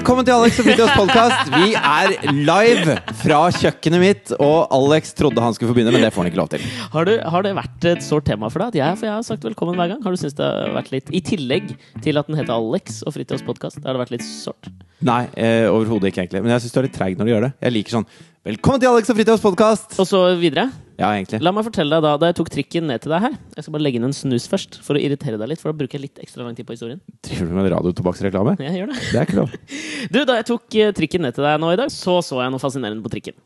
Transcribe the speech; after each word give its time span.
Velkommen 0.00 0.24
til 0.24 0.32
Alex 0.32 0.56
og 0.56 0.64
Fridtjofs 0.64 0.94
podkast. 0.96 1.50
Vi 1.52 1.74
er 1.76 2.12
live 2.32 2.94
fra 3.20 3.40
kjøkkenet 3.52 4.00
mitt, 4.00 4.30
og 4.40 4.70
Alex 4.72 5.10
trodde 5.18 5.42
han 5.44 5.52
skulle 5.52 5.68
få 5.68 5.76
begynne, 5.76 5.92
men 5.92 6.06
det 6.06 6.08
får 6.14 6.24
han 6.24 6.30
ikke 6.30 6.38
lov 6.40 6.48
til. 6.54 6.64
Har, 6.94 7.04
du, 7.04 7.12
har 7.34 7.44
det 7.44 7.52
vært 7.58 7.86
et 7.90 8.06
sårt 8.06 8.24
tema 8.30 8.48
for 8.48 8.64
deg? 8.64 8.72
At 8.72 8.78
jeg, 8.80 8.96
for 8.96 9.10
jeg 9.10 9.12
har 9.18 9.26
sagt 9.28 9.44
velkommen 9.44 9.76
hver 9.76 9.90
gang. 9.92 10.00
Har 10.00 10.16
du 10.16 10.16
syntes 10.16 10.38
det 10.38 10.48
har 10.48 10.72
vært 10.78 10.88
litt 10.94 11.12
I 11.12 11.20
tillegg 11.28 11.74
til 12.00 12.16
at 12.16 12.32
den 12.32 12.40
heter 12.40 12.56
Alex 12.56 13.02
og 13.04 13.12
Fridtjofs 13.18 13.44
podkast, 13.44 13.82
har 13.84 13.92
det 13.92 14.00
vært 14.06 14.14
litt 14.16 14.24
sårt? 14.24 14.72
Nei, 15.04 15.20
eh, 15.36 15.66
overhodet 15.68 16.14
ikke, 16.14 16.24
egentlig. 16.24 16.46
Men 16.46 16.56
jeg 16.56 16.64
syns 16.64 16.78
du 16.78 16.80
er 16.80 16.88
litt 16.88 16.96
treig 16.96 17.20
når 17.20 17.28
du 17.28 17.34
gjør 17.34 17.46
det. 17.50 17.52
Jeg 17.60 17.76
liker 17.76 17.98
sånn 17.98 18.08
Velkommen 18.40 18.80
til 18.80 18.88
Alex 18.88 19.10
og 19.12 19.18
Fritjofs 19.18 19.42
podkast! 19.44 19.98
Og 20.00 20.06
så 20.08 20.18
videre. 20.40 20.62
Ja, 20.96 21.10
egentlig. 21.12 21.42
La 21.44 21.50
meg 21.52 21.66
fortelle 21.66 21.92
deg 21.92 22.06
da 22.06 22.12
da 22.16 22.30
jeg 22.30 22.38
tok 22.38 22.48
trikken 22.54 22.86
ned 22.88 23.02
til 23.04 23.12
deg 23.12 23.20
her. 23.26 23.34
Jeg 23.52 23.66
skal 23.66 23.74
bare 23.74 23.84
legge 23.84 24.00
inn 24.00 24.06
en 24.08 24.14
snus 24.16 24.46
først, 24.48 24.78
for 24.80 24.96
å 24.96 25.02
irritere 25.04 25.36
deg 25.36 25.50
litt. 25.50 25.60
For 25.60 25.68
da 25.68 25.76
bruker 25.76 25.98
jeg 25.98 26.06
litt 26.06 26.22
ekstra 26.24 26.46
lang 26.46 26.56
tid 26.56 26.64
på 26.64 26.72
historien. 26.72 27.02
Driver 27.28 27.50
du 27.50 27.58
med 27.58 27.68
radiotobakksreklame? 27.74 28.54
Jeg 28.64 28.78
gjør 28.78 28.94
det. 28.94 28.96
Det 29.02 29.20
er 29.20 29.28
ikke 29.28 29.38
lov. 29.42 29.52
Du, 30.16 30.18
da 30.24 30.38
jeg 30.38 30.48
tok 30.48 30.78
eh, 30.80 30.94
trikken 30.96 31.26
ned 31.26 31.36
til 31.36 31.44
deg 31.44 31.60
nå 31.60 31.74
i 31.74 31.78
dag, 31.82 31.92
så 31.92 32.16
så 32.24 32.40
jeg 32.40 32.54
noe 32.56 32.64
fascinerende 32.64 33.04
på 33.04 33.12
trikken. 33.12 33.36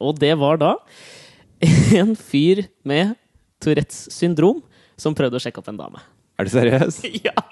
Og 0.00 0.16
det 0.16 0.32
var 0.40 0.64
da 0.64 0.72
en 2.00 2.16
fyr 2.16 2.64
med 2.88 3.18
Tourettes 3.60 4.06
syndrom 4.16 4.64
som 4.96 5.12
prøvde 5.18 5.36
å 5.36 5.44
sjekke 5.44 5.60
opp 5.60 5.68
en 5.74 5.82
dame. 5.84 6.00
Er 6.38 6.46
du 6.46 6.54
seriøs? 6.54 7.02
Ja! 7.26 7.34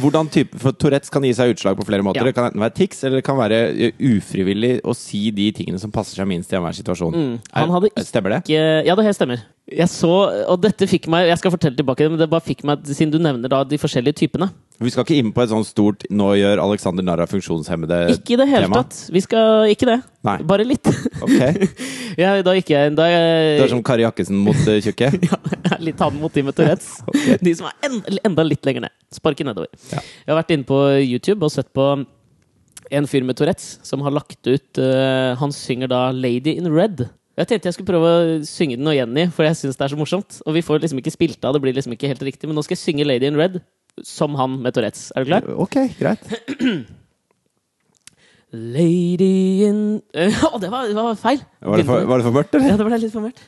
Hvordan 0.00 0.30
type, 0.32 0.56
for 0.58 0.74
Tourettes 0.74 1.12
kan 1.12 1.22
gi 1.22 1.34
seg 1.36 1.52
utslag 1.52 1.76
på 1.78 1.84
flere 1.86 2.02
måter. 2.02 2.22
Ja. 2.24 2.30
Det 2.30 2.34
kan 2.34 2.48
enten 2.48 2.62
være 2.62 2.72
tics, 2.78 3.02
eller 3.04 3.20
det 3.20 3.26
kan 3.26 3.36
være 3.38 3.58
eh, 3.70 3.92
ufrivillig 4.16 4.78
å 4.88 4.94
si 4.96 5.26
de 5.36 5.50
tingene 5.54 5.78
som 5.78 5.92
passer 5.94 6.16
seg 6.18 6.26
minst 6.30 6.50
i 6.50 6.56
enhver 6.58 6.74
situasjon. 6.78 7.12
Mm. 7.14 7.34
Han 7.54 7.74
hadde 7.76 7.90
ikke, 7.92 8.06
Stemmer 8.08 8.34
det? 8.38 8.40
Ja, 8.50 8.96
det 8.96 9.04
helt 9.06 9.18
stemmer. 9.18 9.44
Jeg 9.70 9.86
så, 9.92 10.10
og 10.50 10.58
dette 10.64 10.86
fikk 10.90 11.06
meg 11.12 11.28
Jeg 11.30 11.38
skal 11.38 11.52
fortelle 11.54 11.78
tilbake, 11.78 12.08
men 12.10 12.18
det 12.18 12.26
bare 12.30 12.42
fikk 12.42 12.64
meg 12.66 12.82
Siden 12.90 13.12
du 13.14 13.20
nevner 13.22 13.50
da 13.52 13.62
de 13.68 13.78
forskjellige 13.78 14.18
typene. 14.22 14.48
Vi 14.80 14.90
skal 14.90 15.04
ikke 15.04 15.18
inn 15.20 15.30
på 15.36 15.42
et 15.44 15.50
sånt 15.52 15.68
stort 15.68 16.06
'nå 16.08 16.30
gjør 16.40 16.62
Alexander 16.62 17.04
narr 17.04 17.20
av 17.20 17.28
funksjonshemmede' 17.28 18.14
Ikke 18.14 18.32
i 18.32 18.38
det 18.40 18.46
hele 18.48 18.64
tema. 18.64 18.80
tatt. 18.80 19.10
Vi 19.12 19.20
skal 19.20 19.68
ikke 19.68 19.88
det. 19.90 19.98
Nei. 20.24 20.36
Bare 20.48 20.64
litt. 20.64 20.88
Ok. 21.20 21.68
Ja, 22.18 22.32
da 22.42 22.52
gikk 22.56 22.72
jeg 22.72 22.96
Da 22.96 23.04
Det 23.06 23.62
er 23.62 23.70
som 23.70 23.82
Kari 23.86 24.02
Jakkesen 24.02 24.40
mot 24.42 24.56
eh, 24.66 24.80
tjukke? 24.82 25.12
ja, 25.30 25.36
jeg 25.70 25.84
litt 25.90 26.00
han 26.02 26.16
mot 26.18 26.32
de 26.34 26.42
med 26.42 26.56
Tourettes. 26.56 27.04
De 27.44 27.52
som 27.54 27.68
er 27.68 27.76
enda, 27.86 28.16
enda 28.26 28.44
litt 28.44 28.66
lenger 28.66 28.88
ned. 28.88 28.96
Sparker 29.14 29.46
nedover. 29.46 29.68
Ja. 29.92 30.00
Jeg 30.00 30.32
har 30.32 30.40
vært 30.40 30.50
inne 30.56 30.66
på 30.66 30.80
YouTube 31.04 31.44
og 31.46 31.52
sett 31.54 31.70
på 31.76 31.86
en 32.90 33.06
fyr 33.06 33.22
med 33.22 33.38
Tourettes 33.38 33.78
som 33.86 34.02
har 34.02 34.10
lagt 34.16 34.42
ut 34.48 34.80
uh, 34.82 35.36
Han 35.38 35.52
synger 35.54 35.92
da 35.92 36.10
'Lady 36.10 36.56
in 36.56 36.66
Red'. 36.72 37.06
Jeg 37.40 37.48
tenkte 37.48 37.70
jeg 37.70 37.76
skulle 37.78 37.88
prøve 37.88 38.08
å 38.12 38.38
synge 38.44 38.76
den 38.76 38.88
og 38.90 38.96
Jenny, 38.96 39.24
for 39.32 39.46
jeg 39.46 39.56
syns 39.56 39.78
det 39.78 39.86
er 39.86 39.92
så 39.94 39.98
morsomt. 39.98 40.40
Og 40.44 40.56
vi 40.58 40.62
får 40.64 40.82
liksom 40.82 41.00
ikke 41.00 41.14
spilt 41.14 41.44
av, 41.48 41.54
det 41.56 41.62
blir 41.64 41.76
liksom 41.76 41.94
ikke 41.96 42.10
helt 42.12 42.24
riktig. 42.26 42.48
Men 42.50 42.58
nå 42.58 42.64
skal 42.66 42.76
jeg 42.76 42.84
synge 42.84 43.06
'Lady 43.08 43.30
in 43.30 43.38
Red' 43.40 43.60
som 44.04 44.36
han 44.36 44.58
med 44.60 44.74
Tourettes. 44.76 45.08
Er 45.16 45.24
du 45.24 45.30
klar? 45.32 45.46
Ok, 45.56 45.76
greit. 45.98 46.20
Lady 48.50 49.62
in 49.68 49.80
Å, 50.10 50.58
det, 50.58 50.70
var, 50.72 50.88
det 50.90 50.96
var 50.96 51.14
feil! 51.18 51.38
Var 51.62 51.80
det 51.80 51.86
for, 51.86 52.02
var 52.10 52.18
det 52.18 52.26
for 52.26 52.34
mørkt, 52.34 52.54
eller? 52.58 52.72
Ja, 52.72 52.78
det 52.80 52.86
ble 52.88 52.98
litt 52.98 53.14
for 53.14 53.22
mørkt. 53.22 53.42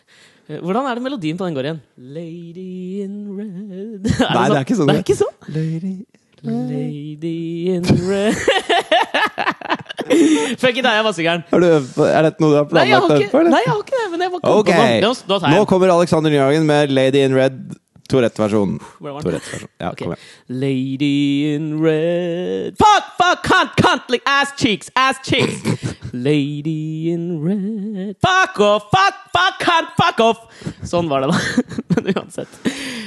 Eh, 0.47 0.61
Hvordan 0.63 0.87
er 0.87 0.99
det 0.99 1.03
melodien 1.03 1.39
på 1.39 1.49
den 1.49 1.57
går 1.59 1.69
igjen? 1.69 1.81
Lady 1.99 3.03
in 3.03 3.17
red 3.35 4.07
Nei, 4.37 4.47
det 4.47 4.57
er 4.57 4.63
ikke 4.63 4.79
sånn. 4.79 4.89
Det 4.89 4.95
er 4.95 5.03
ikke 5.03 5.19
sånn? 5.19 5.37
Lady. 5.57 5.95
Lady 6.43 7.75
in 7.75 7.87
red 8.07 8.35
Fuck 10.63 10.81
it, 10.81 10.85
jeg 10.85 11.45
Har 11.51 11.65
du 11.65 11.69
er 12.07 12.27
dette 12.29 12.43
noe 12.43 12.51
du 12.51 12.59
har 12.59 12.67
planlagt 12.71 13.15
øve 13.17 13.31
på, 13.31 13.45
nei, 13.49 13.63
jeg 13.63 13.73
har 13.73 13.85
ikke 13.85 14.01
det. 14.01 14.09
Men 14.13 14.27
jeg 14.27 14.35
var 14.35 14.43
kom 14.43 14.59
okay. 14.63 14.83
på 14.83 15.07
noe. 15.07 15.23
Nå, 15.29 15.55
nå 15.55 15.65
kommer 15.71 15.95
Alexander 15.95 16.35
Nyhagen 16.35 16.69
med 16.69 16.93
Lady 16.95 17.23
in 17.23 17.37
Red 17.37 17.63
Tourette-versjonen. 18.13 18.79
Tourette-versjon. 19.01 19.69
Ja, 19.79 19.93
okay. 19.93 20.07
Lady 20.47 21.55
in 21.55 21.81
red 21.81 22.77
Fuck, 22.77 23.05
fuck, 23.17 23.45
cunt, 23.47 23.77
cunt, 23.77 24.11
like 24.11 24.23
ass 24.27 24.53
cheeks, 24.59 24.91
ass 24.97 25.17
cheeks. 25.25 25.63
Lady 26.13 27.11
in 27.13 27.41
red 27.41 28.17
Fuck 28.21 28.61
off, 28.61 28.91
fuck, 28.91 29.15
fuck, 29.33 29.57
cunt, 29.63 29.95
fuck 29.97 30.21
off. 30.21 30.45
Sånn 30.85 31.09
var 31.09 31.25
det, 31.25 31.33
da. 31.33 31.65
Men 31.95 32.13
uansett. 32.17 32.61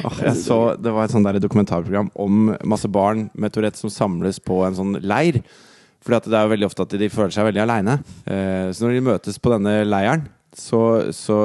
Oh, 0.06 0.34
så, 0.34 0.60
det 0.80 0.96
var 0.96 1.06
et 1.06 1.14
sånt 1.14 1.28
der 1.28 1.38
dokumentarprogram 1.44 2.10
om 2.16 2.56
masse 2.66 2.90
barn 2.90 3.28
med 3.34 3.54
Tourette 3.54 3.82
som 3.82 3.94
samles 3.94 4.42
på 4.42 4.64
en 4.66 4.78
sånn 4.80 4.98
leir. 5.06 5.44
At 6.14 6.28
det 6.30 6.38
er 6.38 6.46
jo 6.46 6.54
veldig 6.54 6.68
ofte 6.70 6.86
at 6.86 6.94
de 7.02 7.10
føler 7.10 7.34
seg 7.34 7.48
veldig 7.48 7.64
aleine. 7.64 8.00
Eh, 8.30 8.70
så 8.70 8.86
når 8.86 8.94
de 8.94 9.06
møtes 9.08 9.40
på 9.42 9.50
denne 9.56 9.80
leiren, 9.90 10.28
så, 10.56 10.80
så 11.12 11.36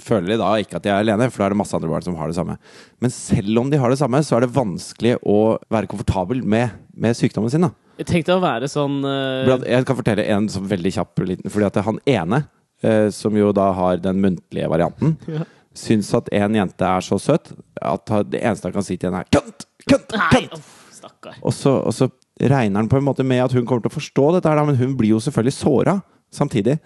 føler 0.00 0.30
de 0.32 0.36
da 0.40 0.54
ikke 0.62 0.78
at 0.78 0.84
de 0.86 0.88
er 0.92 1.02
alene, 1.02 1.26
for 1.28 1.42
da 1.42 1.48
er 1.48 1.54
det 1.54 1.58
masse 1.60 1.76
andre 1.76 1.90
barn 1.90 2.04
som 2.06 2.14
har 2.16 2.30
det 2.30 2.36
samme. 2.38 2.56
Men 3.02 3.12
selv 3.12 3.60
om 3.60 3.70
de 3.72 3.80
har 3.80 3.92
det 3.92 3.98
samme, 4.00 4.22
så 4.24 4.38
er 4.38 4.46
det 4.46 4.54
vanskelig 4.54 5.18
å 5.20 5.58
være 5.72 5.90
komfortabel 5.90 6.40
med, 6.46 6.72
med 6.96 7.18
sykdommen 7.18 7.52
sin. 7.52 7.66
da 7.66 7.72
Jeg 8.00 8.08
tenkte 8.08 8.38
å 8.38 8.42
være 8.44 8.70
sånn 8.72 9.02
uh... 9.04 9.52
Jeg 9.68 9.84
kan 9.88 9.98
fortelle 9.98 10.24
en 10.32 10.48
sånn 10.52 10.70
veldig 10.70 10.94
kjapp 10.96 11.24
liten 11.28 11.52
Fordi 11.52 11.68
at 11.68 11.82
han 11.84 12.00
ene, 12.08 12.40
uh, 12.86 13.10
som 13.12 13.36
jo 13.36 13.52
da 13.56 13.68
har 13.76 14.00
den 14.00 14.22
muntlige 14.24 14.70
varianten, 14.72 15.18
Ja. 15.36 15.44
syns 15.76 16.12
at 16.16 16.30
en 16.32 16.54
jente 16.56 16.86
er 16.88 17.04
så 17.04 17.18
søt 17.20 17.52
at 17.82 18.16
det 18.30 18.40
eneste 18.40 18.70
han 18.70 18.78
kan 18.78 18.86
si 18.86 18.96
til 18.96 19.10
henne, 19.10 19.26
er 19.26 19.34
kønt! 19.34 19.68
Kønt! 19.90 20.16
Nei, 20.16 20.46
kønt! 20.48 21.40
Og 21.44 21.52
så, 21.52 21.74
og 21.84 21.92
så 21.92 22.08
regner 22.40 22.80
han 22.82 22.88
på 22.90 22.98
en 22.98 23.06
måte 23.06 23.24
med 23.26 23.44
at 23.44 23.52
hun 23.54 23.64
kommer 23.66 23.84
til 23.84 23.92
å 23.92 23.98
forstå 24.00 24.26
dette, 24.36 24.50
her, 24.50 24.64
men 24.66 24.76
hun 24.80 24.96
blir 24.98 25.14
jo 25.14 25.22
selvfølgelig 25.22 25.56
såra 25.56 25.98
samtidig. 26.34 26.78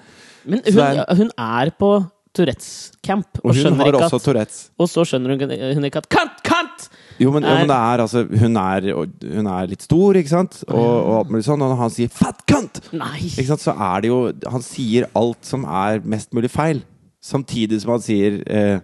Men 0.44 0.60
hun, 0.66 0.78
er- 0.84 1.16
hun 1.16 1.30
er 1.38 1.70
på 1.78 1.92
Tourettes 2.36 2.92
camp, 3.02 3.26
og, 3.42 3.50
Og 3.50 3.56
hun 3.56 3.78
har 3.80 3.96
også 3.98 4.18
at 4.20 4.22
Tourettes. 4.26 4.58
Og 4.78 4.88
så 4.90 5.02
skjønner 5.08 5.32
hun, 5.32 5.54
hun 5.78 5.84
ikke 5.88 6.02
at 6.04 6.08
Kant! 6.12 6.42
Kant! 6.44 6.88
Jo, 7.18 7.32
men, 7.34 7.42
jo, 7.42 7.48
Er- 7.48 7.58
men 7.64 7.70
det 7.70 7.78
er 7.78 8.02
altså 8.04 8.22
Hun 8.28 8.56
er, 8.60 8.86
hun 9.34 9.46
er 9.50 9.66
litt 9.72 9.82
stor, 9.82 10.14
ikke 10.20 10.30
sant? 10.30 10.60
Og, 10.68 10.76
og 10.78 11.14
alt 11.22 11.32
mulig 11.32 11.44
sånn. 11.48 11.64
Og 11.64 11.72
når 11.72 11.80
han 11.80 11.90
sier 11.90 12.08
'fat 12.12 12.44
sant? 12.46 12.78
så 13.64 13.74
er 13.74 14.00
det 14.04 14.08
jo 14.12 14.20
Han 14.52 14.62
sier 14.62 15.08
alt 15.16 15.42
som 15.48 15.64
er 15.64 16.00
mest 16.04 16.32
mulig 16.36 16.50
feil. 16.52 16.84
Samtidig 17.20 17.80
som 17.82 17.96
han 17.96 18.04
sier 18.04 18.42
eh, 18.46 18.80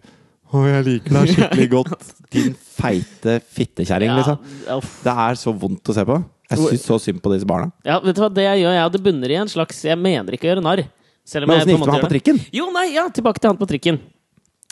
'Å, 0.50 0.64
jeg 0.70 0.84
liker 0.86 1.10
deg 1.20 1.28
skikkelig 1.36 1.68
godt'. 1.70 2.10
Din 2.34 2.54
feite 2.54 3.40
fittekjerring, 3.54 4.10
liksom. 4.16 4.38
Det 5.04 5.14
er 5.14 5.34
så 5.38 5.52
vondt 5.54 5.88
å 5.90 5.94
se 5.94 6.04
på. 6.04 6.18
Jeg 6.54 6.74
syns 6.74 6.88
så 6.88 6.98
synd 7.02 7.22
på 7.24 7.34
disse 7.34 7.48
barna. 7.48 7.70
Ja, 7.86 8.00
vet 8.04 8.16
du 8.16 8.22
hva, 8.24 8.30
det 8.32 8.46
jeg 8.46 8.64
gjør, 8.64 8.76
jeg, 8.78 8.94
det 8.94 9.02
bunner 9.04 9.34
i 9.34 9.38
en 9.42 9.50
slags 9.50 9.84
Jeg 9.86 10.00
mener 10.00 10.36
ikke 10.36 10.48
å 10.48 10.52
gjøre 10.54 10.64
narr. 10.64 10.84
Men 10.84 11.46
hvordan 11.46 11.54
åssen 11.54 11.70
gikk 11.72 11.78
det 11.78 11.86
med 11.86 11.94
han 11.94 12.04
på 12.04 12.12
trikken? 12.12 12.42
Jo, 12.52 12.66
nei, 12.74 12.88
ja, 12.94 13.06
tilbake 13.12 13.40
til 13.40 13.52
han 13.52 13.60
på 13.60 13.68
trikken. 13.70 14.00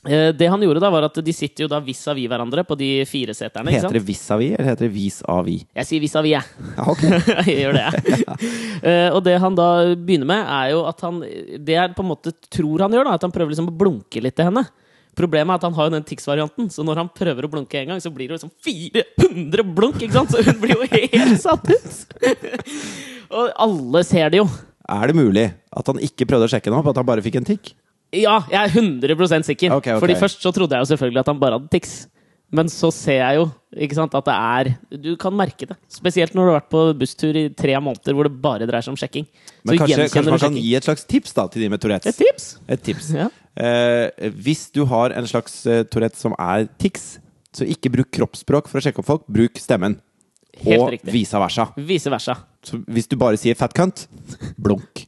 Eh, 0.03 0.29
det 0.35 0.49
han 0.51 0.63
gjorde 0.63 0.81
da, 0.83 0.91
var 0.91 1.07
at 1.07 1.19
de 1.23 1.33
sitter 1.33 1.63
jo 1.65 1.69
da 1.71 1.79
vis-à-vis 1.83 2.27
hverandre 2.27 2.65
på 2.67 2.75
de 2.75 2.91
fire 3.07 3.35
seterne. 3.39 3.71
Heter 3.71 3.95
det 3.95 4.03
vis-à-vis, 4.03 4.57
eller 4.57 4.73
heter 4.73 4.89
det 4.89 4.95
vis-à-vis? 4.97 5.65
Jeg 5.79 5.89
sier 5.89 6.03
vis-à-vis, 6.03 6.33
jeg. 6.35 6.43
Ja, 6.79 6.87
okay. 6.91 7.21
jeg 7.47 7.59
gjør 7.63 7.79
det, 7.79 7.85
jeg. 7.87 8.29
Eh, 8.83 9.15
og 9.15 9.21
det 9.23 9.37
han 9.39 9.55
da 9.55 9.67
begynner 9.95 10.27
med, 10.27 10.41
er 10.43 10.73
jo 10.73 10.81
at 10.89 10.99
han 11.07 11.21
Det 11.23 11.77
jeg 11.77 11.93
på 11.95 12.03
en 12.03 12.09
måte 12.09 12.33
tror 12.51 12.83
han 12.83 12.97
gjør, 12.97 13.07
da, 13.07 13.13
at 13.15 13.23
han 13.23 13.35
prøver 13.35 13.55
liksom 13.55 13.69
å 13.71 13.75
blunke 13.79 14.23
litt 14.25 14.35
til 14.35 14.49
henne. 14.49 14.65
Problemet 15.19 15.53
er 15.53 15.61
at 15.61 15.67
han 15.67 15.75
har 15.77 15.89
jo 15.89 15.93
den 15.93 16.07
Tix-varianten, 16.09 16.71
så 16.73 16.85
når 16.87 17.03
han 17.03 17.11
prøver 17.13 17.45
å 17.45 17.51
blunke 17.53 17.83
en 17.83 17.93
gang, 17.93 18.01
så 18.01 18.13
blir 18.15 18.31
det 18.31 18.39
liksom 18.39 18.53
400 18.65 19.67
blunk, 19.77 20.01
ikke 20.01 20.17
sant? 20.17 20.33
Så 20.33 20.41
hun 20.47 20.61
blir 20.63 20.73
jo 20.73 20.89
helt 20.89 21.43
satt 21.43 21.69
ut! 21.69 22.17
og 23.37 23.53
alle 23.67 24.05
ser 24.09 24.33
det 24.33 24.41
jo. 24.41 24.49
Er 24.89 25.13
det 25.13 25.19
mulig 25.19 25.47
at 25.53 25.93
han 25.93 26.01
ikke 26.03 26.27
prøvde 26.31 26.49
å 26.49 26.53
sjekke 26.55 26.71
den 26.71 26.79
opp, 26.81 26.89
at 26.91 27.03
han 27.03 27.09
bare 27.09 27.25
fikk 27.25 27.43
en 27.43 27.49
tikk? 27.53 27.75
Ja, 28.13 28.43
jeg 28.53 28.61
er 28.61 28.73
100 28.73 29.45
sikker. 29.49 29.73
Okay, 29.79 29.95
okay. 29.95 30.01
Fordi 30.01 30.17
først 30.21 30.43
så 30.45 30.53
trodde 30.53 30.77
jeg 30.77 30.85
jo 30.85 30.91
selvfølgelig 30.93 31.23
at 31.23 31.31
han 31.33 31.41
bare 31.41 31.57
hadde 31.57 31.73
Tix. 31.73 31.95
Men 32.53 32.69
så 32.69 32.91
ser 32.93 33.23
jeg 33.23 33.39
jo 33.39 33.47
ikke 33.81 33.97
sant, 33.97 34.13
at 34.13 34.27
det 34.29 34.35
er 34.37 34.99
Du 35.01 35.15
kan 35.17 35.33
merke 35.33 35.65
det. 35.71 35.79
Spesielt 35.89 36.35
når 36.37 36.45
du 36.45 36.51
har 36.53 36.59
vært 36.59 36.73
på 36.75 36.83
busstur 37.01 37.39
i 37.41 37.47
tre 37.57 37.79
måneder 37.81 38.13
hvor 38.13 38.29
det 38.29 38.35
bare 38.45 38.69
dreier 38.69 38.85
seg 38.85 38.93
om 38.93 38.99
sjekking. 39.01 39.25
Men 39.65 39.73
så 39.73 39.87
kanskje, 39.87 40.09
kanskje 40.13 40.35
man 40.35 40.43
kan 40.43 40.59
gi 40.61 40.75
et 40.77 40.89
slags 40.89 41.07
tips 41.09 41.33
da 41.39 41.47
til 41.49 41.65
de 41.65 41.71
med 41.73 41.81
Tourettes? 41.81 42.13
Et 42.13 42.21
tips! 42.21 42.51
Et 42.69 42.85
tips. 42.91 43.09
Ja. 43.17 43.31
Eh, 43.57 44.31
hvis 44.43 44.71
du 44.73 44.85
har 44.89 45.13
en 45.13 45.27
slags 45.29 45.59
eh, 45.69 45.83
Tourette 45.85 46.17
som 46.19 46.35
er 46.41 46.69
tics, 46.81 47.19
så 47.53 47.67
ikke 47.69 47.93
bruk 47.93 48.11
kroppsspråk 48.17 48.71
for 48.71 48.81
å 48.81 48.85
sjekke 48.85 49.03
opp 49.03 49.11
folk. 49.11 49.27
Bruk 49.29 49.61
stemmen. 49.61 49.99
Helt 50.63 50.81
og 50.81 50.91
riktig. 50.95 51.13
vice 51.13 51.41
versa. 51.41 51.69
Vice 51.77 52.13
versa. 52.13 52.37
Så 52.65 52.81
hvis 52.89 53.09
du 53.09 53.17
bare 53.21 53.37
sier 53.41 53.57
'fat 53.57 53.75
cunt', 53.77 54.07
blunk. 54.65 55.07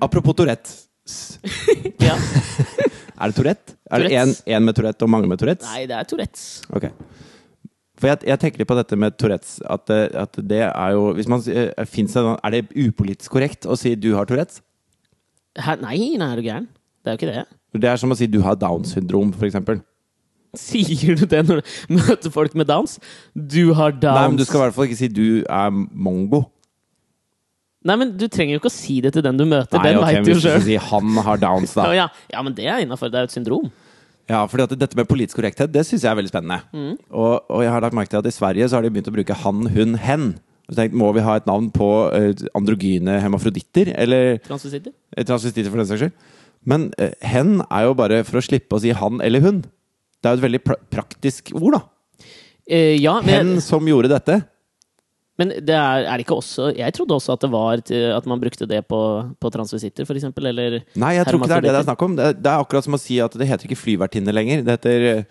Apropos 0.00 0.34
Tourettes. 0.34 0.84
Ja. 1.98 2.14
Er 3.20 3.32
det 3.32 3.34
Tourette? 3.34 3.72
Er 3.90 4.04
det 4.04 4.10
én 4.46 4.62
med 4.62 4.76
Tourette 4.76 5.02
og 5.02 5.10
mange 5.10 5.26
med 5.26 5.40
Tourettes? 5.40 5.66
Nei, 5.72 5.86
det 5.90 5.96
er 5.98 6.06
Tourettes. 6.06 6.42
Ok. 6.70 6.84
For 7.98 8.06
jeg, 8.12 8.22
jeg 8.30 8.38
tenker 8.38 8.62
litt 8.62 8.70
på 8.70 8.76
dette 8.78 8.96
med 9.00 9.16
Tourettes. 9.18 9.58
At, 9.66 9.90
eh, 9.90 10.06
at 10.14 10.38
det 10.38 10.62
er 10.68 10.94
jo 10.94 11.12
hvis 11.18 11.28
man, 11.30 11.42
sier- 11.42 11.72
eh, 11.76 11.84
det, 11.84 12.38
Er 12.44 12.50
det 12.54 12.64
upolitisk 12.74 13.30
korrekt 13.34 13.66
å 13.66 13.76
si 13.76 13.94
'du 13.94 14.14
har 14.14 14.26
Tourettes'? 14.26 14.60
Hæ? 15.58 15.80
Nei, 15.82 16.16
nei, 16.16 16.32
er 16.32 16.36
du 16.36 16.42
gæren? 16.42 16.68
Det 17.04 17.10
er 17.10 17.16
jo 17.16 17.18
ikke 17.18 17.34
det. 17.34 17.46
Det 17.80 17.88
er 17.90 17.96
som 17.96 18.10
å 18.10 18.16
si 18.16 18.26
'du 18.26 18.40
har 18.42 18.54
Downs 18.54 18.94
syndrom', 18.94 19.34
for 19.34 19.46
eksempel. 19.46 19.82
Sier 20.56 21.14
du 21.18 21.26
det 21.26 21.44
når 21.46 21.60
du 21.60 21.94
møter 21.98 22.30
folk 22.32 22.54
med 22.54 22.66
downs? 22.68 22.98
Du 23.34 23.74
har 23.74 23.92
downs. 23.92 24.16
Nei, 24.16 24.28
men 24.28 24.36
du 24.38 24.44
skal 24.44 24.60
i 24.60 24.62
hvert 24.64 24.74
fall 24.74 24.86
ikke 24.88 24.96
si 24.96 25.08
'du 25.08 25.44
er 25.48 25.70
mongo'. 25.70 26.46
Nei, 27.84 27.96
men 27.96 28.16
du 28.16 28.26
trenger 28.28 28.56
jo 28.56 28.60
ikke 28.60 28.72
å 28.72 28.74
si 28.74 29.00
det 29.00 29.12
til 29.14 29.22
den 29.22 29.36
du 29.36 29.44
møter. 29.44 29.78
Nei, 29.78 29.92
den 29.92 29.98
ok, 30.00 30.06
veit 30.08 30.24
du 30.24 30.40
sjøl. 30.40 30.62
si 30.62 30.76
'han 30.76 31.16
har 31.24 31.36
Downs', 31.38 31.74
da. 31.74 31.84
Ja, 31.92 31.92
ja. 31.92 32.08
ja, 32.32 32.42
men 32.42 32.54
det 32.54 32.66
er 32.66 32.80
innafor. 32.82 33.10
Det 33.10 33.14
er 33.20 33.26
jo 33.26 33.30
et 33.30 33.36
syndrom. 33.36 33.70
Ja, 34.28 34.42
fordi 34.44 34.66
at 34.66 34.74
dette 34.76 34.96
med 34.98 35.08
politisk 35.08 35.38
korrekthet 35.38 35.72
Det 35.72 35.86
synes 35.88 36.02
jeg 36.04 36.10
er 36.10 36.18
veldig 36.18 36.30
spennende. 36.30 36.60
Mm. 36.76 36.98
Og, 37.08 37.46
og 37.48 37.62
jeg 37.64 37.72
har 37.72 37.80
lagt 37.84 37.96
merke 37.96 38.12
til 38.12 38.20
at 38.20 38.28
i 38.28 38.34
Sverige 38.34 38.68
så 38.68 38.76
har 38.76 38.84
de 38.84 38.90
begynt 38.92 39.08
å 39.08 39.14
bruke 39.14 39.36
han, 39.44 39.62
hun, 39.72 39.94
hen. 40.04 40.26
Og 40.68 40.74
så 40.74 40.82
tenkte, 40.82 41.00
Må 41.00 41.12
vi 41.16 41.24
ha 41.24 41.38
et 41.40 41.48
navn 41.48 41.70
på 41.72 41.88
eh, 42.12 42.44
androgyne 42.58 43.16
hemafroditter? 43.24 43.94
Eller 43.96 44.36
Transvestitter? 44.44 44.92
eh, 45.16 45.24
transvestitter, 45.24 45.72
for 45.72 45.80
den 45.80 45.88
saks 45.88 46.04
skyld? 46.04 46.34
Men 46.68 46.90
uh, 47.00 47.14
hen 47.24 47.62
er 47.70 47.86
jo 47.86 47.94
bare 47.96 48.20
for 48.28 48.40
å 48.40 48.44
slippe 48.44 48.76
å 48.76 48.82
si 48.82 48.92
han 48.92 49.22
eller 49.24 49.40
hun. 49.44 49.62
Det 50.18 50.28
er 50.28 50.34
jo 50.34 50.40
et 50.42 50.44
veldig 50.44 50.60
pra 50.66 50.76
praktisk 50.92 51.52
ord, 51.56 51.78
da. 51.78 51.82
Uh, 52.68 52.96
ja, 52.98 53.14
men, 53.24 53.32
Hen 53.32 53.64
som 53.64 53.86
gjorde 53.88 54.10
dette. 54.12 54.42
Men 55.38 55.52
det 55.62 55.74
er, 55.76 56.04
er 56.10 56.18
det 56.18 56.24
ikke 56.26 56.36
også 56.40 56.72
Jeg 56.76 56.94
trodde 56.96 57.14
også 57.14 57.32
at 57.36 57.44
det 57.44 57.50
var 57.52 57.82
til, 57.86 58.08
at 58.16 58.24
man 58.26 58.40
brukte 58.42 58.66
det 58.66 58.80
på, 58.90 59.00
på 59.38 59.50
transvisitter, 59.54 60.02
eksempel, 60.04 60.48
eller 60.50 60.80
Nei, 60.98 61.12
jeg 61.14 61.26
tror 61.28 61.38
ikke 61.38 61.48
det 61.52 61.56
er 61.58 61.66
det 61.68 61.74
det 61.76 61.80
er 61.82 61.86
snakk 61.86 62.02
om. 62.02 62.16
Det 62.18 62.24
er, 62.26 62.32
det 62.38 62.50
er 62.52 62.64
akkurat 62.64 62.84
som 62.88 62.98
å 62.98 63.00
si 63.02 63.20
at 63.22 63.36
det 63.38 63.46
heter 63.46 63.68
ikke 63.70 63.78
flyvertinne 63.78 64.34
lenger. 64.34 64.64
Det 64.66 64.74
heter 64.78 65.06
eh, 65.12 65.22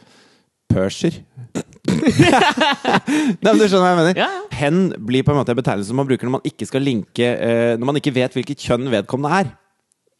purser. 0.71 1.19
Nei, 2.17 3.51
men 3.51 3.59
du 3.59 3.65
skjønner 3.67 3.83
hva 3.83 3.91
jeg 3.91 3.99
mener? 4.01 4.17
Ja, 4.19 4.27
ja. 4.31 4.43
Hen 4.57 4.81
blir 5.07 5.25
på 5.27 5.33
en 5.33 5.39
måte 5.41 5.53
en 5.53 5.59
betegnelse 5.59 5.95
man 5.95 6.07
bruker 6.09 6.27
når 6.27 6.37
man 6.39 6.47
ikke 6.49 6.67
skal 6.69 6.83
linke 6.85 7.27
eh, 7.35 7.73
Når 7.77 7.89
man 7.91 7.99
ikke 7.99 8.13
vet 8.15 8.35
hvilket 8.37 8.63
kjønn 8.63 8.87
vedkommende 8.93 9.41
er. 9.43 9.51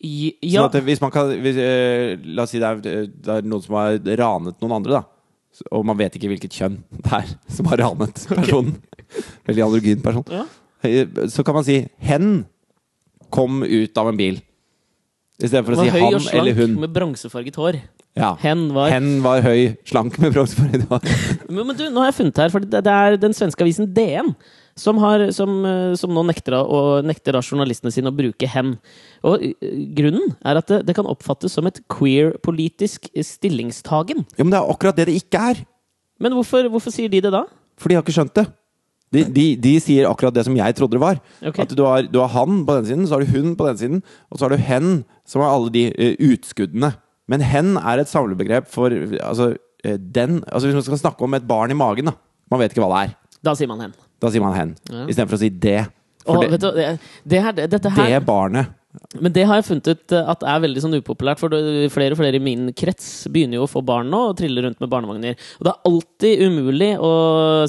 I- 0.06 0.36
Sånn 0.54 0.68
at 0.70 0.76
hvis 0.86 1.02
man 1.02 1.10
kan 1.14 1.32
hvis, 1.42 1.58
eh, 1.58 2.18
La 2.38 2.44
oss 2.46 2.52
si 2.54 2.60
det 2.62 2.70
er, 2.70 3.08
det 3.08 3.38
er 3.40 3.48
noen 3.48 3.64
som 3.66 3.80
har 3.80 3.98
ranet 4.20 4.60
noen 4.62 4.76
andre, 4.78 5.00
da. 5.00 5.17
Og 5.72 5.86
man 5.86 5.98
vet 6.00 6.16
ikke 6.18 6.30
hvilket 6.32 6.54
kjønn 6.60 6.78
det 6.92 7.14
er 7.22 7.32
som 7.56 7.66
har 7.72 7.78
ranet 7.84 8.24
personen. 8.30 8.76
Veldig 9.48 9.64
androgyn 9.68 10.04
person. 10.06 10.26
ja. 10.32 10.46
Eh, 10.86 11.08
Så 11.32 11.44
kan 11.44 11.56
man 11.58 11.64
si 11.66 11.88
'hen 12.00 12.46
kom 13.34 13.64
ut 13.64 13.98
av 13.98 14.08
en 14.10 14.18
bil'. 14.18 14.42
Istedenfor 15.42 15.74
å 15.76 15.84
si 15.84 15.90
'han 15.90 16.04
og 16.04 16.14
eller 16.34 16.54
slank 16.54 16.58
hun'. 16.58 16.80
med 16.80 16.94
bronsefarget 16.94 17.56
hår. 17.56 17.82
Ja. 18.18 18.36
Hen 18.42 18.74
var 18.74 18.90
Hen 18.90 19.22
var 19.22 19.42
høy, 19.42 19.76
slank 19.86 20.18
med 20.20 20.34
bronsefarget 20.34 20.88
hår. 20.90 21.02
Men, 21.50 21.68
men 21.68 21.76
du, 21.78 21.84
nå 21.90 22.02
har 22.02 22.12
jeg 22.12 22.16
funnet 22.22 22.38
her, 22.38 22.50
for 22.50 22.60
det, 22.60 22.84
det 22.84 22.94
er 22.94 23.18
den 23.18 23.34
svenske 23.34 23.62
avisen 23.62 23.92
DN 23.94 24.34
som, 24.78 25.00
har, 25.02 25.26
som, 25.36 25.54
eh, 25.66 25.94
som 26.00 26.14
nå 26.14 26.24
nekter, 26.30 26.56
å- 26.62 27.02
nekter 27.06 27.36
da 27.36 27.42
journalistene 27.44 27.92
sine 27.94 28.12
å 28.12 28.16
bruke 28.16 28.48
hen. 28.54 28.76
Og 29.26 29.44
eh, 29.44 29.72
grunnen 29.98 30.36
er 30.46 30.60
at 30.62 30.70
det, 30.72 30.84
det 30.88 30.96
kan 30.98 31.10
oppfattes 31.10 31.56
som 31.58 31.68
et 31.70 31.82
queer-politisk 31.92 33.10
stillingstagen. 33.16 34.24
Ja, 34.38 34.44
men 34.46 34.54
det 34.54 34.62
er 34.62 34.72
akkurat 34.72 34.98
det 35.00 35.08
det 35.10 35.18
ikke 35.24 35.42
er. 35.52 35.66
Men 36.22 36.34
hvorfor, 36.38 36.70
hvorfor 36.74 36.94
sier 36.94 37.10
de 37.12 37.22
det 37.26 37.34
da? 37.34 37.44
For 37.78 37.90
de 37.92 37.98
har 37.98 38.06
ikke 38.06 38.16
skjønt 38.16 38.34
det. 38.38 38.48
De, 39.14 39.22
de, 39.32 39.44
de 39.64 39.74
sier 39.80 40.08
akkurat 40.10 40.36
det 40.36 40.44
som 40.44 40.56
jeg 40.58 40.76
trodde 40.76 40.98
det 40.98 41.02
var. 41.04 41.20
Okay. 41.40 41.64
At 41.64 41.76
du 41.78 41.84
har, 41.88 42.08
du 42.12 42.18
har 42.20 42.32
han 42.34 42.64
på 42.68 42.74
den 42.80 42.88
siden, 42.90 43.06
så 43.08 43.16
har 43.16 43.24
du 43.24 43.30
hun 43.38 43.54
på 43.56 43.68
den 43.70 43.78
siden, 43.80 44.02
og 44.30 44.40
så 44.40 44.48
har 44.48 44.56
du 44.56 44.64
hen, 44.68 44.90
som 45.24 45.44
har 45.46 45.54
alle 45.56 45.72
de 45.72 45.86
uh, 45.94 46.26
utskuddene. 46.34 46.90
Men 47.32 47.44
hen 47.44 47.78
er 47.80 48.02
et 48.04 48.12
samlebegrep 48.12 48.68
for 48.72 48.92
altså, 48.92 49.54
uh, 49.56 49.96
den 50.00 50.42
Altså 50.48 50.68
Hvis 50.68 50.78
man 50.80 50.86
skal 50.90 51.00
snakke 51.06 51.24
om 51.28 51.38
et 51.40 51.48
barn 51.48 51.72
i 51.72 51.78
magen, 51.78 52.12
da. 52.12 52.18
Man 52.52 52.60
vet 52.64 52.76
ikke 52.76 52.84
hva 52.84 52.92
det 52.98 53.00
er. 53.08 53.16
Da 53.48 53.54
sier 53.56 53.72
man 53.72 53.86
hen. 53.86 53.96
Da 54.24 54.32
sier 54.34 54.44
man 54.44 54.56
hen. 54.58 54.74
Ja. 54.90 55.06
Istedenfor 55.06 55.38
å 55.38 55.42
si 55.42 55.52
det. 55.54 55.80
For 56.26 56.42
Åh, 56.42 56.50
det, 56.52 56.60
du, 56.60 56.68
det, 56.76 56.88
det 57.24 57.44
her, 57.46 57.56
dette 57.56 57.92
her 57.96 58.10
det 58.12 58.18
barnet 58.28 58.74
Men 59.16 59.32
det 59.32 59.46
har 59.48 59.62
jeg 59.62 59.68
funnet 59.70 59.88
ut 59.94 60.16
eh, 60.18 60.32
at 60.34 60.42
er 60.44 60.64
veldig 60.66 60.82
sånn 60.84 60.98
upopulært, 60.98 61.40
for 61.40 61.54
flere 61.94 62.18
og 62.18 62.20
flere 62.20 62.40
i 62.40 62.44
min 62.44 62.74
krets 62.76 63.30
begynner 63.32 63.62
jo 63.62 63.68
å 63.68 63.72
få 63.72 63.84
barn 63.86 64.10
nå 64.12 64.24
og 64.32 64.36
triller 64.42 64.68
rundt 64.68 64.82
med 64.84 64.92
barnevogner. 64.92 65.40
Og 65.60 65.68
det 65.68 65.74
er 65.74 65.92
alltid 65.92 66.44
umulig 66.50 66.92
å 67.00 67.12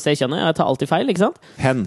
se 0.02 0.16
kjønnet. 0.16 0.42
Jeg 0.42 0.58
tar 0.58 0.72
alltid 0.72 0.90
feil, 0.90 1.12
ikke 1.12 1.26
sant? 1.28 1.38
Hen. 1.60 1.86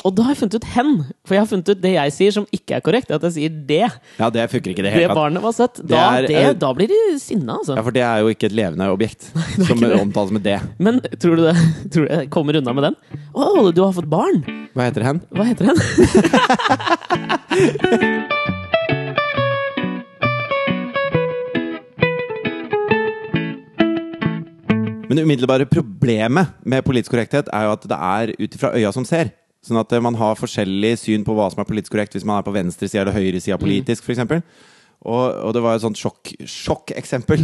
Og 0.00 0.14
da 0.16 0.24
har 0.24 0.32
jeg 0.32 0.40
funnet 0.40 0.54
ut 0.56 0.66
hen. 0.72 0.92
For 1.28 1.36
jeg 1.36 1.42
har 1.42 1.48
funnet 1.50 1.70
ut 1.74 1.80
det 1.82 1.90
jeg 1.92 2.12
sier 2.16 2.32
som 2.32 2.46
ikke 2.56 2.78
er 2.78 2.84
korrekt. 2.84 3.10
At 3.12 3.24
jeg 3.28 3.34
sier 3.36 3.50
det. 3.68 3.82
Ja, 4.16 4.30
det 4.32 4.46
funker 4.52 4.72
ikke 4.72 4.84
det 4.86 4.92
hele 4.94 5.10
Det 5.10 5.16
barnet 5.18 5.44
var 5.44 5.52
søtt. 5.56 5.80
Da, 5.84 6.04
er, 6.16 6.28
det, 6.30 6.38
eh, 6.40 6.52
da 6.56 6.70
blir 6.76 6.88
de 6.88 7.00
sinna, 7.20 7.58
altså. 7.60 7.76
Ja, 7.76 7.84
For 7.84 7.92
det 7.96 8.04
er 8.06 8.22
jo 8.24 8.32
ikke 8.32 8.48
et 8.48 8.56
levende 8.56 8.88
objekt 8.94 9.28
som 9.66 9.76
ikke 9.76 9.92
det. 9.92 10.00
omtales 10.00 10.32
med 10.38 10.46
det. 10.46 10.56
Men 10.80 11.02
tror 11.20 11.36
du 11.36 11.44
det 11.50 11.56
tror 11.92 12.06
du 12.08 12.14
jeg 12.14 12.30
kommer 12.32 12.56
unna 12.62 12.72
med 12.76 12.88
den? 12.90 12.98
Å, 13.34 13.68
du 13.76 13.82
har 13.84 13.92
fått 13.96 14.08
barn! 14.10 14.40
Hva 14.72 14.88
heter 14.88 15.04
hen? 15.04 15.20
Hva 15.34 15.44
heter 15.50 15.64
hen? 15.72 15.78
Men 25.10 25.16
det 25.18 25.22
umiddelbare 25.26 25.66
problemet 25.66 26.46
med 26.62 26.84
politisk 26.86 27.10
korrekthet 27.16 27.48
er 27.50 27.64
jo 27.66 27.72
at 27.74 27.86
det 27.90 27.96
er 27.98 28.30
ut 28.38 28.54
ifra 28.54 28.70
øya 28.78 28.92
som 28.94 29.02
ser. 29.08 29.32
Sånn 29.66 29.80
at 29.80 29.92
eh, 29.92 30.00
man 30.00 30.16
har 30.16 30.38
forskjellig 30.40 30.94
syn 31.02 31.24
på 31.26 31.34
hva 31.36 31.50
som 31.52 31.60
er 31.60 31.68
politisk 31.68 31.92
korrekt 31.92 32.14
hvis 32.16 32.24
man 32.24 32.40
er 32.40 32.46
på 32.46 32.54
venstresida 32.54 33.02
eller 33.04 33.16
høyresida 33.16 33.58
politisk, 33.60 34.06
for 34.06 34.16
f.eks. 34.16 34.44
Og, 35.00 35.22
og 35.48 35.52
det 35.56 35.60
var 35.64 35.78
et 35.78 35.84
sånt 35.84 35.96
sjokk, 35.96 36.30
sjokkeksempel. 36.44 37.40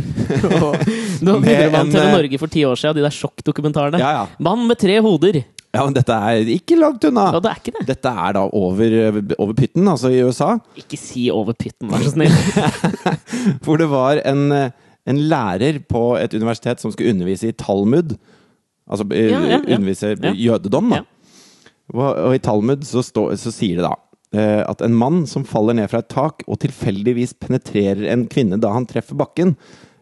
Nå 1.25 1.37
begynner 1.41 1.71
man 1.73 1.93
til 1.93 2.03
eh, 2.03 2.11
Norge 2.13 2.41
for 2.41 2.53
ti 2.53 2.65
år 2.69 2.77
siden, 2.81 2.99
de 2.99 3.05
der 3.07 3.15
sjokkdokumentarene. 3.17 4.01
Ja, 4.01 4.11
ja. 4.19 4.25
Mann 4.45 4.67
med 4.69 4.81
tre 4.81 4.99
hoder! 5.05 5.43
ja, 5.77 5.83
men 5.85 5.93
dette 5.93 6.15
er 6.15 6.49
ikke 6.49 6.77
langt 6.81 7.03
unna. 7.05 7.27
Ja, 7.35 7.41
det 7.45 7.51
er 7.51 7.59
ikke 7.61 7.73
det. 7.75 7.83
Dette 7.91 8.09
er 8.09 8.37
da 8.39 8.45
over, 8.49 8.95
over 9.37 9.57
pytten, 9.59 9.85
altså 9.93 10.09
i 10.09 10.23
USA. 10.25 10.55
Ikke 10.81 10.97
si 10.97 11.27
over 11.33 11.53
pytten, 11.59 11.91
vær 11.93 12.01
så 12.01 12.15
snill. 12.15 12.33
Hvor 13.65 13.77
det 13.83 13.89
var 13.91 14.23
en, 14.25 14.47
en 15.05 15.21
lærer 15.33 15.83
på 15.85 16.07
et 16.17 16.33
universitet 16.33 16.81
som 16.81 16.95
skulle 16.95 17.13
undervise 17.13 17.51
i 17.53 17.57
Talmud. 17.61 18.17
Altså 18.89 19.05
eh, 19.13 19.29
Ja, 19.35 19.43
ja, 19.43 19.59
ja. 19.59 19.77
undervise 19.77 20.15
jødedom, 20.33 20.95
da. 20.95 21.03
Og, 21.95 22.35
i 22.35 22.43
Talmud 22.43 22.83
så, 22.87 23.03
stå, 23.05 23.29
så 23.39 23.53
sier 23.55 23.79
det 23.79 23.87
da 23.87 23.95
eh, 24.35 24.63
at 24.67 24.83
en 24.83 24.97
mann 24.97 25.25
som 25.31 25.47
faller 25.47 25.79
ned 25.79 25.91
fra 25.93 26.03
et 26.03 26.11
tak 26.13 26.43
og 26.47 26.59
tilfeldigvis 26.65 27.37
penetrerer 27.43 28.09
en 28.13 28.27
kvinne 28.31 28.59
da 28.63 28.73
han 28.75 28.89
treffer 28.89 29.19
bakken, 29.19 29.55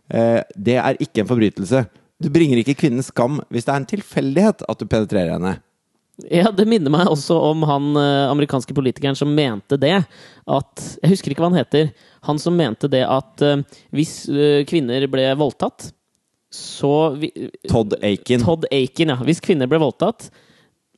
eh, 0.09 0.41
det 0.57 0.79
er 0.81 1.01
ikke 1.03 1.25
en 1.25 1.31
forbrytelse. 1.31 1.85
Du 2.23 2.31
bringer 2.33 2.63
ikke 2.63 2.79
kvinnen 2.79 3.05
skam 3.05 3.43
hvis 3.53 3.67
det 3.67 3.75
er 3.75 3.83
en 3.83 3.93
tilfeldighet 3.95 4.65
at 4.69 4.81
du 4.81 4.89
penetrerer 4.89 5.37
henne. 5.37 5.59
Ja, 6.31 6.53
det 6.55 6.69
minner 6.71 6.93
meg 6.95 7.09
også 7.11 7.37
om 7.51 7.65
han 7.67 7.91
eh, 7.99 8.31
amerikanske 8.31 8.77
politikeren 8.77 9.19
som 9.19 9.35
mente 9.35 9.77
det. 9.83 9.97
At 10.47 10.87
Jeg 11.03 11.17
husker 11.17 11.35
ikke 11.35 11.43
hva 11.43 11.51
han 11.51 11.59
heter. 11.59 11.91
Han 12.31 12.39
som 12.41 12.57
mente 12.57 12.89
det 12.89 13.03
at 13.05 13.43
hvis 13.93 14.23
kvinner 14.71 15.05
ble 15.13 15.27
voldtatt, 15.37 15.91
så 16.55 17.19
Todd 17.67 17.97
Aiken. 17.99 18.45
Todd 18.47 18.65
Aiken, 18.71 19.11
ja. 19.11 19.19
Hvis 19.27 19.43
kvinner 19.43 19.69
ble 19.69 19.81
voldtatt, 19.83 20.31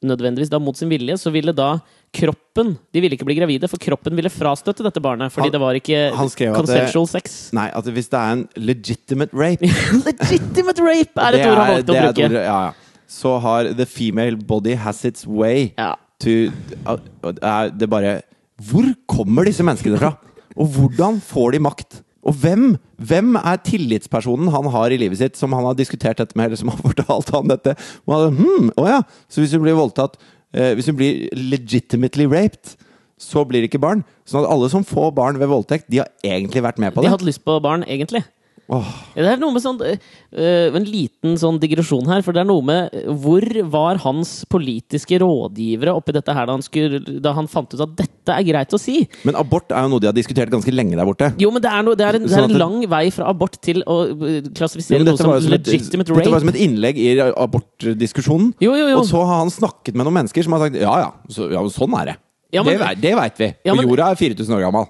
nødvendigvis 0.05 0.51
da 0.53 0.59
mot 0.59 0.77
sin 0.77 0.89
vilje, 0.91 1.17
så 1.19 1.31
ville 1.33 1.53
da 1.57 1.79
kroppen 2.17 2.77
De 2.95 3.01
ville 3.01 3.13
ikke 3.17 3.27
bli 3.29 3.35
gravide, 3.37 3.69
for 3.69 3.77
kroppen 3.83 4.15
ville 4.17 4.31
frastøtte 4.33 4.85
dette 4.85 5.01
barnet. 5.03 5.33
Fordi 5.33 5.49
Han- 5.49 5.53
det 5.53 5.61
var 5.61 5.75
ikke 5.75 5.99
at 6.13 6.37
det- 6.39 6.55
consensual 6.57 7.07
sex. 7.07 7.51
Nei, 7.53 7.71
at 7.75 7.85
hvis 7.85 8.09
det 8.09 8.19
er 8.19 8.33
en 8.33 8.49
legitimate 8.57 9.31
rape 9.35 9.61
Legitimate 10.07 10.81
rape 10.81 11.17
er 11.21 11.33
et 11.35 11.47
ord 11.47 11.59
han 11.59 11.75
valgte 11.75 11.93
å 11.93 12.01
bruke. 12.07 12.25
ord- 12.25 12.33
ja, 12.33 12.43
ja. 12.67 12.73
Så 13.09 13.39
har 13.41 13.73
the 13.75 13.87
female 13.87 14.37
body 14.37 14.75
has 14.75 15.05
its 15.05 15.27
way 15.27 15.73
Ja. 15.79 15.95
to 16.21 16.51
uh, 16.87 16.97
uh, 17.25 17.69
Det 17.69 17.89
bare 17.89 18.23
Hvor 18.61 18.95
kommer 19.07 19.45
disse 19.45 19.63
menneskene 19.63 19.99
fra? 19.99 20.17
Og 20.57 20.67
hvordan 20.73 21.21
får 21.21 21.53
de 21.53 21.59
makt? 21.61 22.03
Og 22.27 22.35
hvem, 22.43 22.73
hvem 22.99 23.37
er 23.39 23.61
tillitspersonen 23.63 24.51
han 24.55 24.71
har 24.75 24.93
i 24.93 24.99
livet 24.99 25.21
sitt, 25.21 25.39
som 25.39 25.55
han 25.55 25.67
har 25.69 25.77
diskutert 25.79 26.19
dette 26.19 26.37
med, 26.39 26.49
eller 26.49 26.61
som 26.61 26.73
har 26.73 26.81
fortalt 26.89 27.31
han 27.35 27.53
dette? 27.53 27.77
Han, 28.11 28.41
hmm, 28.41 28.73
oh 28.77 28.89
ja. 28.91 29.03
Så 29.31 29.43
hvis 29.43 29.55
hun 29.55 29.63
blir 29.65 29.79
voldtatt 29.79 30.19
eh, 30.53 30.75
Hvis 30.75 30.91
hun 30.91 30.99
blir 30.99 31.29
legitimately 31.37 32.27
raped, 32.31 32.75
så 33.17 33.47
blir 33.49 33.63
det 33.63 33.71
ikke 33.71 33.85
barn. 33.85 34.03
Sånn 34.29 34.43
at 34.43 34.51
alle 34.53 34.69
som 34.73 34.85
får 34.85 35.13
barn 35.17 35.39
ved 35.41 35.49
voldtekt, 35.49 35.87
de 35.89 36.03
har 36.03 36.11
egentlig 36.27 36.65
vært 36.67 36.81
med 36.83 36.93
på 36.93 37.01
det. 37.01 37.09
De 37.09 37.15
hadde 37.15 37.29
lyst 37.29 37.45
på 37.47 37.57
barn, 37.65 37.87
egentlig. 37.89 38.21
Ja, 38.67 38.81
Det 39.15 39.29
er 39.31 39.39
noe 39.39 39.55
med 39.55 39.63
sånn 39.63 39.79
øh, 39.79 40.75
En 40.75 40.87
liten 40.89 41.37
sånn 41.39 41.61
digresjon 41.63 42.09
her. 42.11 42.25
For 42.27 42.35
det 42.35 42.43
er 42.43 42.49
noe 42.49 42.65
med 42.67 42.97
Hvor 43.23 43.45
var 43.71 44.01
hans 44.03 44.41
politiske 44.51 45.21
rådgivere 45.23 45.95
oppi 45.95 46.15
dette 46.17 46.35
her 46.35 46.49
da 46.49 46.57
han, 46.57 46.65
skulle, 46.67 47.01
da 47.23 47.35
han 47.37 47.47
fant 47.51 47.71
ut 47.77 47.85
at 47.85 47.95
dette 48.01 48.35
er 48.35 48.47
greit 48.49 48.75
å 48.75 48.81
si? 48.81 49.05
Men 49.29 49.39
abort 49.39 49.71
er 49.71 49.87
jo 49.87 49.93
noe 49.95 50.03
de 50.03 50.11
har 50.11 50.17
diskutert 50.17 50.51
ganske 50.51 50.75
lenge 50.75 50.99
der 50.99 51.07
borte. 51.07 51.31
Jo, 51.41 51.53
men 51.55 51.63
det 51.63 51.71
er, 51.71 51.87
noe, 51.87 51.99
det 51.99 52.09
er, 52.09 52.19
en, 52.19 52.27
det 52.27 52.35
Sånn 52.35 52.49
er 52.49 52.57
en 52.57 52.63
lang 52.65 52.77
vei 52.91 53.05
fra 53.15 53.31
abort 53.31 53.59
til 53.63 53.85
å 53.87 54.01
øh, 54.11 54.51
klassifisere 54.57 55.07
noe 55.07 55.19
som 55.21 55.37
Legitimate 55.37 55.87
som 55.87 56.03
et, 56.03 56.11
rape. 56.11 56.21
dette 56.25 56.35
var 56.35 56.43
som 56.45 56.53
et 56.53 56.61
innlegg 56.67 56.99
i 57.01 57.09
abortdiskusjonen. 57.23 58.53
Jo, 58.63 58.75
jo, 58.75 58.91
jo. 58.91 59.01
Og 59.01 59.09
så 59.09 59.23
har 59.23 59.45
han 59.45 59.53
snakket 59.53 59.95
med 59.95 60.09
noen 60.09 60.23
mennesker 60.23 60.47
som 60.47 60.57
har 60.57 60.67
sagt 60.67 60.79
ja 60.81 60.95
ja, 61.07 61.11
så, 61.31 61.51
ja 61.55 61.63
sånn 61.73 61.95
er 62.03 62.13
det. 62.13 62.17
Ja, 62.57 62.63
men- 62.67 62.79
det, 62.81 62.89
det 63.05 63.13
veit 63.19 63.41
vi. 63.43 63.49
Ja, 63.69 63.75
men- 63.77 63.87
jorda 63.89 64.09
er 64.15 64.19
4000 64.21 64.57
år 64.57 64.63
gammel. 64.67 64.87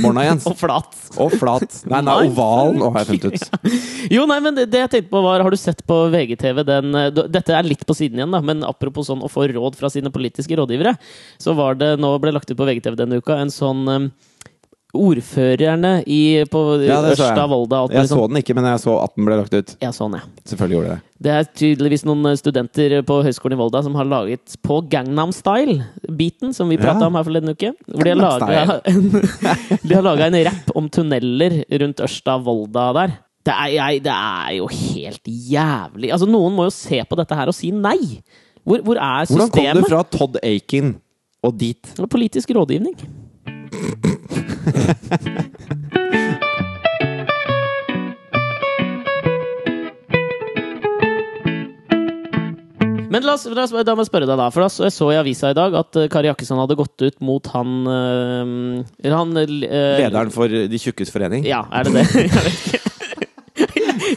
Morna, 0.00 0.24
Jens. 0.28 0.46
Og 0.48 0.56
flat. 0.58 0.96
Og 1.20 1.34
flat. 1.36 1.78
Nei, 1.90 2.00
nei, 2.06 2.14
oval, 2.30 2.72
nå 2.80 2.88
har 2.94 3.04
jeg 3.04 3.10
funnet 3.20 3.36
ut. 3.36 3.76
Jo, 4.16 4.24
nei, 4.30 4.38
men 4.42 4.56
det, 4.56 4.64
det 4.72 4.80
jeg 4.80 4.90
tenkte 4.96 5.12
på 5.12 5.20
var 5.22 5.42
Har 5.44 5.52
du 5.52 5.58
sett 5.60 5.82
på 5.86 5.96
VGTV 6.10 6.62
den 6.66 6.94
øh, 6.96 7.10
Dette 7.30 7.52
er 7.54 7.66
litt 7.68 7.84
på 7.86 7.94
siden 7.94 8.18
igjen, 8.22 8.32
da, 8.34 8.40
men 8.42 8.64
apropos 8.66 9.06
sånn 9.10 9.20
å 9.22 9.28
få 9.30 9.44
råd 9.52 9.76
fra 9.78 9.90
sine 9.92 10.10
politiske 10.14 10.56
rådgivere, 10.58 10.96
så 11.38 11.54
var 11.58 11.76
det 11.78 11.92
nå 12.00 12.10
ble 12.22 12.32
lagt 12.34 12.50
ut 12.50 12.56
på 12.58 12.66
VGTV 12.66 12.96
denne 12.98 13.20
uka 13.20 13.36
en 13.42 13.52
sånn 13.54 13.84
øh, 13.92 14.08
Ordførerne 14.96 15.92
i, 16.06 16.42
på 16.50 16.60
Ja. 16.82 16.98
Ørsta, 17.12 17.44
Volda 17.50 17.82
alt 17.84 17.92
Jeg 17.94 18.02
mulig 18.02 18.10
så 18.10 18.26
den 18.28 18.40
ikke, 18.40 18.54
men 18.58 18.64
jeg 18.70 18.80
så 18.82 18.96
at 19.04 19.14
den 19.16 19.28
ble 19.28 19.36
lagt 19.38 19.54
ut. 19.54 19.76
Jeg 19.80 19.94
så 19.94 20.08
den, 20.10 20.18
ja. 20.18 20.42
Selvfølgelig 20.50 20.76
gjorde 20.78 20.90
det 20.96 21.00
det. 21.20 21.32
Er 21.36 21.48
tydeligvis 21.52 22.04
noen 22.08 22.24
eh, 22.30 22.36
studenter 22.40 22.94
på 23.04 23.18
Høgskolen 23.26 23.54
i 23.58 23.60
Volda 23.60 23.82
som 23.84 23.94
har 23.98 24.08
laget 24.08 24.54
på 24.64 24.78
Gangnam 24.88 25.34
Style-biten, 25.36 26.54
som 26.56 26.70
vi 26.72 26.78
prata 26.80 27.04
Ja. 27.04 27.10
om 27.10 27.18
her 27.18 27.26
forleden 27.28 27.52
uke. 27.52 27.74
Hvor 27.86 28.04
de 28.08 28.14
har 28.14 28.20
laget 28.40 28.86
en, 28.90 29.10
de 29.84 30.00
laga 30.02 30.26
en 30.30 30.38
rapp 30.48 30.72
om 30.80 30.88
tunneler 30.88 31.60
rundt 31.82 32.00
Ørsta 32.00 32.38
Volda 32.42 32.86
der. 32.96 33.18
Det 33.44 33.52
er, 33.54 33.68
jeg, 33.72 34.02
det 34.04 34.12
er 34.12 34.50
jo 34.58 34.66
helt 34.68 35.24
jævlig 35.24 36.10
Altså, 36.12 36.26
noen 36.28 36.52
må 36.52 36.66
jo 36.66 36.72
se 36.76 36.98
på 37.08 37.16
dette 37.16 37.36
her 37.38 37.48
og 37.48 37.56
si 37.56 37.70
nei! 37.72 38.18
Hvor, 38.68 38.82
hvor 38.84 38.98
er 39.00 39.24
Hvordan 39.30 39.48
kom 39.54 39.78
du 39.80 39.86
fra 39.88 40.02
Todd 40.04 40.36
Aiken 40.44 40.98
og 41.42 41.56
dit? 41.56 41.94
Politisk 42.12 42.52
rådgivning. 42.52 42.96
Men 53.10 53.24
la 53.26 53.34
oss, 53.34 53.46
la 53.50 53.64
oss, 53.66 53.72
da 53.84 53.94
må 53.96 54.04
jeg 54.04 54.10
spørre 54.10 54.26
deg, 54.28 54.38
da. 54.38 54.46
For 54.54 54.62
da 54.62 54.68
så, 54.70 54.86
jeg 55.10 55.18
i 55.18 55.20
avisa 55.24 55.50
i 55.50 55.56
dag 55.58 55.74
at 55.80 55.98
eh, 55.98 56.06
Kari 56.12 56.30
Jakkesson 56.30 56.60
hadde 56.62 56.76
gått 56.78 57.02
ut 57.02 57.16
mot 57.26 57.50
han, 57.56 57.72
øh, 57.90 58.84
han 59.10 59.34
øh, 59.40 59.50
Lederen 59.50 60.30
for 60.34 60.46
De 60.46 60.78
tjukkes 60.78 61.10
forening? 61.10 61.42
Ja, 61.48 61.64
er 61.74 61.88
det 61.88 61.92
det? 61.98 62.06
Jeg 62.30 62.44
vet 62.46 62.54
ikke. 62.54 62.78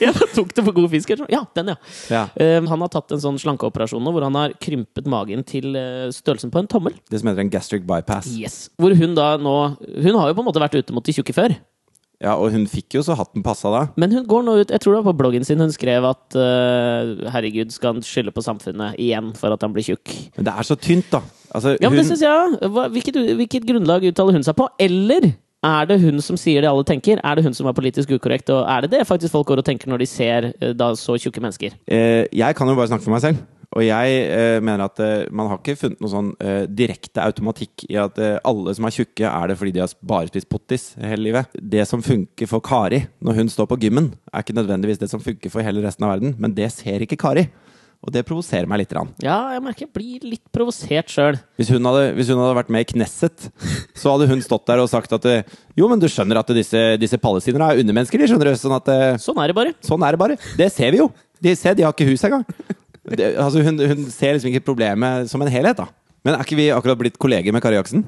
Jeg 0.02 0.14
bare 0.14 0.23
tok 0.36 0.54
det 0.58 0.66
for 0.68 0.76
god 0.78 0.90
fisk. 0.94 1.14
Ja, 1.32 1.44
den, 1.58 1.74
ja. 1.74 1.78
Ja. 2.14 2.24
Uh, 2.38 2.68
han 2.70 2.86
har 2.86 2.92
tatt 2.94 3.12
en 3.16 3.22
sånn 3.24 3.40
slankeoperasjon 3.42 4.04
nå, 4.04 4.14
hvor 4.16 4.26
han 4.28 4.38
har 4.40 4.56
krympet 4.64 5.08
magen 5.10 5.44
til 5.48 5.76
eh, 5.80 6.08
størrelsen 6.14 6.52
på 6.54 6.62
en 6.64 6.70
tommel. 6.72 6.96
Det 7.12 7.22
som 7.22 7.30
heter 7.32 7.46
en 7.46 7.54
gastric 7.54 7.86
bypass. 7.88 8.32
Yes. 8.38 8.58
Hvor 8.82 8.96
hun 8.98 9.14
da 9.18 9.36
nå 9.42 9.54
Hun 10.04 10.16
har 10.20 10.30
jo 10.32 10.36
på 10.38 10.42
en 10.44 10.48
måte 10.50 10.62
vært 10.64 10.76
ute 10.80 10.94
mot 10.96 11.06
de 11.06 11.14
tjukke 11.16 11.36
før. 11.36 11.56
Ja, 12.24 12.38
Og 12.40 12.54
hun 12.54 12.64
fikk 12.72 12.96
jo 12.96 13.02
så 13.04 13.18
hatten 13.20 13.44
passa 13.44 13.68
da. 13.74 13.82
Men 14.00 14.14
hun 14.16 14.24
går 14.30 14.44
nå 14.48 14.54
ut 14.62 14.72
Jeg 14.72 14.80
tror 14.84 14.94
det 14.96 15.00
var 15.02 15.12
på 15.12 15.20
bloggen 15.20 15.44
sin 15.48 15.60
hun 15.60 15.74
skrev 15.76 16.06
at 16.08 16.38
uh, 16.40 17.30
herregud, 17.34 17.74
skal 17.76 17.98
han 17.98 18.06
skylde 18.06 18.32
på 18.36 18.44
samfunnet 18.46 18.96
igjen 19.02 19.34
for 19.36 19.52
at 19.52 19.66
han 19.66 19.74
blir 19.76 19.84
tjukk? 19.84 20.14
Men 20.38 20.48
det 20.48 20.54
er 20.56 20.68
så 20.70 20.78
tynt, 20.80 21.10
da. 21.12 21.20
Altså, 21.52 21.76
Ja, 21.82 21.90
men 21.92 22.00
det 22.00 22.08
syns 22.08 22.24
jeg 22.24 22.72
Hva- 22.74 22.88
hvilket, 22.94 23.20
hvilket 23.42 23.68
grunnlag 23.68 24.06
uttaler 24.08 24.38
hun 24.38 24.46
seg 24.46 24.56
på? 24.58 24.70
Eller 24.82 25.34
er 25.64 25.90
det 25.90 26.00
hun 26.04 26.22
som 26.22 26.38
sier 26.40 26.64
det 26.64 26.70
alle 26.70 26.86
tenker? 26.88 27.22
Er 27.24 27.40
det 27.40 27.46
hun 27.46 27.56
som 27.56 27.68
er 27.70 27.76
politisk 27.78 28.12
ukorrekt? 28.12 28.52
Og 28.54 28.68
er 28.68 28.86
det 28.86 28.94
det 28.98 29.08
faktisk 29.08 29.34
folk 29.34 29.48
går 29.48 29.64
og 29.64 29.68
tenker 29.68 29.92
når 29.92 30.04
de 30.04 30.10
ser 30.10 30.52
eh, 30.54 30.74
da 30.78 30.94
så 31.00 31.18
tjukke 31.18 31.44
mennesker? 31.44 31.76
eh, 31.88 32.26
jeg 32.32 32.56
kan 32.56 32.68
jo 32.68 32.76
bare 32.76 32.92
snakke 32.92 33.06
for 33.08 33.16
meg 33.16 33.24
selv. 33.24 33.44
Og 33.74 33.82
jeg 33.82 34.18
eh, 34.30 34.60
mener 34.62 34.86
at 34.86 35.00
eh, 35.02 35.26
man 35.34 35.48
har 35.50 35.58
ikke 35.58 35.74
funnet 35.80 36.02
noe 36.04 36.12
sånn 36.12 36.30
eh, 36.46 36.66
direkte 36.70 37.24
automatikk 37.24 37.88
i 37.90 37.98
at 37.98 38.20
eh, 38.22 38.36
alle 38.46 38.76
som 38.78 38.86
er 38.86 38.94
tjukke, 38.94 39.26
er 39.26 39.50
det 39.50 39.58
fordi 39.58 39.74
de 39.74 39.82
har 39.82 39.96
bare 40.06 40.30
spist 40.30 40.50
pottis 40.52 40.92
hele 41.02 41.26
livet. 41.32 41.56
Det 41.58 41.82
som 41.90 42.04
funker 42.06 42.50
for 42.52 42.62
Kari 42.62 43.02
når 43.26 43.40
hun 43.42 43.50
står 43.50 43.72
på 43.72 43.80
gymmen, 43.82 44.12
er 44.30 44.46
ikke 44.46 44.58
nødvendigvis 44.60 45.02
det 45.02 45.10
som 45.10 45.24
funker 45.24 45.50
for 45.54 45.66
hele 45.66 45.82
resten 45.86 46.06
av 46.06 46.14
verden. 46.14 46.36
Men 46.38 46.54
det 46.54 46.70
ser 46.76 47.02
ikke 47.02 47.18
Kari. 47.26 47.48
Og 48.04 48.12
det 48.12 48.26
provoserer 48.28 48.68
meg 48.68 48.82
litt. 48.82 48.92
Rann. 48.94 49.14
Ja, 49.24 49.54
jeg 49.56 49.64
merker 49.64 49.86
jeg 49.86 49.94
blir 49.96 50.26
litt 50.28 50.44
provosert 50.52 51.08
sjøl. 51.14 51.38
Hvis 51.56 51.72
hvis 51.72 52.30
hun 52.34 52.42
hadde 52.44 52.58
vært 52.58 52.72
med 52.74 52.84
i 52.84 52.90
Knesset, 52.92 53.46
så 53.96 54.12
hadde 54.12 54.28
hun 54.28 54.44
stått 54.44 54.68
der 54.68 54.82
og 54.84 54.90
sagt 54.92 55.16
at 55.16 55.26
eh, 55.32 55.48
jo, 55.80 55.88
men 55.88 56.02
du 56.02 56.10
skjønner 56.12 56.42
at 56.42 56.52
disse, 56.56 56.82
disse 57.00 57.20
palestinerne 57.22 57.72
er 57.72 57.80
undermennesker, 57.84 58.20
de 58.20 58.28
skjønner 58.28 58.52
du. 58.52 58.60
Sånn, 58.60 58.76
at, 58.76 58.92
eh, 58.92 59.16
Sånn 59.24 59.40
er 59.40 59.54
det 59.54 59.56
bare. 59.58 59.74
sånn 59.88 60.04
er 60.04 60.18
det 60.18 60.22
bare. 60.22 60.38
Det 60.60 60.68
ser 60.76 60.92
vi 60.92 61.00
jo. 61.00 61.08
De 61.44 61.56
se, 61.60 61.74
de 61.74 61.88
har 61.88 61.96
ikke 61.96 62.10
hus 62.12 62.24
engang. 62.28 62.44
Det, 63.04 63.34
altså, 63.36 63.64
hun, 63.64 63.80
hun 63.80 64.06
ser 64.12 64.36
liksom 64.36 64.52
ikke 64.52 64.68
problemet 64.68 65.32
som 65.32 65.42
en 65.44 65.52
helhet, 65.52 65.80
da. 65.80 65.88
Men 66.24 66.38
er 66.38 66.46
ikke 66.46 66.60
vi 66.60 66.70
akkurat 66.72 67.00
blitt 67.00 67.18
kolleger 67.20 67.52
med 67.56 67.64
Kari 67.64 67.76
Jaksen? 67.76 68.06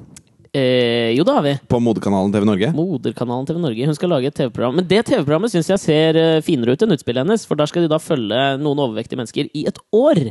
Eh, 0.56 1.10
jo, 1.12 1.24
det 1.24 1.32
har 1.36 1.42
vi. 1.44 1.52
På 1.68 1.80
moderkanalen 1.84 2.32
TV 2.32 2.44
Norge? 2.48 2.70
Moderkanalen 2.72 3.46
TV 3.46 3.58
Norge. 3.60 3.86
Hun 3.86 3.94
skal 3.98 4.12
lage 4.14 4.30
et 4.30 4.36
TV-program. 4.38 4.78
Men 4.80 4.86
det 4.88 5.02
TV-programmet 5.04 5.52
syns 5.52 5.68
jeg 5.68 5.82
ser 5.82 6.16
eh, 6.20 6.40
finere 6.44 6.72
ut 6.72 6.84
enn 6.86 6.94
utspillet 6.96 7.26
hennes. 7.26 7.44
For 7.48 7.60
der 7.60 7.68
skal 7.68 7.84
de 7.84 7.90
da 7.92 7.98
følge 8.00 8.44
noen 8.62 8.80
overvektige 8.86 9.20
mennesker 9.20 9.50
i 9.52 9.66
et 9.68 9.78
år. 9.92 10.22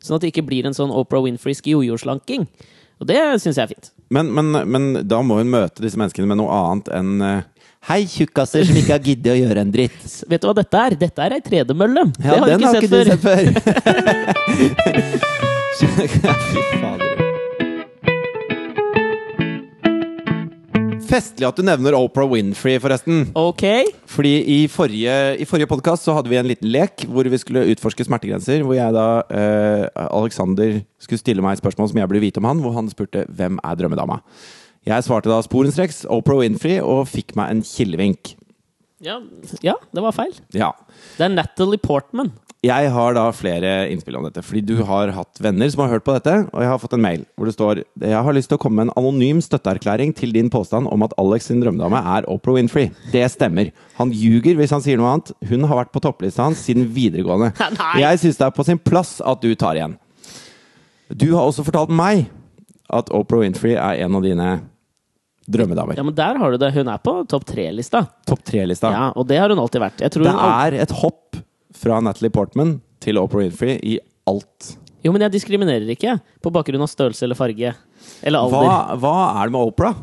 Sånn 0.00 0.16
at 0.16 0.24
det 0.24 0.32
ikke 0.32 0.46
blir 0.48 0.64
en 0.68 0.76
sånn 0.76 0.94
Oprah 0.94 1.24
Winfreysk 1.26 1.68
jojo-slanking. 1.74 2.46
Og 3.02 3.10
det 3.10 3.18
syns 3.42 3.58
jeg 3.58 3.66
er 3.66 3.72
fint. 3.74 3.90
Men, 4.14 4.30
men, 4.32 4.46
men 4.70 4.88
da 5.08 5.18
må 5.26 5.40
hun 5.42 5.52
møte 5.52 5.84
disse 5.84 6.00
menneskene 6.00 6.30
med 6.30 6.40
noe 6.40 6.62
annet 6.62 6.88
enn 6.94 7.12
eh, 7.20 7.42
Hei, 7.84 8.06
tjukkaser 8.08 8.64
som 8.64 8.78
ikke 8.80 8.94
har 8.94 9.02
giddet 9.04 9.34
å 9.34 9.36
gjøre 9.36 9.60
en 9.60 9.72
dritt. 9.74 9.98
Vet 10.30 10.40
du 10.40 10.48
hva 10.48 10.54
dette 10.56 10.80
er? 10.80 10.96
Dette 11.02 11.20
er 11.26 11.36
ei 11.36 11.42
tredemølle. 11.44 12.06
Ja, 12.16 12.30
det 12.30 12.38
har 12.38 12.46
du 12.46 12.52
den 12.54 12.64
ikke 12.64 12.70
har 12.70 12.80
sett 12.80 12.88
ikke 12.88 12.96
du 12.96 13.04
før. 13.04 13.12
sett 13.12 13.20
før. 14.88 15.04
Fy 16.48 16.64
fader. 16.80 17.23
Festlig 21.08 21.46
at 21.48 21.58
du 21.58 21.64
nevner 21.66 21.96
Oprah 21.98 22.28
Winfrey, 22.30 22.78
forresten. 22.82 23.28
Ok. 23.38 23.64
Fordi 24.10 24.34
i 24.56 24.58
forrige, 24.72 25.14
i 25.40 25.46
forrige 25.48 25.68
podkast 25.70 26.08
hadde 26.10 26.32
vi 26.32 26.38
en 26.40 26.48
liten 26.48 26.70
lek 26.72 27.06
hvor 27.10 27.28
vi 27.28 27.40
skulle 27.40 27.66
utforske 27.74 28.06
smertegrenser. 28.06 28.64
Hvor 28.64 28.76
jeg 28.78 28.96
da, 28.96 29.06
eh, 29.30 29.86
Alexander, 30.08 30.80
skulle 30.98 31.20
stille 31.20 31.44
meg 31.44 31.56
et 31.56 31.64
spørsmål 31.64 31.90
som 31.90 32.00
jeg 32.00 32.10
burde 32.10 32.24
vite 32.24 32.42
om 32.42 32.48
han. 32.48 32.62
Hvor 32.64 32.76
han 32.76 32.90
spurte 32.92 33.26
'Hvem 33.28 33.58
er 33.62 33.74
drømmedama?' 33.76 34.20
Jeg 34.84 35.04
svarte 35.04 35.30
da 35.32 35.40
sporenstreks 35.40 36.04
Oprah 36.12 36.42
Winfrey 36.42 36.76
og 36.80 37.08
fikk 37.08 37.34
meg 37.36 37.50
en 37.50 37.62
kilevink. 37.62 38.34
Ja, 39.04 39.18
ja, 39.64 39.74
det 39.92 40.02
var 40.02 40.16
feil. 40.16 40.32
Ja. 40.56 40.72
Det 41.18 41.26
er 41.26 41.34
Natalie 41.34 41.80
Portman. 41.82 42.32
Jeg 42.64 42.88
har 42.94 43.12
da 43.12 43.26
flere 43.36 43.72
innspill 43.92 44.16
om 44.16 44.24
dette, 44.24 44.40
fordi 44.40 44.62
du 44.64 44.78
har 44.88 45.10
hatt 45.12 45.40
venner 45.44 45.68
som 45.68 45.82
har 45.84 45.90
hørt 45.92 46.04
på 46.06 46.14
dette, 46.16 46.36
og 46.48 46.62
jeg 46.62 46.70
har 46.70 46.80
fått 46.80 46.94
en 46.96 47.02
mail 47.04 47.26
hvor 47.36 47.48
det 47.48 47.52
står 47.52 47.82
Jeg 48.00 48.22
har 48.24 48.36
lyst 48.36 48.48
til 48.48 48.56
å 48.56 48.62
komme 48.62 48.78
med 48.78 48.88
en 48.88 48.94
anonym 49.02 49.42
støtteerklæring 49.44 50.14
til 50.16 50.32
din 50.32 50.48
påstand 50.52 50.88
om 50.88 51.04
at 51.04 51.12
Alex 51.20 51.50
sin 51.50 51.60
drømmedame 51.60 52.00
er 52.16 52.28
Oprah 52.32 52.56
Winfrey. 52.56 52.88
Det 53.12 53.26
stemmer. 53.34 53.68
Han 53.98 54.14
ljuger 54.16 54.56
hvis 54.56 54.72
han 54.72 54.84
sier 54.84 54.96
noe 55.00 55.12
annet. 55.12 55.34
Hun 55.50 55.68
har 55.68 55.82
vært 55.82 55.92
på 55.92 56.00
topplista 56.06 56.46
hans 56.46 56.62
siden 56.64 56.88
videregående. 56.96 57.52
Nei. 57.80 57.92
Jeg 58.00 58.22
syns 58.24 58.40
det 58.40 58.48
er 58.48 58.56
på 58.56 58.64
sin 58.70 58.80
plass 58.80 59.18
at 59.20 59.44
du 59.44 59.52
tar 59.60 59.76
igjen. 59.76 59.98
Du 61.12 61.34
har 61.34 61.44
også 61.44 61.66
fortalt 61.66 61.92
meg 61.92 62.30
at 62.88 63.12
Oprah 63.12 63.44
Winfrey 63.44 63.76
er 63.76 64.06
en 64.06 64.16
av 64.16 64.24
dine 64.24 64.48
drømmedamer. 65.50 65.98
Ja, 65.98 66.04
men 66.06 66.16
der 66.16 66.38
har 66.40 66.54
du 66.54 66.60
det. 66.60 66.70
Hun 66.74 66.88
er 66.88 67.02
på 67.04 67.16
topp 67.30 67.44
tre-lista. 67.48 68.04
Topp 68.28 68.44
tre-lista. 68.46 68.92
Ja, 68.94 69.10
og 69.12 69.28
det 69.28 69.40
har 69.42 69.52
hun 69.52 69.60
alltid 69.60 69.82
vært. 69.84 70.00
Det 70.00 70.32
er 70.32 70.78
et 70.84 70.94
hopp 71.02 71.38
fra 71.74 72.00
Natalie 72.04 72.32
Portman 72.32 72.78
til 73.04 73.20
Oprah 73.20 73.44
Winfrey 73.44 73.76
i 73.82 73.98
alt. 74.30 74.74
Jo, 75.04 75.12
men 75.12 75.26
jeg 75.26 75.34
diskriminerer 75.36 75.90
ikke 75.92 76.16
på 76.42 76.52
bakgrunn 76.54 76.84
av 76.84 76.88
størrelse 76.88 77.26
eller 77.26 77.36
farge. 77.36 77.74
Eller 78.24 78.40
alder. 78.40 78.64
Hva, 78.64 78.98
hva 79.02 79.16
er 79.42 79.50
det 79.50 79.56
med 79.56 79.72
Oprah? 79.72 80.02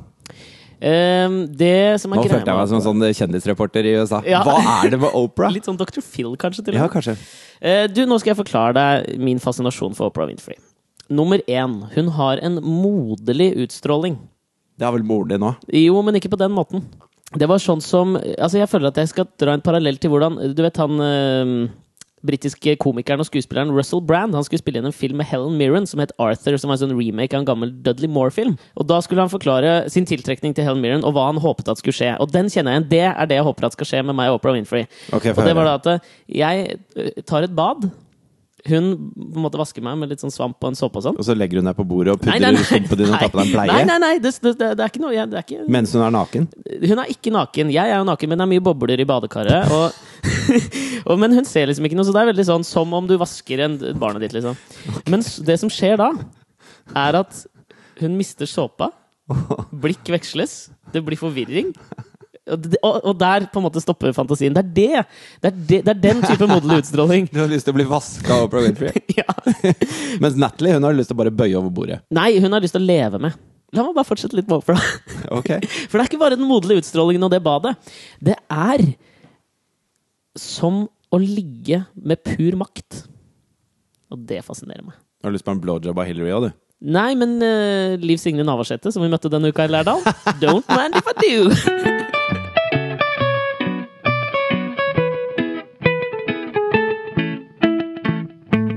Um, 0.81 1.35
det 1.53 2.01
som 2.01 2.09
er 2.09 2.17
Nå 2.17 2.23
følte 2.25 2.49
jeg 2.49 2.57
meg 2.57 2.69
som 2.71 2.79
en 2.79 2.85
sånn 2.85 3.03
kjendisreporter 3.17 3.85
i 3.85 3.93
USA. 4.01 4.21
Ja. 4.25 4.41
Hva 4.45 4.57
er 4.79 4.93
det 4.93 4.99
med 5.01 5.13
Oprah? 5.17 5.53
Litt 5.57 5.69
sånn 5.69 5.77
Dr. 5.77 6.01
Phil, 6.05 6.33
kanskje. 6.41 6.65
til 6.67 6.77
Ja, 6.77 6.87
kanskje. 6.89 7.17
Uh, 7.61 7.85
du, 7.89 8.03
Nå 8.09 8.17
skal 8.21 8.33
jeg 8.33 8.41
forklare 8.43 8.75
deg 8.77 9.21
min 9.21 9.41
fascinasjon 9.41 9.97
for 9.97 10.09
Oprah 10.09 10.29
Winfrey. 10.29 10.57
Nummer 11.11 11.41
én. 11.49 11.81
Hun 11.95 12.13
har 12.15 12.41
en 12.41 12.61
moderlig 12.63 13.51
utstråling. 13.65 14.19
Det 14.81 14.87
er 14.87 14.95
vel 14.97 15.05
moren 15.05 15.29
din 15.29 15.43
nå? 15.43 15.53
Jo, 15.77 16.01
men 16.01 16.17
ikke 16.17 16.31
på 16.33 16.41
den 16.41 16.53
måten. 16.57 16.81
Det 17.37 17.47
var 17.47 17.61
sånn 17.63 17.83
som 17.85 18.17
Altså, 18.17 18.57
jeg 18.59 18.67
føler 18.67 18.89
at 18.89 18.97
jeg 18.99 19.11
skal 19.13 19.29
dra 19.39 19.53
en 19.55 19.63
parallell 19.63 19.95
til 20.01 20.11
hvordan 20.11 20.39
Du 20.51 20.65
vet 20.65 20.79
han 20.81 21.03
øh, 21.05 21.53
britiske 22.27 22.73
komikeren 22.81 23.21
og 23.21 23.27
skuespilleren 23.29 23.71
Russell 23.73 24.01
Brand 24.03 24.35
Han 24.35 24.43
skulle 24.45 24.61
spille 24.61 24.81
inn 24.81 24.89
en 24.89 24.95
film 24.95 25.21
med 25.21 25.29
Helen 25.29 25.55
Mirren 25.59 25.87
som 25.89 26.01
het 26.03 26.11
Arthur, 26.21 26.57
som 26.59 26.69
var 26.69 26.77
en 26.77 26.83
sånn 26.83 26.97
remake 26.97 27.37
av 27.37 27.43
en 27.43 27.49
gammel 27.49 27.71
Dudley 27.85 28.09
Moore-film. 28.11 28.57
Og 28.75 28.89
Da 28.89 28.99
skulle 29.05 29.23
han 29.23 29.31
forklare 29.31 29.89
sin 29.93 30.09
tiltrekning 30.09 30.57
til 30.57 30.67
Helen 30.67 30.83
Mirren 30.83 31.05
og 31.07 31.15
hva 31.15 31.29
han 31.29 31.41
håpet 31.41 31.71
at 31.71 31.81
skulle 31.81 31.97
skje. 31.97 32.13
Og 32.19 32.33
den 32.33 32.51
kjenner 32.51 32.75
jeg 32.75 32.81
igjen. 32.81 32.91
Det 32.91 33.03
er 33.09 33.31
det 33.31 33.39
jeg 33.39 33.47
håper 33.47 33.69
at 33.69 33.77
skal 33.77 33.91
skje 33.93 34.05
med 34.09 34.17
meg 34.17 34.33
og 34.33 34.41
Oprah 34.41 34.57
Winfrey. 34.57 34.87
Okay, 35.13 35.33
og 35.33 35.43
det 35.47 35.57
var 35.57 35.69
da 35.69 35.75
at 35.79 35.91
eh, 35.95 36.13
jeg 36.41 36.79
eh, 36.97 37.21
tar 37.25 37.47
et 37.47 37.55
bad. 37.55 37.89
Hun 38.69 38.91
på 39.09 39.39
en 39.39 39.45
måte 39.45 39.57
vasker 39.57 39.81
meg 39.81 39.95
med 39.97 40.11
litt 40.11 40.21
sånn 40.21 40.33
svamp 40.33 40.59
og 40.61 40.69
en 40.69 40.77
såpe 40.77 40.99
og 40.99 41.05
sånn. 41.07 41.17
Og 41.17 41.25
så 41.25 41.33
legger 41.33 41.61
hun 41.61 41.69
deg 41.69 41.77
på 41.77 41.85
bordet 41.87 42.13
og 42.13 42.19
pudrer 42.21 42.43
nei. 42.43 42.51
di 42.53 43.07
og 43.07 43.15
tar 43.15 43.31
på 43.33 43.39
deg 43.39 43.47
en 43.47 43.53
bleie? 43.55 43.71
Nei, 43.71 43.85
nei, 43.89 43.97
nei, 44.03 44.11
det, 44.21 44.33
det, 44.43 44.53
det 44.59 44.85
er 44.85 44.91
ikke 44.91 45.01
noe 45.01 45.13
jeg, 45.15 45.29
det 45.31 45.39
er 45.39 45.47
ikke, 45.47 45.65
Mens 45.73 45.95
hun 45.97 46.03
er 46.05 46.13
naken? 46.13 46.45
Hun 46.83 47.01
er 47.01 47.13
ikke 47.15 47.33
naken. 47.33 47.71
Jeg 47.73 47.95
er 47.95 47.97
jo 47.97 48.05
naken, 48.11 48.31
men 48.31 48.41
det 48.41 48.45
er 48.45 48.51
mye 48.53 48.65
bobler 48.67 49.01
i 49.01 49.07
badekaret. 49.09 49.73
Og, 49.73 50.29
og, 51.09 51.15
men 51.23 51.33
hun 51.39 51.49
ser 51.49 51.71
liksom 51.71 51.89
ikke 51.89 51.97
noe, 51.97 52.05
så 52.05 52.13
det 52.13 52.21
er 52.21 52.29
veldig 52.33 52.47
sånn 52.51 52.67
som 52.67 52.93
om 52.97 53.09
du 53.09 53.15
vasker 53.21 53.65
en, 53.65 53.79
barnet 54.01 54.27
ditt, 54.27 54.37
liksom. 54.37 54.59
Men 55.09 55.25
det 55.49 55.57
som 55.63 55.73
skjer 55.73 55.97
da, 56.01 56.11
er 57.01 57.21
at 57.23 57.43
hun 58.01 58.17
mister 58.19 58.49
såpa. 58.49 58.91
Blikk 59.81 60.05
veksles. 60.11 60.67
Det 60.93 61.01
blir 61.05 61.17
forvirring. 61.17 61.73
Og, 62.49 63.11
der 63.21 63.45
på 63.53 63.61
en 63.61 63.65
måte 63.67 63.81
stopper 63.83 64.15
fantasien. 64.17 64.55
Det 64.55 64.63
er 64.63 64.71
det! 64.73 65.03
Det 65.43 65.49
er, 65.51 65.57
det, 65.69 65.79
det 65.85 65.91
er 65.93 65.99
den 66.07 66.23
type 66.25 66.47
moderlig 66.49 66.81
utstråling. 66.81 67.27
Du 67.33 67.37
har 67.43 67.51
lyst 67.51 67.67
til 67.67 67.75
å 67.75 67.77
bli 67.77 67.85
vaska 67.89 68.33
av 68.33 68.47
Oprah 68.47 68.65
Winfrey? 68.65 69.03
Ja. 69.19 69.27
Mens 70.23 70.39
Natalie 70.39 70.73
hun 70.73 70.87
har 70.87 70.97
lyst 70.97 71.11
til 71.11 71.19
å 71.19 71.21
bare 71.21 71.33
bøye 71.33 71.53
over 71.59 71.69
bordet. 71.73 71.99
Nei, 72.13 72.33
hun 72.41 72.53
har 72.55 72.63
lyst 72.63 72.75
til 72.77 72.81
å 72.81 72.89
leve 72.89 73.21
med. 73.21 73.37
La 73.71 73.85
meg 73.85 73.95
bare 73.95 74.09
fortsette 74.09 74.35
litt 74.35 74.49
med 74.49 74.57
Oprah. 74.57 74.81
okay. 75.37 75.61
For 75.85 75.99
det 75.99 76.03
er 76.03 76.09
ikke 76.09 76.23
bare 76.23 76.39
den 76.39 76.49
moderlige 76.49 76.83
utstrålingen 76.83 77.23
og 77.27 77.31
det 77.31 77.43
badet. 77.45 77.75
Det 78.19 78.35
er 78.49 78.83
som 80.39 80.87
å 81.11 81.19
ligge 81.21 81.83
med 81.93 82.23
pur 82.25 82.57
makt. 82.59 83.03
Og 84.11 84.25
det 84.27 84.41
fascinerer 84.47 84.83
meg. 84.87 84.97
Har 85.21 85.31
du 85.31 85.37
lyst 85.37 85.45
på 85.47 85.53
en 85.53 85.61
blowjob 85.61 86.01
av 86.01 86.09
Hillary 86.09 86.33
òg, 86.33 86.49
du? 86.49 86.57
Nei, 86.91 87.11
men 87.13 87.37
uh, 87.45 87.93
Liv 88.01 88.17
Signe 88.17 88.41
Navarsete, 88.47 88.89
som 88.89 89.05
vi 89.05 89.11
møtte 89.11 89.29
denne 89.29 89.51
uka 89.53 89.67
i 89.67 89.69
Lærdal 89.69 90.01
Don't 90.41 90.65
mind 90.73 90.97
if 90.97 91.05
I 91.05 91.13
do! 91.21 92.17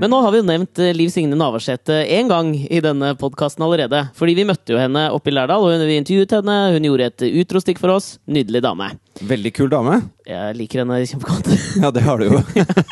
Men 0.05 0.11
nå 0.13 0.19
har 0.21 0.33
vi 0.35 0.37
jo 0.37 0.45
nevnt 0.45 0.79
eh, 0.85 0.91
Liv 0.93 1.09
Signe 1.09 1.33
Navarsete 1.33 1.95
én 2.13 2.27
gang 2.29 2.51
i 2.53 2.77
denne 2.77 3.07
podkasten 3.17 3.63
allerede. 3.65 4.03
Fordi 4.13 4.35
vi 4.37 4.43
møtte 4.45 4.75
jo 4.75 4.77
henne 4.77 5.07
oppe 5.09 5.31
i 5.31 5.33
Lærdal, 5.33 5.65
og 5.65 5.81
vi 5.81 5.95
intervjuet 5.97 6.35
henne. 6.35 6.57
Hun 6.75 6.85
gjorde 6.85 7.07
et 7.09 7.23
utrostikk 7.41 7.81
for 7.81 7.95
oss. 7.95 8.11
Nydelig 8.29 8.61
dame. 8.61 8.91
Veldig 9.25 9.51
kul 9.57 9.71
dame. 9.73 9.95
Jeg 10.29 10.59
liker 10.59 10.83
henne 10.83 10.99
kjempegodt. 11.09 11.49
Ja, 11.81 11.89
det 11.89 12.05
har 12.05 12.21
du 12.21 12.27
jo 12.27 12.43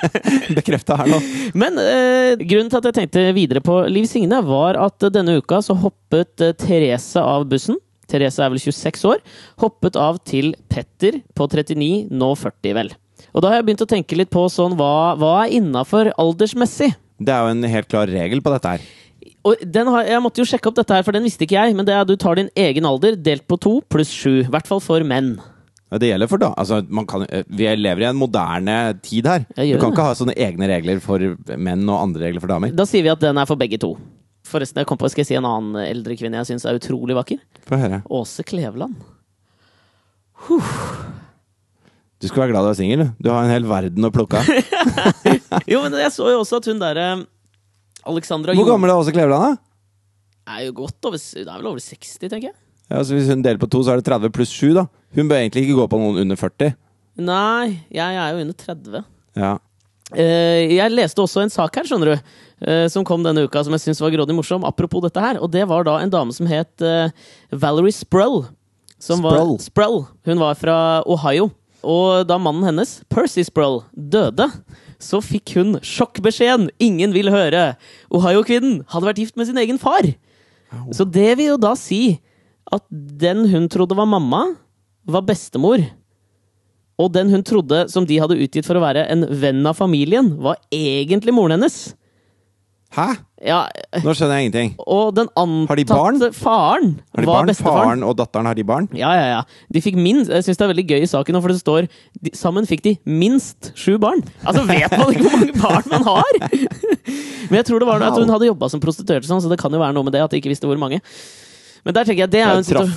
bekrefta 0.57 0.97
her 1.03 1.13
nå. 1.13 1.21
Men 1.53 1.77
eh, 1.83 2.33
grunnen 2.41 2.73
til 2.73 2.81
at 2.81 2.89
jeg 2.89 2.97
tenkte 2.97 3.27
videre 3.37 3.61
på 3.61 3.77
Liv 3.93 4.09
Signe, 4.09 4.41
var 4.49 4.81
at 4.81 5.05
denne 5.13 5.37
uka 5.37 5.61
så 5.61 5.77
hoppet 5.85 6.41
eh, 6.41 6.57
Therese 6.65 7.21
av 7.21 7.45
bussen. 7.53 7.77
Therese 8.09 8.41
er 8.41 8.49
vel 8.55 8.65
26 8.65 9.05
år. 9.13 9.21
Hoppet 9.61 10.01
av 10.01 10.17
til 10.25 10.55
Petter 10.65 11.21
på 11.37 11.45
39, 11.45 12.07
nå 12.09 12.33
40, 12.41 12.73
vel. 12.81 12.95
Og 13.33 13.41
da 13.41 13.49
har 13.49 13.59
jeg 13.59 13.67
begynt 13.69 13.85
å 13.85 13.89
tenke 13.89 14.17
litt 14.17 14.31
på 14.33 14.43
sånn, 14.51 14.75
hva, 14.77 15.13
hva 15.17 15.35
er 15.43 15.55
innafor 15.57 16.11
aldersmessig? 16.21 16.91
Det 17.23 17.33
er 17.33 17.45
jo 17.45 17.53
en 17.55 17.71
helt 17.71 17.89
klar 17.89 18.09
regel 18.09 18.43
på 18.45 18.53
dette 18.53 18.75
her. 18.75 18.83
Og 19.43 19.63
den 19.67 19.89
har, 19.91 20.05
jeg 20.07 20.21
måtte 20.23 20.39
jo 20.43 20.47
sjekke 20.47 20.69
opp 20.69 20.77
dette 20.77 20.95
her, 20.95 21.03
for 21.05 21.15
den 21.15 21.25
visste 21.25 21.43
ikke 21.47 21.57
jeg. 21.57 21.75
Men 21.75 21.87
det 21.87 21.95
er 21.95 22.03
at 22.05 22.11
du 22.11 22.15
tar 22.19 22.37
din 22.39 22.51
egen 22.59 22.85
alder 22.87 23.17
delt 23.19 23.45
på 23.49 23.57
to 23.61 23.79
pluss 23.91 24.11
sju. 24.13 24.43
I 24.45 24.51
hvert 24.53 24.69
fall 24.69 24.83
for 24.83 25.03
menn. 25.07 25.33
Ja, 25.93 25.99
Det 26.01 26.09
gjelder 26.09 26.29
for 26.31 26.41
da. 26.41 26.51
Altså, 26.57 26.79
man 26.89 27.05
kan, 27.09 27.25
eh, 27.29 27.43
vi 27.47 27.67
lever 27.75 28.05
i 28.05 28.09
en 28.09 28.17
moderne 28.17 28.77
tid 29.01 29.27
her. 29.29 29.45
Du 29.49 29.77
kan 29.77 29.91
det. 29.91 29.93
ikke 29.93 30.07
ha 30.07 30.15
sånne 30.17 30.37
egne 30.37 30.69
regler 30.71 31.01
for 31.03 31.21
menn 31.57 31.83
og 31.89 31.99
andre 31.99 32.27
regler 32.27 32.41
for 32.43 32.53
damer. 32.53 32.73
Da 32.73 32.85
sier 32.89 33.05
vi 33.05 33.11
at 33.13 33.21
den 33.21 33.37
er 33.37 33.49
for 33.49 33.59
begge 33.59 33.77
to. 33.81 33.95
Forresten, 34.47 34.81
jeg 34.81 34.89
kom 34.89 34.97
på, 34.99 35.09
skal 35.11 35.23
jeg 35.23 35.31
si 35.31 35.37
en 35.39 35.47
annen 35.47 35.77
eldre 35.83 36.17
kvinne 36.19 36.41
jeg 36.41 36.49
syns 36.53 36.65
er 36.67 36.79
utrolig 36.79 37.15
vakker? 37.15 37.39
Få 37.67 37.79
høre. 37.79 38.01
Åse 38.09 38.43
Kleveland. 38.47 38.95
Du 42.23 42.29
skulle 42.29 42.45
være 42.45 42.53
glad 42.53 42.63
du 42.63 42.71
er 42.71 42.79
singel. 42.79 43.01
du. 43.19 43.27
Har 43.29 43.43
en 43.43 43.51
hel 43.51 43.65
verden 43.67 44.07
å 44.07 44.11
plukke 44.15 44.39
av. 44.39 44.47
Jo, 45.69 45.83
men 45.83 45.95
jeg 45.99 46.11
så 46.15 46.29
jo 46.31 46.39
også 46.41 46.61
at 46.61 46.67
hun 46.71 46.79
derre 46.81 47.07
Alexandra 48.07 48.55
Hvor 48.57 48.67
gammel 48.67 48.91
er 48.91 48.99
Åse 48.99 49.13
Kleveland, 49.15 49.57
da? 49.57 49.73
er 50.53 50.65
jo 50.67 50.73
godt 50.81 51.07
over 51.07 51.19
er 51.19 51.45
vel 51.47 51.69
over 51.69 51.83
60, 51.83 52.17
tenker 52.25 52.49
jeg. 52.49 52.55
Ja, 52.91 53.03
så 53.03 53.15
Hvis 53.15 53.29
hun 53.31 53.43
deler 53.45 53.61
på 53.61 53.69
to, 53.71 53.83
så 53.83 53.93
er 53.93 54.01
det 54.01 54.07
30 54.09 54.33
pluss 54.35 54.51
7, 54.51 54.73
da. 54.75 54.87
Hun 55.15 55.29
bør 55.29 55.39
egentlig 55.39 55.63
ikke 55.65 55.77
gå 55.77 55.85
på 55.91 55.99
noen 56.01 56.19
under 56.25 56.39
40. 56.39 56.73
Nei, 57.23 57.77
jeg 57.93 58.17
er 58.19 58.33
jo 58.33 58.41
under 58.43 58.57
30. 58.59 59.05
Ja. 59.39 59.53
Eh, 60.13 60.73
jeg 60.75 60.93
leste 60.93 61.23
også 61.23 61.45
en 61.45 61.53
sak 61.53 61.79
her, 61.79 61.87
skjønner 61.87 62.11
du, 62.11 62.33
eh, 62.67 62.85
som 62.91 63.05
kom 63.07 63.23
denne 63.25 63.45
uka, 63.47 63.63
som 63.63 63.73
jeg 63.77 63.85
syns 63.85 64.03
var 64.03 64.13
grådig 64.13 64.35
morsom. 64.35 64.65
Apropos 64.67 65.05
dette 65.05 65.23
her. 65.23 65.39
Og 65.39 65.51
det 65.53 65.63
var 65.69 65.87
da 65.87 65.99
en 66.01 66.11
dame 66.11 66.35
som 66.35 66.49
het 66.49 66.83
eh, 66.83 67.13
Valerie 67.55 67.95
Sprull. 67.95 68.43
Som 68.99 69.23
Var, 69.23 69.39
Sprull. 69.39 69.57
Sprull. 69.63 69.99
Hun 70.27 70.43
var 70.43 70.59
fra 70.59 70.77
Ohio. 71.07 71.49
Og 71.83 72.23
da 72.27 72.39
mannen 72.39 72.65
hennes, 72.67 73.01
Percy 73.11 73.43
Sproul, 73.45 73.81
døde, 73.93 74.47
så 75.03 75.19
fikk 75.23 75.57
hun 75.59 75.77
sjokkbeskjeden 75.83 76.69
'Ingen 76.79 77.13
vil 77.13 77.27
høre'. 77.27 77.75
Ohio-kvinnen 78.09 78.83
hadde 78.87 79.07
vært 79.09 79.19
gift 79.19 79.37
med 79.37 79.47
sin 79.47 79.59
egen 79.59 79.77
far. 79.77 80.07
Så 80.91 81.05
det 81.05 81.37
vil 81.37 81.53
jo 81.53 81.57
da 81.57 81.75
si 81.75 82.19
at 82.71 82.83
den 82.89 83.45
hun 83.51 83.67
trodde 83.69 83.95
var 83.95 84.07
mamma, 84.09 84.55
var 85.05 85.21
bestemor. 85.27 85.83
Og 86.97 87.11
den 87.11 87.29
hun 87.29 87.43
trodde 87.43 87.89
som 87.91 88.05
de 88.05 88.19
hadde 88.21 88.39
utgitt 88.39 88.65
for 88.65 88.79
å 88.79 88.83
være 88.83 89.05
en 89.11 89.25
venn 89.27 89.65
av 89.67 89.75
familien, 89.77 90.37
var 90.39 90.57
egentlig 90.71 91.33
moren 91.35 91.57
hennes. 91.57 91.93
Hæ? 92.93 93.07
Ja, 93.43 93.63
Nå 94.05 94.13
skjønner 94.15 94.37
jeg 94.37 94.47
ingenting. 94.47 94.69
Og 94.87 95.15
den 95.17 95.27
Har 95.35 95.75
de 95.75 95.83
barn? 95.89 96.19
faren 96.31 97.01
Har 97.11 97.21
de 97.23 97.27
var 97.27 97.39
barn? 97.41 97.49
bestefaren. 97.49 97.87
Faren 97.89 98.03
og 98.07 98.15
datteren, 98.19 98.45
har 98.45 98.55
de 98.55 98.63
barn? 98.63 98.87
Ja, 98.95 99.09
ja, 99.17 99.25
ja. 99.33 99.41
De 99.73 99.81
fikk 99.81 99.97
minst, 99.97 100.29
jeg 100.31 100.45
synes 100.45 100.57
det 100.61 100.65
er 100.67 100.71
veldig 100.71 100.85
gøy 100.91 101.01
i 101.01 101.09
saken, 101.09 101.39
for 101.41 101.51
det 101.51 101.59
står 101.59 101.87
de, 102.21 102.31
sammen 102.37 102.67
fikk 102.69 102.83
de 102.85 102.93
minst 103.09 103.73
sju 103.75 103.97
barn. 103.97 104.21
Altså, 104.45 104.63
vet 104.69 104.93
man 104.93 105.09
ikke 105.11 105.25
hvor 105.25 105.39
mange 105.41 105.57
barn 105.59 105.89
man 105.91 106.05
har?! 106.07 106.39
Men 107.49 107.59
jeg 107.59 107.65
tror 107.67 107.81
det 107.83 107.87
var 107.89 107.99
noe 107.99 108.13
at 108.13 108.21
hun 108.21 108.31
hadde 108.31 108.47
jobba 108.47 108.69
som 108.71 108.79
prostituert, 108.83 109.25
sånn, 109.27 109.41
så 109.43 109.49
det 109.51 109.59
kan 109.59 109.73
jo 109.73 109.81
være 109.81 109.97
noe 109.97 110.07
med 110.07 110.15
det 110.15 110.21
at 110.23 110.31
de 110.31 110.39
ikke 110.39 110.53
visste 110.53 110.69
hvor 110.69 110.79
mange. 110.79 111.01
Men 111.83 111.97
der 111.97 112.07
tenker 112.07 112.23
jeg, 112.23 112.31
det 112.31 112.39
er 112.39 112.53
jo 112.53 112.61
en 112.61 112.67
traff, 112.69 112.93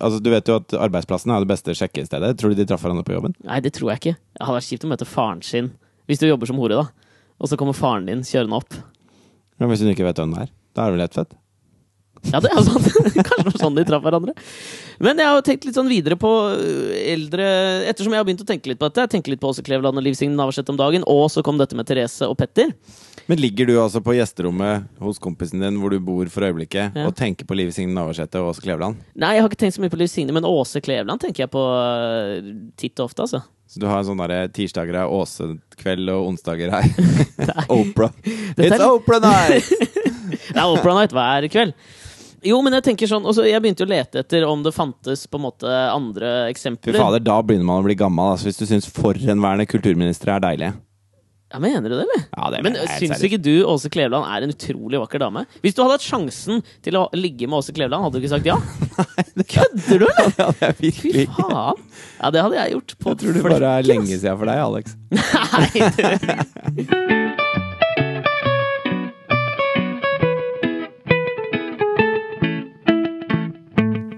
altså, 0.00 0.20
du 0.24 0.30
vet 0.32 0.48
jo 0.48 0.56
at 0.62 0.72
arbeidsplassen 0.86 1.34
er 1.34 1.44
det 1.44 1.50
beste 1.50 1.74
sjekkestedet. 1.76 2.32
Tror 2.40 2.54
du 2.54 2.62
de 2.62 2.64
traff 2.70 2.80
hverandre 2.86 3.04
på 3.04 3.12
jobben? 3.12 3.34
Nei, 3.44 3.58
det 3.60 3.74
tror 3.76 3.92
jeg 3.92 4.00
ikke. 4.00 4.14
Det 4.16 4.46
hadde 4.46 4.56
vært 4.56 4.70
kjipt 4.70 4.86
å 4.86 4.92
møte 4.94 5.08
faren 5.10 5.42
sin 5.44 5.74
hvis 6.08 6.22
du 6.22 6.28
jobber 6.30 6.48
som 6.48 6.56
hore, 6.62 6.78
da. 6.78 6.86
Og 7.42 7.50
så 7.50 7.58
kommer 7.60 7.76
faren 7.76 8.06
din 8.08 8.22
kjørende 8.24 8.56
opp. 8.62 8.78
Men 9.56 9.70
hvis 9.70 9.82
hun 9.84 9.92
ikke 9.92 10.06
vet 10.06 10.20
hvem 10.20 10.36
det 10.36 10.46
er, 10.46 10.54
da 10.76 10.84
er 10.84 10.90
det 10.90 10.96
vel 10.96 11.04
helt 11.06 11.18
fett? 11.18 11.36
Ja, 12.32 12.40
det 12.42 12.50
er 12.50 12.62
sant. 12.66 12.86
Kanskje 13.26 13.42
det 13.44 13.50
var 13.52 13.58
sånn 13.60 13.76
de 13.76 13.84
traff 13.86 14.04
hverandre. 14.04 14.34
Men 15.04 15.20
jeg 15.20 15.28
har 15.28 15.36
jo 15.38 15.44
tenkt 15.46 15.66
litt 15.68 15.76
sånn 15.76 15.90
videre 15.90 16.16
på 16.18 16.30
øh, 16.56 16.94
eldre 17.12 17.44
Ettersom 17.90 18.14
jeg 18.14 18.22
har 18.22 18.26
begynt 18.26 18.42
å 18.42 18.48
tenke 18.48 18.70
litt 18.70 18.80
på 18.80 18.88
dette. 18.88 19.04
Jeg 19.04 19.14
tenker 19.16 19.34
litt 19.34 19.42
på 19.42 19.50
Åse 19.52 19.64
Kleveland 19.66 20.00
og 20.00 20.06
Liv 20.06 20.16
Signe 20.18 20.36
Navarsete 20.38 20.72
om 20.72 20.80
dagen, 20.80 21.04
og 21.06 21.28
så 21.32 21.44
kom 21.46 21.60
dette 21.60 21.78
med 21.78 21.88
Therese 21.88 22.26
og 22.26 22.38
Petter. 22.40 22.72
Men 23.28 23.40
ligger 23.42 23.66
du 23.66 23.72
altså 23.82 23.98
på 24.04 24.14
gjesterommet 24.14 24.84
hos 25.02 25.18
kompisen 25.18 25.58
din 25.64 25.80
hvor 25.82 25.90
du 25.90 25.98
bor 25.98 26.28
for 26.30 26.46
øyeblikket, 26.46 26.94
Ja. 26.94 27.06
og 27.08 27.16
tenker 27.18 27.44
på 27.48 27.56
Liv 27.58 27.72
Signe 27.74 27.92
Navarsete 27.96 28.38
og 28.38 28.52
Åse 28.52 28.62
Kleveland? 28.62 29.00
Nei, 29.18 29.32
jeg 29.34 29.42
har 29.42 29.48
ikke 29.50 29.58
tenkt 29.64 29.74
så 29.74 29.82
mye 29.82 29.90
på 29.90 29.98
Liv 29.98 30.06
Signe, 30.12 30.32
men 30.36 30.46
Åse 30.46 30.80
Kleveland 30.80 31.20
tenker 31.20 31.42
jeg 31.46 31.50
på 31.50 31.64
øh, 31.66 32.50
titt 32.78 32.98
og 33.02 33.08
ofte, 33.10 33.26
altså. 33.26 33.42
Så 33.66 33.80
du 33.82 33.86
har 33.90 33.98
en 33.98 34.06
sånn 34.06 34.20
der 34.22 34.46
tirsdager 34.54 34.94
er 35.02 35.10
Åse-kveld, 35.10 36.06
og 36.14 36.28
onsdager 36.30 36.70
er 36.70 36.86
Opera. 37.68 38.12
It's 38.54 38.78
er- 38.78 38.86
Opera 38.92 39.18
night! 39.18 39.72
Det 40.46 40.54
er 40.56 40.66
Opera 40.70 40.94
Night 41.00 41.10
hver 41.16 41.48
kveld. 41.50 41.74
Jo, 42.46 42.60
men 42.62 42.76
jeg 42.76 42.84
tenker 42.92 43.08
sånn 43.10 43.24
også, 43.26 43.42
Jeg 43.48 43.58
begynte 43.64 43.82
å 43.82 43.88
lete 43.90 44.20
etter 44.22 44.44
om 44.46 44.60
det 44.62 44.70
fantes 44.76 45.24
på 45.26 45.38
en 45.40 45.46
måte 45.48 45.66
andre 45.90 46.44
Fy 46.46 46.52
eksempler. 46.54 46.94
fader, 47.00 47.18
da 47.26 47.40
begynner 47.42 47.66
man 47.66 47.82
å 47.82 47.86
bli 47.88 47.96
gammel, 47.98 48.36
altså, 48.36 48.46
hvis 48.46 48.60
du 48.60 48.66
syns 48.70 48.86
forhenværende 48.86 49.66
kulturministre 49.66 50.36
er 50.36 50.44
deilige. 50.44 50.74
Ja, 51.56 51.60
Mener 51.60 51.88
du 51.88 51.94
det, 51.96 52.02
eller? 52.04 52.24
Ja, 52.36 52.50
det 52.52 52.58
Men 52.66 52.74
helt 52.76 52.90
syns 53.00 53.22
ikke 53.24 53.38
du 53.40 53.64
Åse 53.64 53.88
Kleveland 53.88 54.28
er 54.28 54.44
en 54.44 54.52
utrolig 54.52 55.00
vakker 55.00 55.22
dame? 55.22 55.46
Hvis 55.64 55.72
du 55.76 55.80
hadde 55.80 55.96
hatt 55.96 56.04
sjansen 56.04 56.60
til 56.84 56.98
å 57.00 57.06
ligge 57.16 57.48
med 57.48 57.62
Åse 57.62 57.72
Kleveland, 57.72 58.04
hadde 58.04 58.20
du 58.20 58.26
ikke 58.26 58.34
sagt 58.34 58.48
ja? 58.50 58.58
Nei, 59.38 59.46
Kødder 59.48 60.04
du, 60.04 60.06
eller? 60.10 60.34
Ja, 60.42 60.50
det 60.52 60.68
er 60.68 60.76
Fy 60.76 60.90
virkelig 60.90 61.26
faen! 61.32 61.80
Ja, 62.20 62.32
det 62.34 62.44
hadde 62.44 62.60
jeg 62.60 62.76
gjort. 62.76 62.96
På 63.00 63.14
Jeg 63.14 63.22
tror 63.22 63.38
det 63.38 63.46
bare 63.48 63.72
er 63.78 63.88
lenge 63.88 64.12
siden 64.12 64.36
for 64.36 64.52
deg, 64.52 64.58
Alex. 64.68 64.96
Nei, 66.76 67.06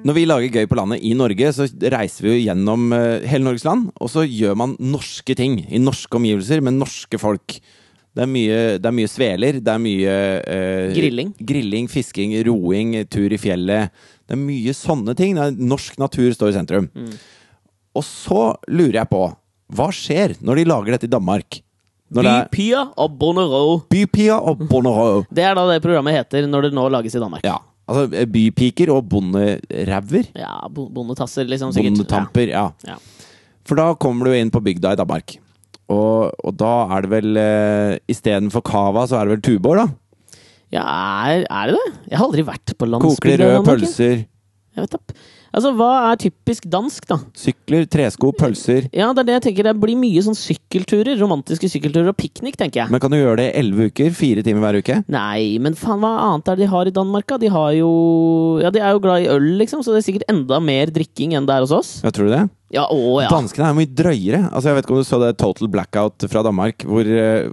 Når 0.08 0.16
vi 0.16 0.24
lager 0.24 0.54
Gøy 0.54 0.68
på 0.70 0.76
landet 0.78 1.02
i 1.04 1.10
Norge, 1.12 1.50
så 1.52 1.66
reiser 1.92 2.24
vi 2.24 2.30
jo 2.30 2.44
gjennom 2.46 2.86
eh, 2.96 3.26
hele 3.28 3.44
Norges 3.44 3.66
land, 3.66 3.90
og 4.00 4.08
så 4.08 4.22
gjør 4.24 4.54
man 4.56 4.70
norske 4.80 5.34
ting 5.36 5.58
i 5.68 5.80
norske 5.82 6.16
omgivelser 6.16 6.62
med 6.64 6.78
norske 6.78 7.20
folk. 7.20 7.58
Det 8.16 8.24
er 8.24 8.30
mye, 8.32 8.62
det 8.80 8.88
er 8.88 8.96
mye 8.96 9.10
sveler, 9.12 9.58
det 9.60 9.74
er 9.74 9.82
mye 9.84 10.14
eh, 10.40 10.94
Grilling. 10.96 11.34
grilling, 11.36 11.90
fisking, 11.92 12.32
roing, 12.48 12.96
tur 13.12 13.36
i 13.36 13.40
fjellet. 13.42 13.92
Det 14.24 14.38
er 14.38 14.40
mye 14.40 14.72
sånne 14.72 15.12
ting. 15.18 15.36
Norsk 15.60 16.00
natur 16.00 16.32
står 16.32 16.54
i 16.54 16.56
sentrum. 16.56 16.88
Mm. 16.96 17.12
Og 18.00 18.08
så 18.08 18.48
lurer 18.72 19.02
jeg 19.02 19.12
på, 19.12 19.22
hva 19.76 19.92
skjer 19.92 20.38
når 20.40 20.62
de 20.62 20.68
lager 20.72 20.96
dette 20.96 21.10
i 21.10 21.16
Danmark? 21.18 21.60
Bypia 22.08 22.86
og 22.96 23.18
Bonnero. 23.20 23.80
Bypia 23.92 24.40
og 24.40 24.64
Bonnerø. 24.70 25.26
Det 25.28 25.44
er 25.44 25.52
da 25.58 25.68
det 25.68 25.82
programmet 25.84 26.16
heter 26.16 26.48
når 26.48 26.70
det 26.70 26.76
nå 26.80 26.88
lages 26.96 27.18
i 27.18 27.20
Danmark. 27.20 27.44
Ja. 27.44 27.58
Altså 27.88 28.04
eh, 28.12 28.26
bypiker 28.28 28.92
og 28.92 29.06
bonderæver. 29.08 30.28
Ja, 30.36 30.54
Bondetasser, 30.68 31.48
liksom. 31.48 31.72
sikkert. 31.72 31.96
Bondetamper, 31.96 32.52
ja. 32.52 32.66
Ja. 32.86 32.98
For 33.68 33.80
da 33.80 33.92
kommer 34.00 34.28
du 34.28 34.36
inn 34.36 34.52
på 34.52 34.60
bygda 34.64 34.92
i 34.94 35.00
Danmark. 35.00 35.38
Og, 35.88 36.34
og 36.44 36.52
da 36.60 36.72
er 36.92 37.06
det 37.06 37.10
vel 37.14 37.40
eh, 37.40 37.94
Istedenfor 38.12 38.64
cava, 38.66 39.06
så 39.08 39.16
er 39.16 39.28
det 39.28 39.38
vel 39.38 39.44
Tuborg, 39.46 39.80
da? 39.80 40.38
Ja, 40.74 40.84
er, 41.32 41.46
er 41.48 41.70
det 41.70 41.78
det? 41.78 41.92
Jeg 42.10 42.18
har 42.20 42.26
aldri 42.26 42.44
vært 42.44 42.74
på 42.76 42.88
Koker 43.00 43.32
de 43.40 43.46
røde 43.46 43.64
pølser, 43.64 44.18
Jeg 44.76 44.84
vet 44.84 44.96
da. 44.98 45.00
Altså, 45.54 45.72
Hva 45.78 45.90
er 46.12 46.18
typisk 46.20 46.66
dansk, 46.68 47.06
da? 47.08 47.16
sykler, 47.38 47.86
tresko, 47.88 48.32
pølser. 48.36 48.88
Ja, 48.92 49.12
Det 49.12 49.22
er 49.24 49.28
det 49.28 49.36
jeg 49.38 49.44
tenker. 49.48 49.68
Det 49.70 49.80
blir 49.80 49.96
mye 49.96 50.22
sånn 50.24 50.36
sykkelturer. 50.36 51.16
Romantiske 51.20 51.70
sykkelturer 51.72 52.10
og 52.12 52.16
piknik, 52.20 52.56
tenker 52.60 52.82
jeg. 52.84 52.90
Men 52.92 53.00
kan 53.00 53.10
du 53.10 53.16
gjøre 53.16 53.40
det 53.40 53.46
i 53.54 53.58
elleve 53.62 53.88
uker? 53.90 54.10
Fire 54.12 54.44
timer 54.44 54.60
hver 54.66 54.80
uke? 54.82 54.98
Nei, 55.08 55.58
men 55.62 55.74
faen, 55.78 56.00
hva 56.02 56.12
annet 56.28 56.48
er 56.52 56.56
det 56.60 56.66
de 56.66 56.72
har 56.74 56.86
i 56.90 56.94
Danmark. 56.94 57.38
De 57.40 57.48
har 57.48 57.72
jo 57.78 57.90
Ja, 58.62 58.70
de 58.74 58.80
er 58.82 58.92
jo 58.92 59.00
glad 59.00 59.24
i 59.24 59.28
øl, 59.32 59.48
liksom, 59.58 59.82
så 59.82 59.94
det 59.94 60.02
er 60.02 60.08
sikkert 60.12 60.28
enda 60.28 60.60
mer 60.60 60.92
drikking 60.92 61.34
enn 61.38 61.46
det 61.48 61.54
er 61.56 61.64
hos 61.64 61.72
oss. 61.72 61.90
Ja, 62.04 62.10
tror 62.10 62.28
du 62.28 62.34
det? 62.36 62.44
Ja, 62.74 62.84
å 62.92 63.22
ja. 63.22 63.30
Danskene 63.32 63.70
er 63.70 63.76
mye 63.78 63.88
drøyere. 63.88 64.42
Altså, 64.52 64.68
jeg 64.68 64.76
vet 64.76 64.84
ikke 64.84 64.96
om 64.98 65.00
du 65.00 65.08
så 65.08 65.20
det 65.22 65.30
Total 65.40 65.70
Blackout 65.72 66.26
fra 66.28 66.42
Danmark, 66.44 66.84
hvor 66.84 67.00
eh, 67.08 67.48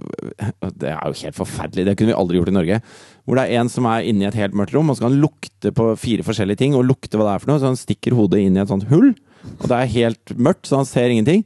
Det 0.76 0.90
er 0.92 1.00
jo 1.08 1.20
helt 1.22 1.38
forferdelig. 1.38 1.86
Det 1.88 1.96
kunne 1.96 2.12
vi 2.12 2.18
aldri 2.20 2.36
gjort 2.36 2.52
i 2.52 2.56
Norge. 2.58 2.80
Hvor 3.26 3.38
det 3.38 3.46
er 3.46 3.60
en 3.60 3.70
som 3.72 3.88
er 3.90 4.06
inne 4.06 4.24
i 4.24 4.28
et 4.28 4.38
helt 4.38 4.54
mørkt 4.54 4.74
rom, 4.76 4.90
og 4.90 4.96
så 4.96 5.04
kan 5.04 5.10
han 5.10 5.22
lukte 5.24 5.72
på 5.74 5.88
fire 5.98 6.26
forskjellige 6.26 6.62
ting, 6.62 6.76
og 6.78 6.86
lukte 6.86 7.18
hva 7.18 7.26
det 7.26 7.32
er 7.34 7.42
for 7.42 7.52
noe, 7.52 7.62
så 7.62 7.72
han 7.72 7.80
stikker 7.80 8.14
hodet 8.14 8.44
inn 8.44 8.58
i 8.58 8.62
et 8.62 8.70
sånt 8.70 8.86
hull, 8.92 9.12
og 9.56 9.66
det 9.66 9.80
er 9.80 9.94
helt 9.96 10.36
mørkt, 10.38 10.68
så 10.68 10.80
han 10.80 10.88
ser 10.88 11.10
ingenting. 11.10 11.42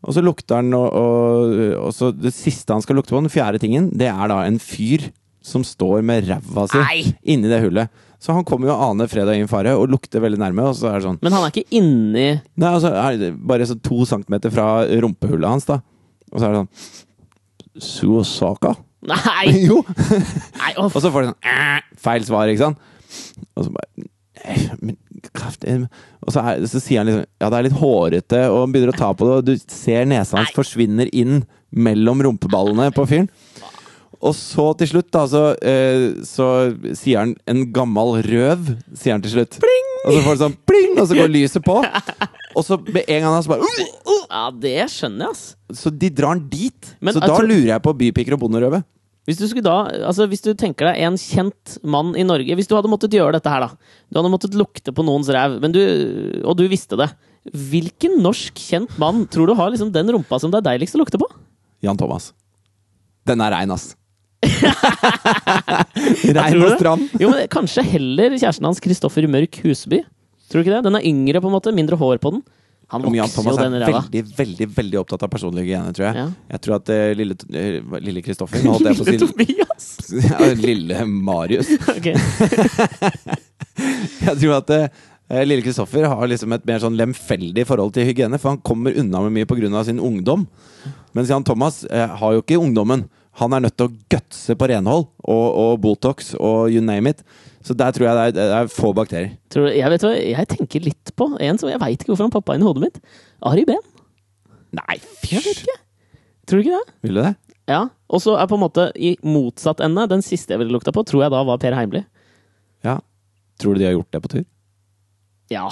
Og 0.00 0.16
så 0.16 0.22
lukter 0.24 0.58
han, 0.60 0.72
og, 0.74 0.90
og, 0.96 1.56
og 1.86 1.94
så 1.94 2.10
det 2.16 2.32
siste 2.34 2.72
han 2.72 2.82
skal 2.82 2.98
lukte 2.98 3.14
på, 3.14 3.20
den 3.20 3.32
fjerde 3.32 3.60
tingen, 3.62 3.90
det 4.00 4.08
er 4.10 4.30
da 4.32 4.42
en 4.46 4.58
fyr 4.62 5.10
som 5.44 5.64
står 5.64 6.02
med 6.04 6.26
ræva 6.28 6.66
si 6.68 7.12
inni 7.32 7.48
det 7.48 7.62
hullet. 7.62 7.92
Så 8.20 8.34
han 8.36 8.44
kommer 8.44 8.68
jo 8.68 8.74
og 8.74 8.82
aner 8.90 9.08
fred 9.08 9.28
og 9.28 9.36
ingen 9.36 9.48
fare, 9.48 9.72
og 9.78 9.88
lukter 9.92 10.20
veldig 10.20 10.40
nærme, 10.40 10.66
og 10.68 10.76
så 10.76 10.90
er 10.90 10.98
det 10.98 11.06
sånn 11.06 11.20
Men 11.24 11.32
han 11.32 11.46
er 11.46 11.54
ikke 11.54 11.78
inni 11.78 12.26
Nei, 12.60 12.72
altså 12.74 13.30
bare 13.48 13.68
så 13.68 13.78
to 13.80 14.02
centimeter 14.08 14.52
fra 14.52 14.66
rumpehullet 15.04 15.48
hans, 15.48 15.68
da. 15.68 15.78
Og 16.30 16.36
så 16.36 16.48
er 16.48 16.52
det 16.52 16.60
sånn 16.60 17.80
Suosaka? 17.80 18.74
Nei! 19.08 19.46
jo! 19.68 19.80
Nei 20.60 20.72
Og 20.76 20.92
så 20.92 21.08
får 21.12 21.24
de 21.24 21.30
sånn 21.30 22.00
feil 22.00 22.26
svar, 22.26 22.50
ikke 22.52 22.66
sant? 22.66 22.88
Og 23.56 23.66
så 23.66 23.74
bare 23.74 24.08
«Eh, 24.40 24.70
men, 24.80 24.96
kraft, 25.36 25.64
eh», 25.68 25.82
Og 26.24 26.32
så, 26.32 26.40
er, 26.40 26.62
så 26.70 26.80
sier 26.80 27.02
han 27.02 27.10
liksom 27.10 27.24
Ja, 27.42 27.48
det 27.50 27.58
er 27.58 27.66
litt 27.68 27.80
hårete, 27.80 28.42
og 28.48 28.62
han 28.62 28.74
begynner 28.74 28.94
å 28.94 29.00
ta 29.00 29.10
på 29.16 29.28
det, 29.28 29.38
og 29.40 29.48
du 29.48 29.72
ser 29.72 30.08
nesa 30.08 30.38
hans 30.40 30.54
forsvinner 30.56 31.10
inn 31.12 31.42
mellom 31.70 32.22
rumpeballene 32.24 32.88
på 32.96 33.04
fyren. 33.06 33.28
Og 34.20 34.34
så 34.36 34.66
til 34.80 34.90
slutt, 34.90 35.08
da, 35.14 35.22
så, 35.30 35.42
eh, 35.64 36.10
så 36.26 36.46
sier 36.98 37.22
han 37.22 37.36
'en 37.46 37.72
gammal 37.72 38.20
røv', 38.26 38.74
sier 38.92 39.14
han 39.14 39.22
til 39.22 39.32
slutt. 39.36 39.60
Og 40.04 40.12
så 40.12 40.20
får 40.24 40.36
du 40.36 40.42
sånn 40.44 40.58
pling, 40.66 40.98
og 40.98 41.08
så 41.08 41.14
går 41.16 41.32
lyset 41.32 41.64
på. 41.64 41.78
Og 42.60 42.66
så 42.66 42.76
med 42.84 43.02
en 43.06 43.24
gang 43.24 43.32
han 43.32 43.44
så 43.44 43.54
bare 43.54 43.64
«Uh, 43.64 43.90
uh», 44.04 44.24
Ja, 44.30 44.44
det 44.62 44.76
skjønner 44.92 45.26
jeg, 45.26 45.34
ass. 45.34 45.80
Så 45.80 45.90
de 45.90 46.10
drar 46.14 46.34
han 46.36 46.42
dit. 46.52 46.94
Men 47.00 47.16
så 47.16 47.22
da 47.24 47.32
tror- 47.32 47.48
lurer 47.48 47.72
jeg 47.72 47.82
på 47.86 47.94
bypiker 48.04 48.36
og 48.36 48.42
bonderøve. 48.44 48.82
Hvis 49.28 49.38
du, 49.38 49.44
skulle 49.46 49.62
da, 49.66 50.06
altså 50.08 50.24
hvis 50.26 50.42
du 50.42 50.48
tenker 50.58 50.88
deg 50.88 51.02
en 51.06 51.16
kjent 51.20 51.74
mann 51.86 52.14
i 52.18 52.24
Norge 52.26 52.54
Hvis 52.56 52.66
du 52.66 52.72
hadde 52.74 52.88
måttet 52.90 53.12
gjøre 53.14 53.36
dette 53.36 53.52
her, 53.52 53.62
da. 53.62 53.68
Du 54.10 54.18
hadde 54.18 54.32
måttet 54.32 54.56
lukte 54.58 54.94
på 54.96 55.04
noens 55.06 55.28
ræv, 55.30 55.58
og 55.60 56.56
du 56.58 56.64
visste 56.72 56.98
det. 56.98 57.10
Hvilken 57.52 58.18
norsk 58.24 58.58
kjent 58.58 58.96
mann 59.00 59.26
tror 59.30 59.46
du 59.50 59.54
har 59.56 59.70
liksom 59.72 59.92
den 59.94 60.10
rumpa 60.16 60.40
som 60.40 60.50
det 60.52 60.60
er 60.62 60.68
deiligst 60.72 60.96
å 60.96 61.02
lukte 61.02 61.20
på? 61.20 61.28
Jan 61.84 62.00
Thomas. 62.00 62.32
Den 63.28 63.44
er 63.44 63.54
rein, 63.54 63.70
ass. 63.76 63.92
Rein 66.36 66.62
og 66.64 66.74
stram. 66.78 67.02
Jo, 67.20 67.30
men 67.32 67.48
Kanskje 67.52 67.84
heller 67.86 68.34
kjæresten 68.34 68.66
hans 68.66 68.80
Kristoffer 68.82 69.28
Mørk 69.30 69.60
Husby. 69.64 70.00
Tror 70.50 70.60
du 70.60 70.66
ikke 70.66 70.76
det? 70.76 70.84
Den 70.88 70.98
er 70.98 71.06
yngre, 71.06 71.40
på 71.42 71.50
en 71.50 71.54
måte. 71.54 71.72
Mindre 71.74 71.98
hår 72.00 72.18
på 72.22 72.34
den. 72.34 72.42
Han 72.90 73.04
vokser 73.04 73.20
Jan 73.20 73.30
Thomas 73.30 73.54
jo 73.54 73.62
er 73.62 73.68
den 73.68 73.82
ræva. 73.84 74.00
veldig, 74.02 74.22
veldig 74.34 74.66
veldig 74.74 74.98
opptatt 74.98 75.22
av 75.22 75.30
personlig 75.30 75.62
hygiene, 75.62 75.92
tror 75.94 76.08
jeg. 76.08 76.16
Ja. 76.18 76.24
Jeg 76.56 76.62
tror 76.64 76.74
at 76.80 76.90
eh, 76.90 77.12
lille, 77.14 77.36
eh, 77.54 77.76
lille 78.02 78.22
Kristoffer 78.26 78.64
Nå 78.64 78.72
holdt 78.74 78.88
jeg 78.90 78.98
på 78.98 79.04
å 79.04 79.06
Lille 79.06 79.20
si 79.20 79.30
Tobias! 79.30 79.86
ja, 80.26 80.48
Lille 80.58 81.04
Marius. 81.06 81.70
Ok. 81.94 82.10
Jeg 84.20 84.34
tror 84.42 84.56
at 84.58 84.72
eh, 84.74 85.44
lille 85.46 85.62
Kristoffer 85.62 86.08
har 86.10 86.28
liksom 86.32 86.52
et 86.56 86.66
mer 86.66 86.82
sånn 86.82 86.98
lemfeldig 86.98 87.62
forhold 87.68 87.94
til 87.94 88.08
hygiene, 88.10 88.40
for 88.42 88.52
han 88.52 88.60
kommer 88.66 88.96
unna 88.98 89.22
med 89.24 89.38
mye 89.38 89.48
pga. 89.48 89.84
sin 89.86 90.02
ungdom. 90.02 90.48
Mens 91.14 91.30
Jan 91.30 91.46
Thomas 91.46 91.84
eh, 91.86 92.10
har 92.10 92.34
jo 92.34 92.42
ikke 92.42 92.58
ungdommen. 92.58 93.06
Han 93.38 93.54
er 93.54 93.62
nødt 93.62 93.78
til 93.78 93.86
å 93.86 93.94
gutse 94.10 94.58
på 94.58 94.66
renhold 94.66 95.06
og, 95.22 95.46
og 95.62 95.78
Botox 95.80 96.34
og 96.34 96.74
you 96.74 96.82
name 96.82 97.14
it. 97.14 97.22
Så 97.66 97.76
der 97.76 97.92
tror 97.92 98.06
jeg 98.08 98.16
det 98.16 98.24
er, 98.24 98.34
det 98.36 98.44
er 98.56 98.70
få 98.72 98.92
bakterier. 98.96 99.34
Tror 99.52 99.68
du, 99.68 99.74
jeg 99.76 99.92
vet 99.92 100.04
hva, 100.06 100.12
jeg 100.16 100.48
tenker 100.54 100.84
litt 100.86 101.12
på 101.18 101.26
en 101.36 101.60
som 101.60 101.68
jeg 101.68 101.80
veit 101.82 102.00
ikke 102.00 102.14
hvorfor 102.14 102.28
han 102.28 102.32
poppa 102.32 102.56
inn 102.56 102.64
i 102.64 102.68
hodet 102.68 102.86
mitt. 102.86 103.00
Ari 103.44 103.66
Behn. 103.68 103.82
Nei, 104.78 104.96
ikke. 105.26 105.76
Tror 106.48 106.60
du 106.60 106.64
ikke 106.64 106.78
det? 106.78 106.94
Vil 107.04 107.18
du 107.18 107.22
det? 107.24 107.34
Ja. 107.70 107.82
Og 108.10 108.22
så 108.24 108.34
er 108.40 108.48
på 108.50 108.56
en 108.56 108.64
måte 108.64 108.88
i 108.96 109.12
motsatt 109.26 109.82
ende, 109.84 110.08
den 110.10 110.24
siste 110.24 110.54
jeg 110.54 110.62
ville 110.62 110.74
lukta 110.74 110.94
på, 110.94 111.04
tror 111.06 111.26
jeg 111.26 111.34
da 111.34 111.42
var 111.46 111.60
Per 111.62 111.76
Heimly. 111.76 112.02
Ja. 112.86 112.96
Tror 113.60 113.76
du 113.76 113.82
de 113.82 113.90
har 113.90 113.94
gjort 113.98 114.10
det 114.14 114.22
på 114.24 114.32
tur? 114.32 114.46
Ja. 115.52 115.66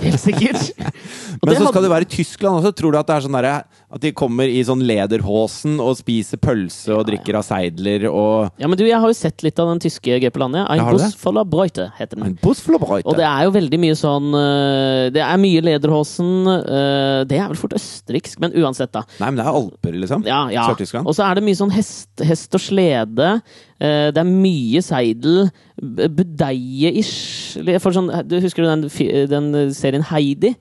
Helt 0.00 0.20
sikkert. 0.20 0.70
Men 1.44 1.58
så 1.58 1.66
skal 1.68 1.84
du 1.84 1.90
være 1.92 2.06
i 2.06 2.08
Tyskland 2.08 2.56
også. 2.62 2.70
Tror 2.78 2.94
du 2.94 2.96
at 2.96 3.08
det 3.10 3.16
er 3.18 3.24
sånn 3.26 3.34
der, 3.36 3.48
At 3.94 4.00
de 4.00 4.12
kommer 4.16 4.48
i 4.48 4.62
sånn 4.64 4.80
lederhosen 4.86 5.74
og 5.82 5.92
spiser 5.98 6.40
pølse 6.40 6.94
og 6.96 7.02
drikker 7.08 7.36
av 7.36 7.44
seidler 7.44 8.06
og 8.08 8.54
Ja, 8.62 8.70
men 8.70 8.78
du, 8.80 8.84
jeg 8.88 8.96
har 9.02 9.10
jo 9.12 9.16
sett 9.18 9.44
litt 9.44 9.60
av 9.60 9.68
den 9.74 9.82
tyske 9.84 10.16
gøy 10.16 10.30
på 10.32 10.40
landet. 10.40 10.64
Ein 10.72 10.80
Ja, 10.80 10.86
har 10.88 10.96
du 10.96 11.02
Bus 11.02 11.12
det? 11.12 11.20
voller 11.24 11.44
Breute, 11.52 11.86
heter 11.98 12.16
den. 12.16 12.30
En 12.30 12.38
busflabreute. 12.40 13.06
Og 13.12 13.18
det 13.20 13.26
er 13.28 13.44
jo 13.44 13.52
veldig 13.58 13.80
mye 13.84 13.98
sånn 14.00 14.30
øh, 14.40 15.10
Det 15.14 15.22
er 15.26 15.42
mye 15.44 15.64
Lederhosen. 15.68 16.32
øh, 16.54 17.20
Det 17.28 17.38
er 17.42 17.52
vel 17.52 17.60
fort 17.60 17.76
østerriksk, 17.76 18.40
men 18.40 18.56
uansett, 18.64 18.92
da. 18.96 19.04
Nei, 19.20 19.28
men 19.34 19.42
det 19.42 19.46
er 19.46 19.60
alper, 19.60 20.00
liksom. 20.00 20.24
Ja, 20.28 20.46
ja. 20.54 20.64
Sør-Tyskland. 20.70 21.04
Og 21.10 21.18
så 21.18 21.28
er 21.28 21.38
det 21.40 21.44
mye 21.50 21.60
sånn 21.60 21.74
hest, 21.76 22.08
hest 22.24 22.56
og 22.56 22.64
slede. 22.64 23.34
Eh, 23.80 24.08
det 24.14 24.22
er 24.22 24.30
mye 24.30 24.82
seidel. 24.84 25.50
Budeie-ish. 25.80 27.58
Sånn, 27.84 28.12
husker 28.44 28.64
du 28.64 28.70
den, 28.70 28.88
den 29.30 29.74
serien 29.76 30.06
Heidi? 30.10 30.54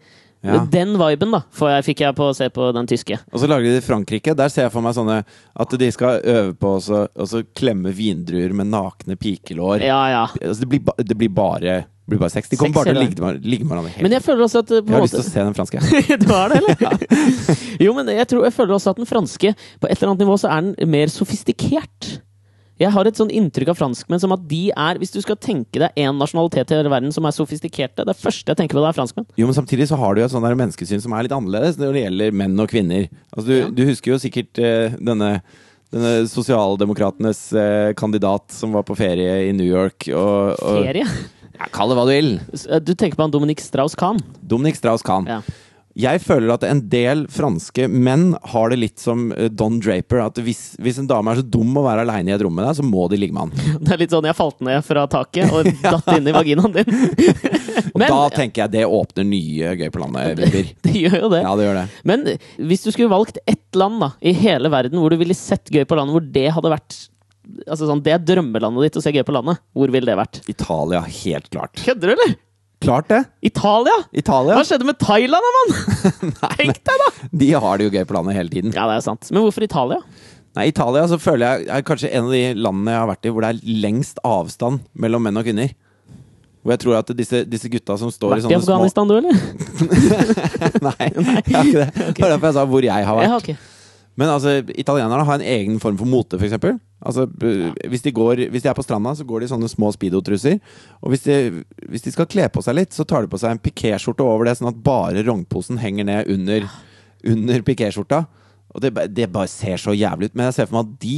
Ja. 0.43 0.58
Den 0.67 0.97
viben 0.99 1.32
da 1.32 1.39
jeg, 1.71 1.86
fikk 1.88 2.02
jeg 2.04 2.15
på 2.17 2.26
å 2.28 2.34
se 2.36 2.49
på 2.52 2.65
den 2.76 2.88
tyske. 2.89 3.15
Og 3.32 3.39
så 3.39 3.47
lager 3.47 3.63
de 3.63 3.78
det 3.78 3.80
i 3.80 3.86
Frankrike. 3.86 4.34
Der 4.36 4.52
ser 4.52 4.67
jeg 4.67 4.73
for 4.73 4.84
meg 4.84 4.97
sånne 4.97 5.21
at 5.23 5.76
de 5.80 5.88
skal 5.95 6.19
øve 6.19 6.52
på 6.60 6.73
å 6.76 7.43
klemme 7.56 7.93
vindruer 7.95 8.52
med 8.52 8.67
nakne 8.73 9.15
pikelår. 9.15 9.86
Ja, 9.88 10.02
ja. 10.12 10.26
Altså, 10.41 10.65
det, 10.65 10.69
blir 10.73 10.84
ba, 10.84 10.97
det 10.99 11.15
blir 11.15 11.32
bare 11.32 11.78
det 12.04 12.12
blir 12.12 12.19
bare 12.19 12.34
sex. 12.34 12.49
De 12.52 12.60
kommer 12.60 12.76
bare 12.76 12.91
til 12.91 12.99
å 12.99 13.04
ligge 13.06 13.23
med, 13.23 13.45
ligge 13.47 13.63
med 13.63 13.78
hverandre 13.78 14.04
Men 14.04 14.17
jeg 14.17 14.23
føler 14.26 14.43
også 14.43 14.60
at 14.65 14.71
eh, 14.76 14.82
på 14.84 14.91
Jeg 14.91 14.97
har 14.97 15.06
måte 15.06 15.08
lyst 15.08 15.15
til 15.15 15.23
å 15.23 15.32
se 15.32 15.45
den 15.47 15.56
franske. 15.56 15.84
du 16.26 16.28
har 16.34 16.52
det, 16.52 16.58
eller? 16.60 17.06
jo, 17.86 17.93
men 17.95 18.12
jeg, 18.12 18.28
tror, 18.28 18.43
jeg 18.43 18.56
føler 18.58 18.76
også 18.76 18.91
at 18.91 18.99
den 18.99 19.08
franske 19.08 19.54
På 19.80 19.88
et 19.88 19.95
eller 19.95 20.12
annet 20.12 20.26
nivå 20.26 20.36
så 20.41 20.52
er 20.52 20.65
den 20.67 20.91
mer 20.91 21.13
sofistikert. 21.13 22.10
Jeg 22.81 22.89
har 22.89 23.05
et 23.05 23.19
sånn 23.19 23.29
inntrykk 23.29 23.69
av 23.69 23.77
franskmenn 23.77 24.19
som 24.19 24.31
at 24.33 24.41
de 24.49 24.71
er 24.73 24.97
Hvis 24.97 25.12
du 25.13 25.19
skal 25.21 25.38
tenke 25.38 25.77
deg 25.83 25.93
én 25.99 26.15
nasjonalitet 26.17 26.71
i 26.73 26.77
hele 26.79 26.89
verden 26.89 27.13
som 27.13 27.27
er 27.29 27.36
sofistikerte 27.36 28.01
Det 28.07 28.15
første 28.17 28.49
jeg 28.49 28.57
tenker 28.57 28.79
på, 28.79 28.81
det 28.81 28.89
er 28.89 28.97
franskmenn. 28.97 29.27
Jo, 29.38 29.45
men 29.45 29.53
samtidig 29.57 29.86
så 29.91 29.99
har 30.01 30.15
du 30.17 30.23
jo 30.23 30.25
et 30.25 30.33
sånn 30.33 30.43
der 30.47 30.57
menneskesyn 30.57 31.03
som 31.03 31.13
er 31.13 31.27
litt 31.27 31.36
annerledes 31.38 31.77
når 31.77 31.93
det 31.93 32.01
gjelder 32.07 32.33
menn 32.41 32.57
og 32.63 32.71
kvinner. 32.73 33.05
Altså, 33.36 33.45
du, 33.47 33.53
Ja. 33.59 33.69
du 33.69 33.83
husker 33.91 34.15
jo 34.15 34.17
sikkert 34.25 34.57
uh, 34.63 34.97
denne 34.97 35.36
denne 35.93 36.23
sosialdemokratenes 36.25 37.39
eh, 37.53 37.91
kandidat 37.93 38.49
som 38.49 38.71
var 38.73 38.81
på 38.88 38.95
ferie 38.97 39.36
i 39.45 39.51
New 39.53 39.67
York 39.67 40.07
og, 40.09 40.55
og 40.57 40.79
Ferie. 40.88 41.05
ja, 41.05 41.67
Kall 41.69 41.91
det 41.93 41.97
hva 41.99 42.05
du 42.09 42.13
vil. 42.15 42.31
Du 42.81 42.93
tenker 42.97 43.13
på 43.19 43.27
han 43.27 43.33
Dominique 43.36 43.62
Strauss-Kahn? 43.62 44.17
Dominic 44.41 44.79
Strauss-Kahn. 44.81 45.29
Ja. 45.29 45.38
Jeg 45.99 46.21
føler 46.23 46.49
at 46.56 46.63
en 46.65 46.79
del 46.89 47.19
franske 47.29 47.86
menn 47.91 48.32
har 48.49 48.71
det 48.73 48.79
litt 48.82 49.01
som 49.03 49.27
eh, 49.36 49.49
Don 49.53 49.75
Draper. 49.84 50.23
At 50.25 50.39
hvis, 50.41 50.73
hvis 50.82 50.97
en 51.01 51.10
dame 51.10 51.29
er 51.36 51.41
så 51.41 51.45
dum 51.45 51.75
å 51.77 51.84
være 51.86 52.01
aleine 52.08 52.32
i 52.32 52.34
et 52.34 52.41
rom 52.41 52.56
med 52.58 52.65
deg, 52.65 52.79
så 52.79 52.86
må 52.88 53.03
de 53.12 53.19
ligge 53.21 53.36
med 53.36 53.51
han. 53.53 53.77
Det 53.86 53.93
er 53.93 54.01
litt 54.01 54.15
sånn 54.15 54.25
jeg 54.25 54.38
falt 54.38 54.63
ned 54.65 54.82
fra 54.88 55.03
taket 55.12 55.53
og 55.53 55.69
datt 55.84 56.10
inn 56.15 56.32
i 56.32 56.36
vaginaen 56.36 56.73
din. 56.79 56.89
Og 57.93 57.99
Men- 58.01 58.10
da 58.10 58.21
tenker 58.34 58.63
jeg 58.63 58.73
det 58.73 58.86
åpner 58.89 59.25
nye 59.27 59.73
Gøy 59.77 59.89
på 59.93 60.01
landet-vibber. 60.01 60.69
Det 60.82 60.93
gjør 60.97 61.17
jo 61.19 61.29
det. 61.29 61.41
Ja, 61.45 61.51
det 61.60 61.65
gjør 61.67 61.77
det. 61.77 61.84
Men 62.10 62.23
hvis 62.71 62.86
du 62.86 62.89
skulle 62.93 63.12
valgt 63.12 63.38
ett 63.45 63.77
land 63.77 63.99
da, 64.01 64.10
i 64.25 64.34
hele 64.38 64.71
verden 64.73 64.97
hvor 65.01 65.13
du 65.13 65.19
ville 65.21 65.36
sett 65.38 65.69
Gøy 65.73 65.86
på 65.89 65.97
landet, 65.99 66.15
hvor 66.17 66.25
det 66.34 66.47
hadde 66.56 66.71
vært 66.73 66.97
Altså 67.67 67.89
sånn, 67.89 67.99
Det 68.06 68.13
er 68.15 68.21
drømmelandet 68.23 68.86
ditt 68.88 68.97
å 68.97 69.03
se 69.03 69.12
Gøy 69.13 69.25
på 69.27 69.34
landet. 69.36 69.60
Hvor 69.75 69.91
ville 69.93 70.08
det 70.10 70.15
vært? 70.17 70.39
Italia, 70.49 71.01
helt 71.21 71.49
klart. 71.53 71.75
Kødder 71.84 72.13
du, 72.13 72.13
eller? 72.15 72.36
Klart 72.83 73.07
det! 73.09 73.21
Italia? 73.47 73.95
Italia. 74.11 74.57
Hva 74.59 74.65
skjedde 74.67 74.87
med 74.87 74.99
Thailand, 74.99 75.49
mann? 75.57 75.73
Tenk 76.59 76.81
deg, 76.83 77.03
da! 77.05 77.09
De 77.43 77.49
har 77.55 77.79
det 77.79 77.87
jo 77.87 77.93
gøy 77.95 78.03
på 78.09 78.17
landet 78.17 78.37
hele 78.37 78.51
tiden. 78.51 78.75
Ja, 78.75 78.87
det 78.91 78.99
er 78.99 79.05
sant. 79.05 79.29
Men 79.31 79.45
hvorfor 79.45 79.63
Italia? 79.65 80.01
Nei, 80.53 80.67
Italia 80.69 81.05
så 81.09 81.17
føler 81.17 81.63
jeg 81.63 81.71
er 81.73 81.85
kanskje 81.87 82.11
en 82.13 82.27
av 82.27 82.35
de 82.35 82.43
landene 82.59 82.93
jeg 82.93 83.01
har 83.01 83.09
vært 83.09 83.25
i 83.25 83.31
hvor 83.33 83.45
det 83.45 83.53
er 83.55 83.79
lengst 83.87 84.19
avstand 84.27 84.83
mellom 85.01 85.23
menn 85.25 85.39
og 85.39 85.47
kvinner. 85.47 85.71
Hvor 86.63 86.75
jeg 86.75 86.81
tror 86.83 86.97
at 87.01 87.09
disse, 87.17 87.41
disse 87.49 87.67
gutta 87.71 87.97
som 87.99 88.11
står 88.13 88.35
Vært 88.37 88.45
i 88.45 88.45
i 88.45 88.47
sånne 88.47 88.63
små 88.63 88.75
Afghanistan, 88.77 89.09
du, 89.09 89.15
eller? 89.19 89.35
Nei, 90.87 91.09
jeg 91.09 91.25
har 91.27 91.41
ikke 91.43 91.79
det. 91.81 91.87
Det 92.15 92.23
var 92.23 92.35
derfor 92.35 92.47
jeg 92.51 92.57
sa 92.59 92.65
hvor 92.71 92.87
jeg 92.87 93.07
har 93.09 93.17
vært. 93.19 93.31
Ja, 93.31 93.39
ok. 93.41 93.72
Men 94.19 94.30
altså, 94.30 94.60
italienerne 94.78 95.26
har 95.26 95.39
en 95.39 95.47
egen 95.56 95.80
form 95.82 95.97
for 95.97 96.10
mote, 96.10 96.38
f.eks. 96.38 96.54
Altså, 97.04 97.26
ja. 97.41 97.71
hvis, 97.89 98.04
de 98.06 98.13
går, 98.15 98.45
hvis 98.54 98.63
de 98.63 98.69
er 98.69 98.78
på 98.78 98.86
stranda, 98.86 99.15
så 99.17 99.26
går 99.28 99.41
de 99.41 99.47
i 99.49 99.52
sånne 99.52 99.69
små 99.71 99.89
speedo-trusser. 99.95 100.60
Og 101.02 101.13
hvis 101.13 101.26
de, 101.26 101.63
hvis 101.89 102.06
de 102.06 102.13
skal 102.13 102.30
kle 102.30 102.45
på 102.54 102.62
seg 102.63 102.78
litt, 102.78 102.93
så 102.95 103.08
tar 103.10 103.26
de 103.26 103.32
på 103.32 103.39
seg 103.41 103.56
en 103.56 103.63
pikéskjorte 103.63 104.26
over 104.26 104.47
det, 104.47 104.56
sånn 104.60 104.71
at 104.71 104.84
bare 104.86 105.26
rognposen 105.26 105.82
henger 105.82 106.08
ned 106.10 106.32
under, 106.32 106.69
under 107.34 107.65
pikéskjorta. 107.65 108.23
Og 108.73 108.86
det, 108.86 108.93
det 109.13 109.32
bare 109.34 109.52
ser 109.52 109.82
så 109.82 109.95
jævlig 109.97 110.32
ut. 110.32 110.38
Men 110.38 110.49
jeg 110.49 110.60
ser 110.60 110.69
for 110.69 110.80
meg 110.80 110.93
at 110.93 111.02
de 111.04 111.17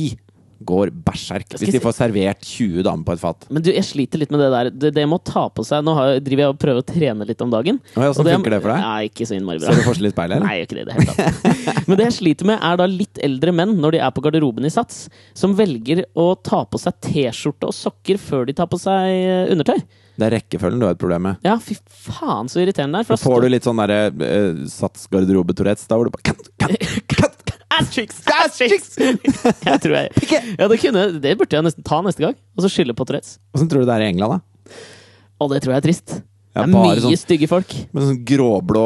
går 0.59 0.91
berserk 1.05 1.55
hvis 1.59 1.73
de 1.75 1.81
får 1.83 1.95
servert 1.97 2.43
20 2.45 2.85
damer 2.85 3.05
på 3.07 3.15
et 3.15 3.21
fat. 3.21 3.47
Men 3.49 3.65
du, 3.65 3.71
jeg 3.73 3.85
sliter 3.87 4.21
litt 4.21 4.31
med 4.33 4.43
det 4.43 4.49
der. 4.53 4.69
Det, 4.71 4.91
det 4.95 5.05
må 5.09 5.19
ta 5.23 5.47
på 5.51 5.65
seg 5.67 5.83
Nå 5.85 5.95
har, 5.97 6.19
driver 6.23 6.45
jeg 6.45 6.53
og 6.53 6.61
prøver 6.61 6.83
å 6.83 6.87
trene 6.87 7.27
litt 7.27 7.41
om 7.43 7.51
dagen. 7.53 7.81
Oi, 7.95 8.05
Åssen 8.07 8.23
Og 8.23 8.29
det- 8.29 8.37
funker 8.37 8.55
det 8.55 8.61
for 8.63 8.73
deg? 8.73 8.85
Nei, 8.85 9.09
ikke 9.09 9.27
så 9.29 9.37
innmari 9.37 9.61
bra. 9.61 9.73
Ser 9.73 9.81
du 9.81 9.89
forskjell 9.89 10.09
i 10.09 10.13
speilet? 10.15 10.45
Nei, 10.45 10.53
jeg 10.55 10.63
gjør 10.63 10.69
ikke 10.69 10.77
det 10.77 10.85
i 10.85 10.87
det 10.89 10.95
hele 10.95 11.17
tatt. 11.19 11.83
Men 11.89 11.99
det 11.99 12.07
jeg 12.09 12.17
sliter 12.19 12.49
med, 12.51 12.63
er 12.71 12.79
da 12.81 12.87
litt 12.89 13.21
eldre 13.29 13.55
menn, 13.59 13.75
når 13.81 13.97
de 13.97 14.01
er 14.07 14.15
på 14.15 14.23
garderoben 14.25 14.65
i 14.69 14.73
Sats, 14.73 15.05
som 15.37 15.53
velger 15.57 16.05
å 16.15 16.31
ta 16.39 16.63
på 16.65 16.81
seg 16.81 16.97
T-skjorte 17.09 17.69
og 17.69 17.75
sokker 17.75 18.21
før 18.21 18.47
de 18.49 18.55
tar 18.57 18.71
på 18.71 18.79
seg 18.81 19.11
eh, 19.11 19.53
undertøy. 19.53 19.77
Det 20.15 20.29
er 20.29 20.37
rekkefølgen 20.37 20.79
du 20.79 20.85
har 20.87 20.95
et 20.95 21.01
problem 21.01 21.25
med. 21.27 21.41
Ja, 21.43 21.57
fy 21.59 21.75
faen 22.07 22.47
så 22.51 22.61
irriterende 22.63 23.01
det 23.03 23.11
er. 23.17 23.19
Får 23.19 23.43
du 23.43 23.49
litt 23.51 23.67
sånn 23.67 23.81
derre 23.81 23.97
uh, 24.15 24.61
Sats 24.71 25.09
garderobe-tourettes, 25.11 25.89
da 25.91 25.99
hvor 25.99 26.07
du 26.07 26.13
bare 26.15 26.29
cut, 26.31 26.47
cut, 26.61 26.85
cut. 27.11 27.34
Ass 27.75 27.89
cheeks! 27.93 28.21
Ass 28.31 28.59
cheeks! 28.59 28.93
jeg 28.99 29.81
tror 29.83 29.95
jeg 29.97 30.29
ja, 30.59 30.67
det, 30.71 30.77
kunne, 30.81 31.07
det 31.23 31.33
burde 31.39 31.57
jeg 31.57 31.65
nesten 31.65 31.85
ta 31.85 31.99
neste 32.05 32.23
gang, 32.23 32.37
og 32.55 32.63
så 32.65 32.71
skylde 32.71 32.95
på 32.97 33.07
Tourettes. 33.07 33.37
Åssen 33.55 33.69
tror 33.71 33.83
du 33.83 33.89
det 33.89 33.97
er 33.97 34.05
i 34.05 34.13
England, 34.13 34.37
da? 34.37 34.77
Og 35.43 35.51
det 35.51 35.61
tror 35.63 35.75
jeg 35.75 35.83
er 35.83 35.85
trist. 35.89 36.15
Ja, 36.55 36.63
det 36.63 36.71
er 36.71 36.85
mye 36.85 37.01
sånn- 37.03 37.17
stygge 37.19 37.49
folk. 37.51 37.73
Med 37.91 38.05
sånn 38.05 38.21
gråblå 38.27 38.83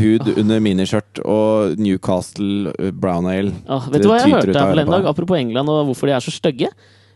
hud 0.00 0.32
under 0.34 0.62
miniskjørt 0.64 1.20
og 1.22 1.78
Newcastle 1.78 2.72
uh, 2.74 2.90
brown 2.90 3.28
ale. 3.30 3.52
Oh, 3.70 3.86
vet 3.92 4.02
du 4.02 4.10
hva 4.10 4.18
jeg 4.18 4.32
hørte 4.34 4.56
her 4.56 4.72
forleden 4.72 4.90
dag, 4.96 5.06
apropos 5.12 5.38
England 5.38 5.70
og 5.70 5.86
hvorfor 5.92 6.10
de 6.10 6.16
er 6.16 6.24
så 6.24 6.34
stygge? 6.34 6.72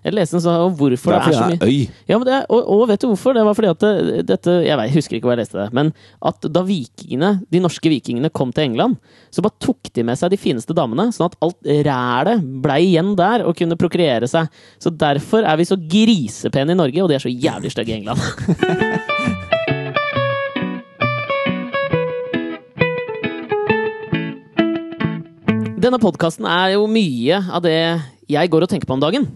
Jeg 0.06 0.14
leste 0.14 0.36
en 0.38 0.42
sånn 0.44 0.56
om 0.68 0.74
hvorfor 0.78 1.10
Det 1.10 1.16
er, 1.16 1.24
det 1.26 1.32
er 1.32 1.38
så 1.40 1.46
mye 1.50 1.66
øy. 1.66 1.88
ja, 2.06 2.14
men 2.16 2.26
det 2.28 2.34
er, 2.36 2.44
og, 2.54 2.68
og 2.76 2.82
vet 2.92 3.02
du 3.02 3.08
hvorfor? 3.10 3.34
Det 3.34 3.42
var 3.48 3.56
fordi 3.58 3.70
at 3.72 3.80
det, 3.82 4.20
dette 4.28 4.52
Jeg 4.62 4.78
vet, 4.78 4.92
husker 4.94 5.18
ikke 5.18 5.26
hvor 5.26 5.34
jeg 5.34 5.40
leste 5.42 5.58
det. 5.58 5.66
Men 5.74 5.90
at 6.30 6.46
da 6.54 6.62
vikingene, 6.66 7.30
de 7.50 7.62
norske 7.64 7.90
vikingene 7.90 8.30
kom 8.30 8.52
til 8.54 8.68
England, 8.68 9.00
så 9.34 9.42
bare 9.42 9.58
tok 9.66 9.90
de 9.98 10.04
med 10.06 10.20
seg 10.20 10.30
de 10.30 10.38
fineste 10.38 10.76
damene, 10.78 11.08
sånn 11.16 11.26
at 11.32 11.38
alt 11.42 11.72
rælet 11.88 12.46
blei 12.62 12.84
igjen 12.92 13.16
der 13.18 13.42
og 13.48 13.58
kunne 13.58 13.78
prokreere 13.80 14.30
seg. 14.30 14.46
Så 14.78 14.94
derfor 14.94 15.42
er 15.42 15.58
vi 15.58 15.66
så 15.66 15.78
grisepene 15.80 16.76
i 16.76 16.78
Norge, 16.78 17.02
og 17.02 17.10
de 17.10 17.18
er 17.18 17.26
så 17.26 17.32
jævlig 17.32 17.74
stygge 17.74 17.96
i 17.96 17.98
England. 17.98 18.22
Denne 25.86 26.00
podkasten 26.02 26.46
er 26.50 26.72
jo 26.74 26.86
mye 26.90 27.36
av 27.52 27.62
det 27.62 27.76
jeg 28.32 28.50
går 28.50 28.64
og 28.66 28.70
tenker 28.72 28.88
på 28.88 28.96
om 28.96 29.02
dagen. 29.02 29.26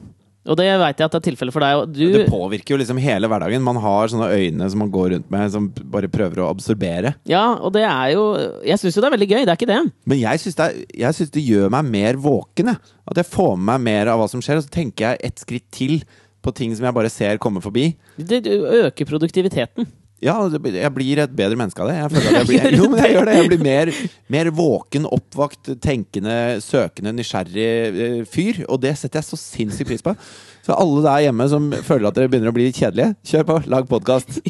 Og 0.49 0.57
det 0.57 0.67
veit 0.81 0.97
jeg 0.97 1.05
at 1.05 1.13
det 1.13 1.19
er 1.19 1.25
tilfellet 1.27 1.53
for 1.53 1.65
deg. 1.65 1.91
Du, 1.93 2.05
Det 2.15 2.29
påvirker 2.33 2.73
jo 2.73 2.79
liksom 2.81 3.01
hele 3.03 3.29
hverdagen. 3.29 3.61
Man 3.65 3.77
har 3.83 4.09
sånne 4.09 4.31
øyne 4.33 4.71
som 4.73 4.81
man 4.81 4.93
går 4.93 5.11
rundt 5.15 5.29
med, 5.33 5.53
som 5.53 5.69
bare 5.93 6.09
prøver 6.13 6.41
å 6.41 6.49
absorbere. 6.49 7.13
Ja, 7.29 7.43
og 7.61 7.75
det 7.77 7.85
er 7.85 8.15
jo 8.15 8.25
Jeg 8.65 8.81
syns 8.81 8.97
jo 8.97 9.05
det 9.05 9.11
er 9.11 9.17
veldig 9.19 9.29
gøy, 9.29 9.43
det 9.45 9.53
er 9.53 9.61
ikke 9.61 9.69
det. 9.69 9.83
Men 10.09 10.23
jeg 10.23 10.41
syns 10.41 10.57
det, 10.57 11.31
det 11.37 11.45
gjør 11.45 11.69
meg 11.77 11.93
mer 11.93 12.21
våken. 12.25 12.73
Jeg. 12.73 12.97
At 13.11 13.21
jeg 13.21 13.29
får 13.29 13.55
med 13.59 13.69
meg 13.75 13.87
mer 13.91 14.13
av 14.15 14.23
hva 14.23 14.31
som 14.33 14.41
skjer, 14.45 14.63
og 14.63 14.65
så 14.65 14.73
tenker 14.81 15.11
jeg 15.11 15.25
et 15.29 15.45
skritt 15.45 15.69
til 15.77 16.01
på 16.41 16.55
ting 16.57 16.73
som 16.73 16.87
jeg 16.89 16.97
bare 16.97 17.13
ser 17.13 17.41
komme 17.43 17.61
forbi. 17.61 17.91
Det 18.17 18.41
øker 18.49 19.09
produktiviteten. 19.09 19.89
Ja, 20.21 20.35
jeg 20.53 20.93
blir 20.93 21.23
et 21.23 21.33
bedre 21.33 21.57
menneske 21.57 21.81
av 21.81 21.89
det. 21.89 21.97
Jeg 21.97 22.13
føler 22.13 22.29
at 22.29 22.39
jeg 22.43 22.49
blir, 22.51 22.75
jo, 22.81 22.89
men 22.93 23.01
jeg 23.01 23.15
gjør 23.15 23.29
det. 23.31 23.37
Jeg 23.39 23.49
blir 23.49 23.63
mer, 23.65 23.91
mer 24.35 24.51
våken, 24.53 25.09
oppvakt, 25.09 25.73
tenkende, 25.81 26.37
søkende, 26.65 27.15
nysgjerrig 27.17 27.69
eh, 27.89 28.19
fyr. 28.29 28.61
Og 28.69 28.83
det 28.85 28.93
setter 29.01 29.23
jeg 29.23 29.31
så 29.31 29.41
sinnssykt 29.41 29.89
pris 29.89 30.05
på. 30.05 30.13
Så 30.61 30.77
alle 30.77 31.01
der 31.07 31.25
hjemme 31.25 31.47
som 31.49 31.71
føler 31.87 32.11
at 32.11 32.19
dere 32.19 32.29
begynner 32.29 32.53
å 32.53 32.55
bli 32.55 32.69
kjedelige, 32.69 33.15
kjør 33.31 33.49
på, 33.49 33.59
lag 33.73 33.89
podkast. 33.89 34.37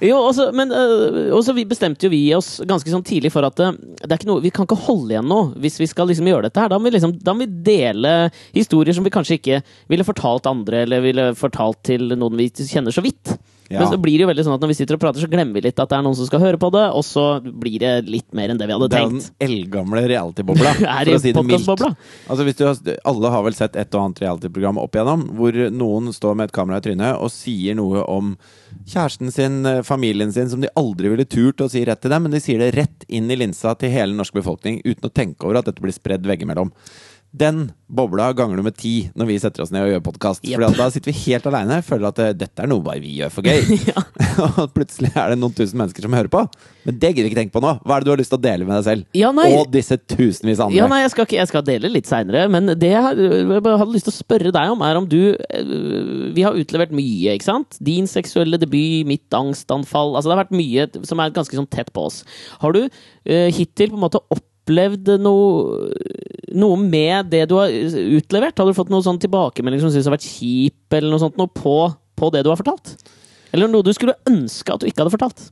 Jo, 0.00 0.16
også, 0.16 0.46
men 0.56 0.70
øh, 0.72 1.28
også 1.36 1.52
vi 1.54 1.66
bestemte 1.68 2.06
jo 2.06 2.10
vi 2.12 2.22
oss 2.32 2.54
ganske 2.66 2.88
sånn 2.88 3.04
tidlig 3.04 3.30
for 3.34 3.44
at 3.46 3.58
det 3.60 4.16
ikke 4.16 4.30
noe, 4.30 4.40
vi 4.42 4.52
kan 4.54 4.64
ikke 4.64 4.78
holde 4.86 5.12
igjen 5.12 5.28
nå 5.28 5.40
hvis 5.60 5.76
vi 5.82 5.86
skal 5.90 6.08
liksom 6.08 6.30
gjøre 6.30 6.48
dette 6.48 6.62
her. 6.62 6.70
Da 6.72 6.78
må, 6.80 6.88
vi 6.88 6.94
liksom, 6.94 7.12
da 7.20 7.34
må 7.36 7.44
vi 7.44 7.62
dele 7.66 8.14
historier 8.56 8.96
som 8.96 9.04
vi 9.06 9.12
kanskje 9.12 9.36
ikke 9.38 9.60
ville 9.92 10.06
fortalt 10.06 10.48
andre, 10.50 10.86
eller 10.86 11.04
ville 11.04 11.30
fortalt 11.38 11.82
til 11.90 12.14
noen 12.14 12.38
vi 12.40 12.48
kjenner 12.64 12.94
så 12.94 13.04
vidt. 13.04 13.34
Ja. 13.70 13.84
Men 13.84 13.92
så 13.92 13.98
blir 14.02 14.18
det 14.18 14.24
jo 14.24 14.28
veldig 14.32 14.42
sånn 14.42 14.56
at 14.56 14.64
når 14.64 14.72
vi 14.72 14.76
sitter 14.80 14.96
og 14.96 15.02
prater, 15.04 15.22
så 15.22 15.28
glemmer 15.30 15.54
vi 15.54 15.62
litt 15.68 15.78
at 15.78 15.92
det 15.92 15.94
er 15.94 16.02
noen 16.02 16.16
som 16.18 16.26
skal 16.26 16.42
høre 16.42 16.58
på 16.58 16.72
det, 16.74 16.82
og 16.90 17.04
så 17.06 17.26
blir 17.38 17.76
det 17.78 17.92
litt 18.10 18.26
mer 18.34 18.50
enn 18.50 18.58
det 18.58 18.66
vi 18.66 18.74
hadde 18.74 18.88
tenkt. 18.90 19.28
Det 19.30 19.30
er 19.30 19.46
den 19.46 19.60
eldgamle 19.60 20.02
reality-bobla. 20.10 20.72
For 20.80 21.10
å 21.14 21.20
si 21.22 21.32
det 21.36 21.44
mildt. 21.46 21.84
Altså 22.26 22.46
hvis 22.48 22.58
du 22.58 22.64
alle 23.12 23.30
har 23.30 23.44
vel 23.46 23.54
sett 23.54 23.78
et 23.78 23.94
og 23.94 24.08
annet 24.08 24.24
reality-program 24.24 24.80
opp 24.82 24.98
igjennom, 24.98 25.22
hvor 25.38 25.60
noen 25.70 26.10
står 26.16 26.40
med 26.40 26.50
et 26.50 26.56
kamera 26.56 26.80
i 26.82 26.84
trynet 26.88 27.22
og 27.22 27.30
sier 27.30 27.78
noe 27.78 28.02
om 28.10 28.34
kjæresten 28.90 29.30
sin, 29.30 29.62
eh, 29.66 29.84
familien 29.86 30.32
sin, 30.34 30.50
som 30.50 30.60
de 30.62 30.72
aldri 30.78 31.14
ville 31.14 31.28
turt 31.30 31.62
å 31.62 31.70
si 31.70 31.84
rett 31.86 32.02
til 32.02 32.10
dem, 32.10 32.26
men 32.26 32.34
de 32.34 32.42
sier 32.42 32.58
det 32.58 32.72
rett 32.74 33.06
inn 33.06 33.30
i 33.30 33.38
linsa 33.38 33.76
til 33.78 33.94
hele 33.94 34.10
den 34.10 34.18
norske 34.18 34.38
befolkning 34.40 34.82
uten 34.84 35.06
å 35.06 35.14
tenke 35.14 35.46
over 35.46 35.60
at 35.60 35.70
dette 35.70 35.82
blir 35.82 35.94
spredd 35.94 36.26
veggimellom. 36.26 36.74
Den 37.30 37.70
bobla 37.86 38.32
ganger 38.32 38.58
du 38.58 38.64
med 38.66 38.74
ti 38.78 38.94
når 39.18 39.28
vi 39.28 39.36
setter 39.38 39.62
oss 39.62 39.70
ned 39.70 39.84
og 39.86 39.92
gjør 39.92 40.02
podkast. 40.08 40.42
Yep. 40.46 40.64
For 40.66 40.78
da 40.80 40.86
sitter 40.90 41.12
vi 41.12 41.22
helt 41.28 41.46
aleine, 41.46 41.76
føler 41.86 42.08
at 42.08 42.18
eh, 42.22 42.32
dette 42.34 42.62
er 42.62 42.70
noe 42.70 42.82
bare 42.82 43.02
vi 43.02 43.12
gjør 43.20 43.30
for 43.34 43.46
gøy. 43.46 43.78
og 44.48 44.72
plutselig 44.74 45.12
er 45.14 45.32
det 45.32 45.38
noen 45.38 45.54
tusen 45.54 45.78
mennesker 45.78 46.06
som 46.06 46.16
hører 46.16 46.30
på. 46.32 46.42
Men 46.88 46.98
det 46.98 47.12
gidder 47.12 47.28
vi 47.28 47.30
ikke 47.30 47.38
tenke 47.38 47.54
på 47.54 47.62
nå. 47.62 47.76
Hva 47.84 47.96
er 47.96 48.02
det 48.02 48.08
du 48.08 48.12
har 48.14 48.22
lyst 48.22 48.34
til 48.34 48.40
å 48.40 48.42
dele 48.42 48.66
med 48.66 48.74
deg 48.78 48.86
selv? 48.88 49.06
Ja. 49.18 49.30
Og 49.30 49.70
disse 49.70 49.98
tusenvis 50.10 50.62
andre. 50.64 50.78
Ja, 50.80 50.90
nei, 50.90 51.00
jeg 51.04 51.14
skal, 51.14 51.28
ikke, 51.28 51.38
jeg 51.38 51.52
skal 51.52 51.66
dele 51.70 51.92
litt 51.92 52.10
seinere, 52.10 52.44
men 52.50 52.74
det 52.74 52.90
jeg, 52.90 53.30
hadde 53.62 53.88
lyst 53.94 54.10
til 54.10 54.14
å 54.14 54.18
spørre 54.18 54.54
deg 54.58 54.74
om, 54.74 54.84
er 54.86 54.98
om 54.98 55.06
du 55.10 55.20
øh, 55.30 56.26
Vi 56.34 56.46
har 56.46 56.58
utlevert 56.58 56.94
mye, 56.94 57.36
ikke 57.36 57.46
sant? 57.46 57.78
Din 57.78 58.10
seksuelle 58.10 58.58
debut, 58.58 59.06
mitt 59.06 59.30
angstanfall 59.34 60.16
Altså, 60.16 60.30
det 60.30 60.34
har 60.34 60.44
vært 60.44 60.56
mye 60.56 60.86
som 61.06 61.22
er 61.22 61.34
ganske 61.34 61.56
sånn 61.56 61.70
tett 61.70 61.92
på 61.94 62.08
oss. 62.10 62.22
Har 62.62 62.74
du 62.74 62.82
uh, 62.86 63.48
hittil 63.54 63.92
på 63.92 63.98
en 63.98 64.04
måte 64.08 64.22
opplevd 64.70 65.14
noe, 65.20 65.90
noe 66.54 66.80
med 66.80 67.30
det 67.32 67.46
du 67.50 67.56
har 67.58 67.70
utlevert? 67.70 68.58
Har 68.58 68.66
du 68.66 68.76
fått 68.76 68.90
noen 68.92 69.04
sånn 69.04 69.20
tilbakemelding 69.22 69.82
som 69.82 69.90
synes 69.90 70.04
syns 70.04 70.10
har 70.10 70.16
vært 70.16 70.28
kjip, 70.30 70.94
eller 70.94 71.10
noe 71.10 71.22
sånt 71.22 71.40
noe 71.40 71.50
på, 71.50 71.78
på 72.16 72.30
det 72.34 72.44
du 72.46 72.52
har 72.52 72.60
fortalt? 72.60 72.94
Eller 73.50 73.70
noe 73.70 73.82
du 73.82 73.92
skulle 73.94 74.18
ønske 74.30 74.72
at 74.72 74.82
du 74.82 74.86
ikke 74.88 75.02
hadde 75.02 75.14
fortalt? 75.16 75.48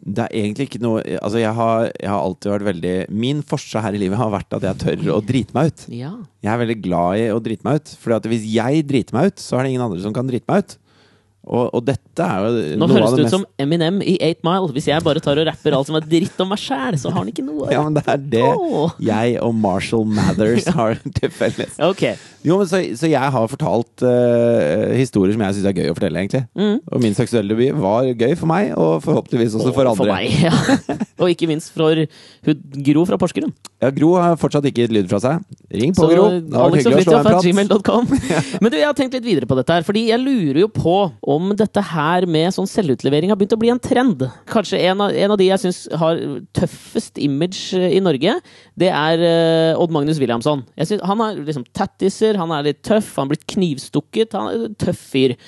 Det 0.00 0.24
er 0.24 0.32
egentlig 0.32 0.64
ikke 0.70 0.78
noe 0.80 1.02
Altså, 1.18 1.42
jeg 1.42 1.52
har, 1.52 1.90
jeg 1.92 2.08
har 2.08 2.22
alltid 2.24 2.48
vært 2.54 2.64
veldig 2.70 2.92
Min 3.12 3.42
forse 3.44 3.82
her 3.84 3.92
i 3.92 3.98
livet 4.00 4.16
har 4.16 4.30
vært 4.32 4.54
at 4.56 4.64
jeg 4.64 4.78
tør 4.80 5.10
å 5.12 5.18
drite 5.20 5.52
meg 5.52 5.74
ut. 5.74 5.82
Ja. 5.92 6.14
Jeg 6.40 6.52
er 6.54 6.62
veldig 6.62 6.76
glad 6.80 7.20
i 7.20 7.26
å 7.34 7.42
drite 7.44 7.68
meg 7.68 7.82
ut. 7.82 7.92
For 8.00 8.30
hvis 8.32 8.46
jeg 8.48 8.86
driter 8.88 9.18
meg 9.18 9.34
ut, 9.34 9.42
så 9.44 9.58
er 9.58 9.66
det 9.66 9.74
ingen 9.74 9.84
andre 9.84 10.00
som 10.00 10.16
kan 10.16 10.30
drite 10.30 10.48
meg 10.48 10.64
ut. 10.64 10.78
Og, 11.50 11.66
og 11.74 11.82
dette 11.82 12.22
er 12.22 12.44
jo 12.44 12.78
Nå 12.78 12.86
høres 12.92 13.14
det 13.18 13.24
ut 13.26 13.32
som 13.32 13.44
Eminem 13.60 13.98
i 14.06 14.14
8 14.22 14.46
Mile. 14.46 14.70
Hvis 14.76 14.86
jeg 14.90 15.02
bare 15.02 15.22
tar 15.22 15.40
og 15.40 15.48
rapper 15.48 15.74
alt 15.74 15.88
som 15.88 15.98
er 15.98 16.06
dritt 16.06 16.38
om 16.42 16.52
meg 16.52 16.60
sjæl, 16.62 16.98
så 17.00 17.10
har 17.10 17.24
han 17.24 17.32
ikke 17.32 17.44
noe 17.46 17.70
Ja, 17.72 17.82
men 17.82 17.96
det 17.96 18.04
er 18.06 18.20
det 18.36 18.44
oh. 18.46 18.94
jeg 19.02 19.34
og 19.42 19.56
Marshall 19.58 20.06
Mathers 20.06 20.68
har 20.78 21.00
til 21.16 21.34
felles. 21.34 21.74
Okay. 21.90 22.14
Jo, 22.46 22.60
men 22.60 22.70
så, 22.70 22.80
så 22.96 23.10
jeg 23.10 23.34
har 23.34 23.50
fortalt 23.50 24.06
uh, 24.06 24.94
historier 24.94 25.34
som 25.34 25.42
jeg 25.44 25.58
syns 25.58 25.70
er 25.72 25.76
gøy 25.80 25.90
å 25.90 25.96
fortelle, 25.98 26.22
egentlig. 26.22 26.44
Mm. 26.54 26.78
Og 26.86 27.02
min 27.02 27.18
seksuelle 27.18 27.50
debut 27.50 27.82
var 27.82 28.06
gøy 28.14 28.36
for 28.38 28.50
meg, 28.50 28.70
og 28.78 29.02
forhåpentligvis 29.04 29.58
også 29.58 29.74
for 29.76 29.90
andre. 29.90 30.14
meg, 30.14 30.38
ja. 30.46 30.54
Og 31.20 31.34
ikke 31.34 31.50
minst 31.50 31.74
for 31.74 32.06
hun 32.46 32.64
Gro 32.86 33.04
fra 33.08 33.18
Porsgrunn. 33.20 33.52
Ja, 33.80 33.88
Gro 33.96 34.10
har 34.20 34.34
fortsatt 34.36 34.66
ikke 34.68 34.84
gitt 34.84 34.92
lyd 34.92 35.06
fra 35.08 35.18
seg. 35.22 35.44
Ring 35.72 35.94
på, 35.96 36.04
Så 36.04 36.10
Gro. 36.10 36.24
Det 36.36 36.52
var 36.52 36.68
vært 36.68 36.82
hyggelig 36.82 37.00
å 37.00 37.06
slå 37.06 37.14
en 37.14 37.20
at 37.20 37.30
prat. 37.30 37.46
gmail.com. 37.46 38.10
Men 38.62 38.72
du, 38.72 38.76
jeg 38.76 38.84
har 38.84 38.96
tenkt 38.98 39.16
litt 39.16 39.24
videre 39.24 39.48
på 39.48 39.56
dette 39.56 39.78
her, 39.78 39.86
fordi 39.86 40.02
jeg 40.10 40.20
lurer 40.20 40.60
jo 40.66 40.68
på 40.74 40.96
om 41.34 41.54
dette 41.56 41.84
her 41.92 42.26
med 42.28 42.52
sånn 42.52 42.68
selvutlevering 42.68 43.32
har 43.32 43.40
begynt 43.40 43.56
å 43.56 43.60
bli 43.62 43.72
en 43.72 43.80
trend. 43.80 44.26
Kanskje 44.52 44.82
en 44.84 45.00
av, 45.06 45.16
en 45.16 45.32
av 45.32 45.40
de 45.40 45.48
jeg 45.48 45.64
syns 45.64 45.80
har 46.02 46.20
tøffest 46.56 47.20
image 47.24 47.78
eh, 47.78 47.96
i 47.96 48.04
Norge, 48.04 48.36
det 48.80 48.92
er 48.92 49.24
uh, 49.24 49.80
Odd 49.80 49.96
Magnus 49.96 50.20
Williamson. 50.20 50.66
Jeg 50.76 50.92
synes, 50.92 51.06
han 51.08 51.24
har 51.24 51.40
liksom 51.40 51.64
tattiser, 51.76 52.36
han 52.40 52.52
er 52.56 52.68
litt 52.68 52.84
tøff, 52.84 53.14
han 53.16 53.30
har 53.30 53.32
blitt 53.32 53.48
knivstukket. 53.56 54.36
Han 54.36 54.52
er 54.52 54.68
en 54.68 54.80
tøff 54.80 55.00
fyr. 55.14 55.38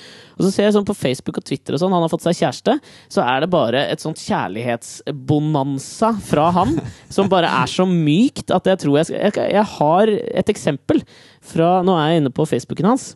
Og 0.43 0.49
så 0.49 0.57
ser 0.57 0.65
jeg 0.67 0.75
sånn 0.75 0.87
på 0.87 0.95
Facebook 0.97 1.37
og 1.39 1.45
Twitter 1.47 1.77
og 1.77 1.79
sånn, 1.79 1.93
han 1.95 2.03
har 2.03 2.11
fått 2.11 2.25
seg 2.25 2.35
kjæreste, 2.41 2.75
så 3.15 3.23
er 3.23 3.45
det 3.45 3.51
bare 3.53 3.85
et 3.93 4.03
sånt 4.03 4.19
kjærlighetsbonanza 4.19 6.09
fra 6.27 6.49
han, 6.57 6.75
som 7.07 7.31
bare 7.31 7.47
er 7.61 7.71
så 7.71 7.85
mykt 7.87 8.51
at 8.51 8.67
jeg 8.67 8.81
tror 8.83 8.99
jeg 8.99 9.07
skal 9.07 9.21
Jeg, 9.23 9.53
jeg 9.55 9.65
har 9.77 10.11
et 10.11 10.51
eksempel 10.51 10.99
fra 11.43 11.77
Nå 11.85 11.95
er 11.95 12.11
jeg 12.11 12.23
inne 12.23 12.33
på 12.35 12.45
Facebooken 12.49 12.89
hans. 12.91 13.13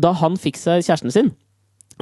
Da 0.00 0.14
han 0.16 0.38
fikk 0.40 0.56
seg 0.60 0.84
kjæresten 0.86 1.12
sin, 1.12 1.30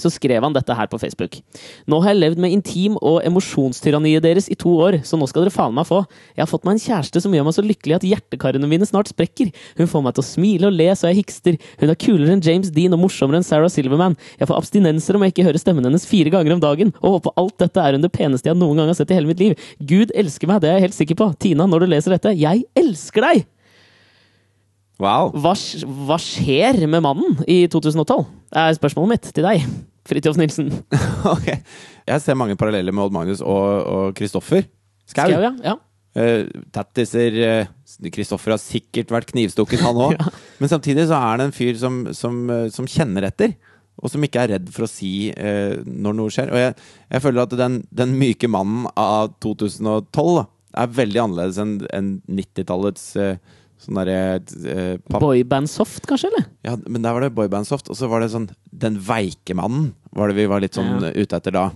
så 0.02 0.10
skrev 0.12 0.44
han 0.44 0.54
dette 0.56 0.74
her 0.74 0.88
på 0.90 1.00
Facebook. 1.00 1.40
Nå 1.88 2.00
har 2.04 2.14
jeg 2.14 2.20
levd 2.22 2.42
med 2.42 2.54
intim- 2.54 2.98
og 2.98 3.20
emosjonstyranniet 3.26 4.24
deres 4.24 4.48
i 4.52 4.56
to 4.58 4.72
år, 4.84 5.00
så 5.06 5.18
nå 5.18 5.28
skal 5.30 5.44
dere 5.44 5.54
faen 5.54 5.74
meg 5.76 5.88
få. 5.88 6.02
Jeg 6.36 6.44
har 6.44 6.50
fått 6.50 6.66
meg 6.68 6.76
en 6.76 6.84
kjæreste 6.84 7.22
som 7.24 7.34
gjør 7.34 7.48
meg 7.48 7.56
så 7.56 7.64
lykkelig 7.64 7.98
at 7.98 8.06
hjertekarene 8.08 8.70
mine 8.70 8.88
snart 8.88 9.10
sprekker. 9.12 9.52
Hun 9.80 9.90
får 9.90 10.04
meg 10.06 10.16
til 10.16 10.24
å 10.24 10.28
smile 10.28 10.70
og 10.70 10.78
le 10.78 10.88
så 10.94 11.10
jeg 11.10 11.22
hikster. 11.22 11.58
Hun 11.82 11.92
er 11.92 12.00
kulere 12.00 12.36
enn 12.36 12.44
James 12.44 12.72
Dean 12.74 12.96
og 12.96 13.02
morsommere 13.04 13.40
enn 13.40 13.46
Sarah 13.46 13.72
Silverman. 13.72 14.16
Jeg 14.38 14.50
får 14.50 14.62
abstinenser 14.62 15.18
om 15.18 15.26
jeg 15.26 15.34
ikke 15.34 15.48
hører 15.48 15.62
stemmen 15.62 15.86
hennes 15.88 16.08
fire 16.08 16.32
ganger 16.34 16.56
om 16.56 16.64
dagen, 16.64 16.94
og 17.02 17.18
håper 17.18 17.38
alt 17.42 17.58
dette 17.64 17.84
er 17.84 17.96
hun 17.96 18.04
det 18.04 18.14
peneste 18.14 18.50
jeg 18.50 18.58
noen 18.58 18.80
gang 18.80 18.92
har 18.92 18.98
sett 18.98 19.12
i 19.12 19.18
hele 19.18 19.30
mitt 19.30 19.42
liv. 19.42 19.68
Gud 19.82 20.14
elsker 20.14 20.50
meg, 20.50 20.62
det 20.62 20.72
er 20.72 20.78
jeg 20.78 20.88
helt 20.88 21.00
sikker 21.02 21.20
på. 21.20 21.32
Tina, 21.42 21.68
når 21.68 21.84
du 21.84 21.92
leser 21.94 22.16
dette, 22.16 22.36
jeg 22.38 22.66
elsker 22.78 23.24
deg! 23.24 23.46
Wow. 24.98 25.30
Hva, 25.38 25.52
hva 26.08 26.16
skjer 26.18 26.80
med 26.90 27.04
mannen 27.04 27.38
i 27.46 27.62
2012? 27.70 28.24
er 28.58 28.74
spørsmålet 28.74 29.12
mitt 29.12 29.28
til 29.36 29.44
deg, 29.46 29.66
Fridtjof 30.08 30.38
Nilsen. 30.40 30.72
ok. 31.34 31.50
Jeg 32.08 32.24
ser 32.24 32.38
mange 32.40 32.56
paralleller 32.58 32.94
med 32.94 33.04
Odd 33.04 33.14
Magnus 33.14 33.42
og 33.44 34.16
Kristoffer 34.18 34.64
Skau. 35.08 35.28
Skau, 35.28 35.44
ja. 35.44 35.52
ja. 35.64 35.76
Uh, 36.18 36.48
tattiser 36.74 37.68
Kristoffer 38.10 38.56
har 38.56 38.60
sikkert 38.60 39.12
vært 39.14 39.30
knivstukket, 39.30 39.84
han 39.84 40.00
òg. 40.08 40.18
Men 40.60 40.72
samtidig 40.72 41.06
så 41.10 41.20
er 41.20 41.38
det 41.38 41.48
en 41.48 41.56
fyr 41.56 41.78
som, 41.78 42.00
som, 42.16 42.40
uh, 42.50 42.66
som 42.72 42.88
kjenner 42.90 43.28
etter. 43.28 43.54
Og 43.98 44.12
som 44.12 44.22
ikke 44.22 44.44
er 44.44 44.52
redd 44.54 44.68
for 44.70 44.86
å 44.86 44.90
si 44.90 45.30
eh, 45.32 45.74
når 45.82 46.14
noe 46.14 46.30
skjer. 46.30 46.52
Og 46.54 46.60
jeg, 46.60 46.74
jeg 47.10 47.22
føler 47.24 47.42
at 47.42 47.54
den, 47.58 47.80
den 47.90 48.12
myke 48.14 48.46
mannen 48.50 48.84
av 48.94 49.32
2012 49.42 50.36
da, 50.36 50.44
er 50.78 50.92
veldig 51.00 51.22
annerledes 51.24 51.58
enn 51.58 51.72
en 51.96 52.12
90-tallets 52.30 53.08
eh, 53.18 53.56
sånn 53.78 53.98
derre 54.00 54.16
eh, 54.38 54.96
papp- 55.08 55.22
Boyband-soft, 55.22 56.06
kanskje? 56.10 56.30
eller? 56.32 56.46
Ja, 56.66 56.76
men 56.86 57.02
der 57.02 57.12
var 57.16 57.20
det 57.24 57.32
boybandsoft, 57.36 57.88
og 57.90 57.96
så 57.98 58.08
var 58.10 58.20
det 58.24 58.30
sånn 58.32 58.48
Den 58.72 58.98
veike 58.98 59.54
mannen 59.54 59.92
var 60.14 60.28
det 60.28 60.36
vi 60.40 60.46
var 60.50 60.60
litt 60.60 60.74
sånn 60.74 61.00
Ja. 61.00 61.08
eh, 61.12 61.22
ute 61.22 61.36
etter 61.38 61.52
da. 61.54 61.66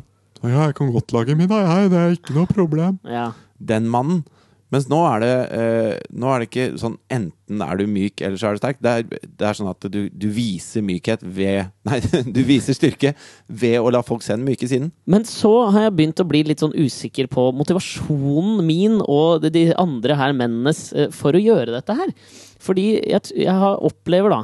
Å 0.42 0.48
ja, 0.50 0.66
jeg 0.66 0.74
kan 0.74 0.90
godt 0.92 1.12
lage 1.14 1.36
middag, 1.38 1.62
jeg. 1.68 1.90
Det 1.92 1.98
er 2.02 2.16
ikke 2.16 2.34
noe 2.34 2.46
problem. 2.50 2.98
Ja. 3.06 3.28
Den 3.62 3.86
mannen. 3.88 4.24
Mens 4.72 4.86
nå 4.88 4.98
er 5.04 5.20
det 5.20 5.32
eh, 5.52 5.96
Nå 6.16 6.30
er 6.32 6.40
det 6.42 6.46
ikke 6.48 6.78
sånn 6.80 6.94
enten 7.12 7.60
er 7.60 7.76
du 7.76 7.84
myk, 7.92 8.22
eller 8.24 8.40
så 8.40 8.48
er 8.48 8.56
du 8.56 8.60
sterk. 8.62 8.78
Det 8.80 8.92
er, 8.92 9.02
det 9.28 9.46
er 9.50 9.58
sånn 9.58 9.68
at 9.68 9.84
du, 9.92 9.98
du 10.08 10.26
viser 10.32 10.84
mykhet 10.86 11.20
ved 11.22 11.68
Nei, 11.88 11.98
du 12.24 12.40
viser 12.48 12.76
styrke 12.76 13.12
ved 13.52 13.76
å 13.82 13.92
la 13.92 14.00
folk 14.06 14.24
se 14.24 14.32
den 14.32 14.46
myke 14.48 14.68
siden. 14.70 14.88
Men 15.04 15.26
så 15.28 15.52
har 15.74 15.88
jeg 15.88 15.96
begynt 15.98 16.22
å 16.24 16.28
bli 16.30 16.40
litt 16.48 16.64
sånn 16.64 16.72
usikker 16.78 17.28
på 17.32 17.50
motivasjonen 17.58 18.64
min 18.66 18.98
og 19.04 19.44
de- 19.52 19.68
andre 19.76 20.16
her 20.16 20.32
mennenes 20.36 20.88
eh, 20.96 21.10
for 21.12 21.36
å 21.36 21.42
gjøre 21.44 21.74
dette 21.76 21.98
her. 22.00 22.14
Fordi 22.62 22.88
jeg, 23.10 23.32
jeg 23.44 23.76
opplever 23.84 24.32
da 24.38 24.42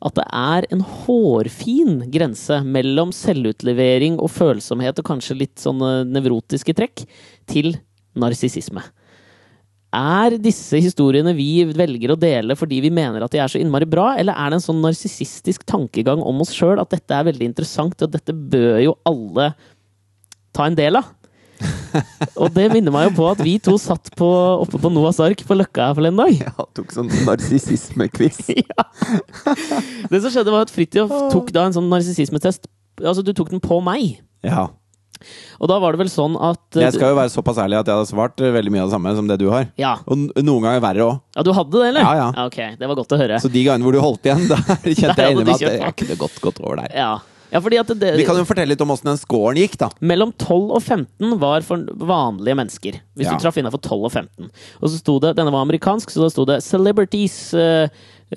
at 0.00 0.14
det 0.16 0.24
er 0.32 0.64
en 0.72 0.80
hårfin 0.80 2.06
grense 2.08 2.56
mellom 2.64 3.10
selvutlevering 3.12 4.14
og 4.16 4.30
følsomhet 4.32 4.96
og 5.02 5.04
kanskje 5.10 5.36
litt 5.42 5.60
sånne 5.60 6.06
nevrotiske 6.08 6.72
trekk, 6.78 7.02
til 7.50 7.74
narsissisme. 8.16 8.80
Er 9.90 10.36
disse 10.38 10.78
historiene 10.78 11.32
vi 11.34 11.64
velger 11.66 12.12
å 12.14 12.18
dele 12.18 12.54
fordi 12.58 12.78
vi 12.84 12.92
mener 12.94 13.24
at 13.26 13.32
de 13.34 13.40
er 13.42 13.50
så 13.50 13.58
innmari 13.58 13.88
bra, 13.90 14.12
eller 14.20 14.38
er 14.38 14.52
det 14.52 14.60
en 14.60 14.66
sånn 14.68 14.82
narsissistisk 14.84 15.64
tankegang 15.66 16.22
om 16.22 16.44
oss 16.44 16.52
sjøl 16.54 16.78
at 16.78 16.92
dette 16.94 17.16
er 17.16 17.26
veldig 17.26 17.48
interessant, 17.50 17.96
og 18.06 18.12
dette 18.12 18.34
bør 18.34 18.78
jo 18.84 18.94
alle 19.10 19.50
ta 20.54 20.68
en 20.70 20.78
del 20.78 21.00
av? 21.00 21.10
og 22.40 22.54
det 22.54 22.70
minner 22.72 22.94
meg 22.94 23.08
jo 23.08 23.16
på 23.18 23.26
at 23.32 23.42
vi 23.44 23.56
to 23.62 23.74
satt 23.82 24.12
på, 24.16 24.28
oppe 24.62 24.78
på 24.80 24.92
Noahs 24.94 25.18
ark 25.22 25.42
på 25.44 25.56
Løkka 25.58 25.90
her 25.90 25.98
forleden 25.98 26.22
dag. 26.22 26.44
Ja, 26.46 26.66
tok 26.78 26.94
sånn 26.94 27.10
narsissisme-quiz. 27.26 28.40
ja. 28.62 28.86
Det 30.06 30.22
som 30.22 30.30
skjedde, 30.30 30.54
var 30.54 30.64
at 30.64 30.72
Fridtjof 30.72 31.12
tok 31.34 31.50
da 31.56 31.66
en 31.68 31.76
sånn 31.76 31.90
narsissismetest. 31.92 32.70
Altså, 33.02 33.24
du 33.26 33.34
tok 33.36 33.52
den 33.52 33.62
på 33.64 33.82
meg. 33.84 34.20
Ja. 34.46 34.70
Og 35.60 35.68
da 35.70 35.78
var 35.82 35.92
det 35.92 36.00
vel 36.02 36.10
sånn 36.12 36.36
at 36.40 36.78
Jeg 36.80 36.92
skal 36.96 37.12
jo 37.12 37.18
være 37.18 37.32
såpass 37.32 37.58
ærlig 37.62 37.80
at 37.80 37.86
jeg 37.90 37.96
hadde 38.00 38.10
svart 38.10 38.40
eh, 38.40 38.52
veldig 38.54 38.72
mye 38.74 38.82
av 38.84 38.88
det 38.90 38.96
samme 38.98 39.14
som 39.16 39.26
det 39.30 39.38
du 39.42 39.48
har. 39.52 39.66
Ja. 39.80 39.96
Og 40.06 40.28
noen 40.40 40.62
ganger 40.66 40.80
verre 40.84 41.08
òg. 41.08 41.18
ja, 41.36 41.42
du 41.46 41.52
hadde 41.56 41.70
det, 41.76 41.88
eller? 41.94 42.00
Ja, 42.06 42.14
ja. 42.22 42.46
Ok, 42.46 42.60
Det 42.78 42.88
var 42.88 42.96
godt 43.02 43.12
å 43.12 43.20
høre. 43.20 43.40
Så 43.42 43.50
de 43.52 43.64
gangene 43.66 43.84
hvor 43.84 43.92
du 43.92 44.00
holdt 44.00 44.24
igjen, 44.30 44.46
da 44.52 44.56
kjente 44.84 45.18
jeg 45.20 45.32
inni 45.36 45.44
meg 45.44 45.54
at 45.56 45.66
det 45.66 45.76
jeg 45.80 45.96
kunne 46.04 46.16
godt 46.24 46.40
gått 46.40 46.60
over 46.64 46.80
der. 46.82 46.94
Ja. 46.96 47.10
ja, 47.52 47.60
fordi 47.60 47.78
at 47.82 47.92
det, 48.00 48.12
Vi 48.20 48.24
kan 48.28 48.38
jo 48.38 48.44
fortelle 48.48 48.72
litt 48.72 48.80
om 48.84 48.90
åssen 48.94 49.10
den 49.10 49.18
scoren 49.20 49.58
gikk, 49.60 49.76
da. 49.80 49.88
Mellom 50.00 50.32
12 50.38 50.70
og 50.78 50.80
15 50.82 51.36
var 51.42 51.66
for 51.66 51.82
vanlige 51.98 52.56
mennesker. 52.62 53.00
Hvis 53.18 53.26
Ja. 53.28 53.34
du 53.36 53.42
traff 53.42 53.58
innafor 53.60 53.82
12 53.82 54.04
og 54.08 54.12
15. 54.12 54.50
Og 54.80 54.88
så 54.88 54.96
sto 55.02 55.18
det, 55.20 55.34
denne 55.36 55.52
var 55.52 55.66
amerikansk, 55.66 56.10
så 56.14 56.22
da 56.24 56.30
sto 56.32 56.44
det 56.48 56.60
'Celebrities 56.62 57.52
uh, 57.54 57.88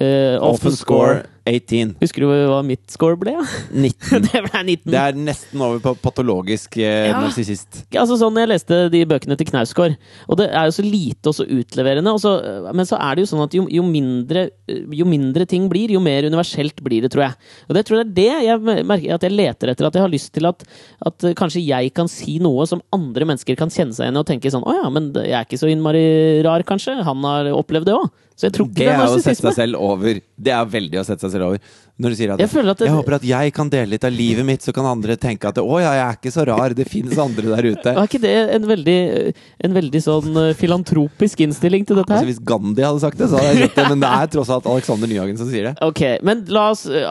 uh, 0.01 0.41
Offen 0.49 0.75
score'. 0.77 1.23
18. 1.43 1.97
Husker 1.99 2.23
du 2.23 2.29
hva 2.47 2.61
mitt 2.63 2.85
score 2.91 3.17
ble? 3.19 3.33
19. 3.75 4.23
det 4.29 4.41
ble 4.45 4.61
19. 4.61 4.91
Det 4.93 4.99
er 4.99 5.17
nesten 5.17 5.63
over 5.63 5.81
på 5.83 5.91
patologisk 6.05 6.77
eh, 6.79 7.09
Ja. 7.09 7.19
narsissist. 7.19 7.81
Altså 7.91 8.15
sånn 8.19 8.39
Jeg 8.39 8.51
leste 8.53 8.77
de 8.93 9.01
bøkene 9.09 9.35
til 9.39 9.49
Knausgård, 9.49 9.97
og 10.29 10.39
det 10.39 10.47
er 10.51 10.69
jo 10.69 10.75
så 10.77 10.85
lite 10.87 11.33
og 11.33 11.35
så 11.35 11.43
utleverende. 11.43 12.13
Og 12.15 12.21
så, 12.23 12.31
men 12.71 12.87
så 12.87 12.99
er 12.99 13.17
det 13.17 13.25
jo 13.25 13.31
sånn 13.33 13.43
at 13.43 13.57
jo, 13.59 13.65
jo, 13.71 13.83
mindre, 13.83 14.45
jo 14.71 15.07
mindre 15.09 15.47
ting 15.49 15.67
blir, 15.71 15.91
jo 15.91 16.03
mer 16.03 16.29
universelt 16.29 16.79
blir 16.85 17.03
det, 17.03 17.11
tror 17.11 17.27
jeg. 17.27 17.51
Og 17.67 17.75
det 17.75 17.85
tror 17.89 17.99
jeg 17.99 18.07
er 18.07 18.15
det 18.21 18.29
jeg 18.47 18.83
merker 18.87 19.17
at 19.17 19.27
jeg 19.27 19.35
leter 19.35 19.73
etter. 19.73 19.89
At 19.89 19.99
jeg 19.99 20.05
har 20.05 20.15
lyst 20.15 20.31
til 20.37 20.47
at, 20.47 20.63
at 21.11 21.29
kanskje 21.39 21.65
jeg 21.67 21.91
kan 21.97 22.07
si 22.11 22.39
noe 22.43 22.63
som 22.69 22.83
andre 22.95 23.27
mennesker 23.27 23.59
kan 23.59 23.73
kjenne 23.73 23.91
seg 23.95 24.07
igjen 24.07 24.15
i 24.15 24.23
og 24.23 24.29
tenke 24.31 24.51
sånn 24.53 24.63
Å 24.63 24.79
ja, 24.79 24.87
men 24.93 25.11
jeg 25.19 25.35
er 25.35 25.43
ikke 25.43 25.59
så 25.59 25.67
innmari 25.67 26.05
rar, 26.47 26.63
kanskje. 26.67 27.01
Han 27.03 27.25
har 27.27 27.51
opplevd 27.51 27.91
det 27.91 27.99
òg. 27.99 28.07
Så 28.35 28.47
jeg 28.47 28.53
tror 28.55 28.67
ikke 28.67 28.79
Det 28.81 28.85
det 28.87 28.93
er 28.93 29.01
er 29.03 29.13
å 29.13 29.21
sette 29.21 29.45
seg 29.45 29.53
selv 29.53 29.79
over. 29.79 30.19
Det 30.43 30.53
er 30.53 30.65
veldig 30.65 30.99
å 30.99 31.05
sette 31.05 31.21
seg 31.27 31.35
selv 31.35 31.45
over. 31.51 31.59
Når 32.01 32.09
du 32.09 32.15
sier 32.17 32.31
at 32.33 32.39
Jeg 32.41 32.49
at 32.49 32.77
det- 32.79 32.87
jeg 32.87 32.95
håper 32.95 33.13
at 33.13 33.21
jeg 33.21 33.53
kan 33.53 33.69
dele 33.69 33.89
litt 33.91 34.03
av 34.03 34.11
livet 34.11 34.43
mitt, 34.43 34.61
så 34.65 34.73
kan 34.73 34.83
andre 34.83 35.15
tenke 35.15 35.45
at 35.45 35.55
å 35.61 35.79
ja, 35.79 35.91
jeg 35.93 36.07
er 36.07 36.15
ikke 36.17 36.31
så 36.33 36.45
rar, 36.47 36.73
det 36.73 36.87
finnes 36.89 37.17
andre 37.21 37.43
der 37.53 37.69
ute. 37.69 37.93
Var 37.93 38.07
ikke 38.09 38.21
det 38.21 38.33
en 38.55 38.65
veldig, 38.65 39.33
en 39.63 39.73
veldig 39.73 40.01
sånn 40.01 40.37
eh, 40.41 40.53
filantropisk 40.57 41.43
innstilling 41.45 41.85
til 41.85 41.95
dette 42.01 42.09
Altså 42.09 42.25
her? 42.25 42.31
Hvis 42.33 42.41
Gandhi 42.43 42.81
hadde 42.81 42.99
sagt 42.99 43.17
det, 43.21 43.29
så 43.29 43.37
hadde 43.37 43.53
jeg 43.53 43.67
gjort 43.67 43.75
det, 43.77 43.89
men 43.89 43.99
det 44.01 44.09
er 44.09 44.27
tross 44.33 44.49
alt 44.49 44.65
Alexander 44.65 45.07
Nyhagen 45.07 45.37
som 45.37 45.47
sier 45.53 45.69
det. 45.69 45.75
Ok, 45.85 46.01
men 46.25 46.43
la 46.49 46.71
oss 46.71 46.87
eh, 46.87 47.05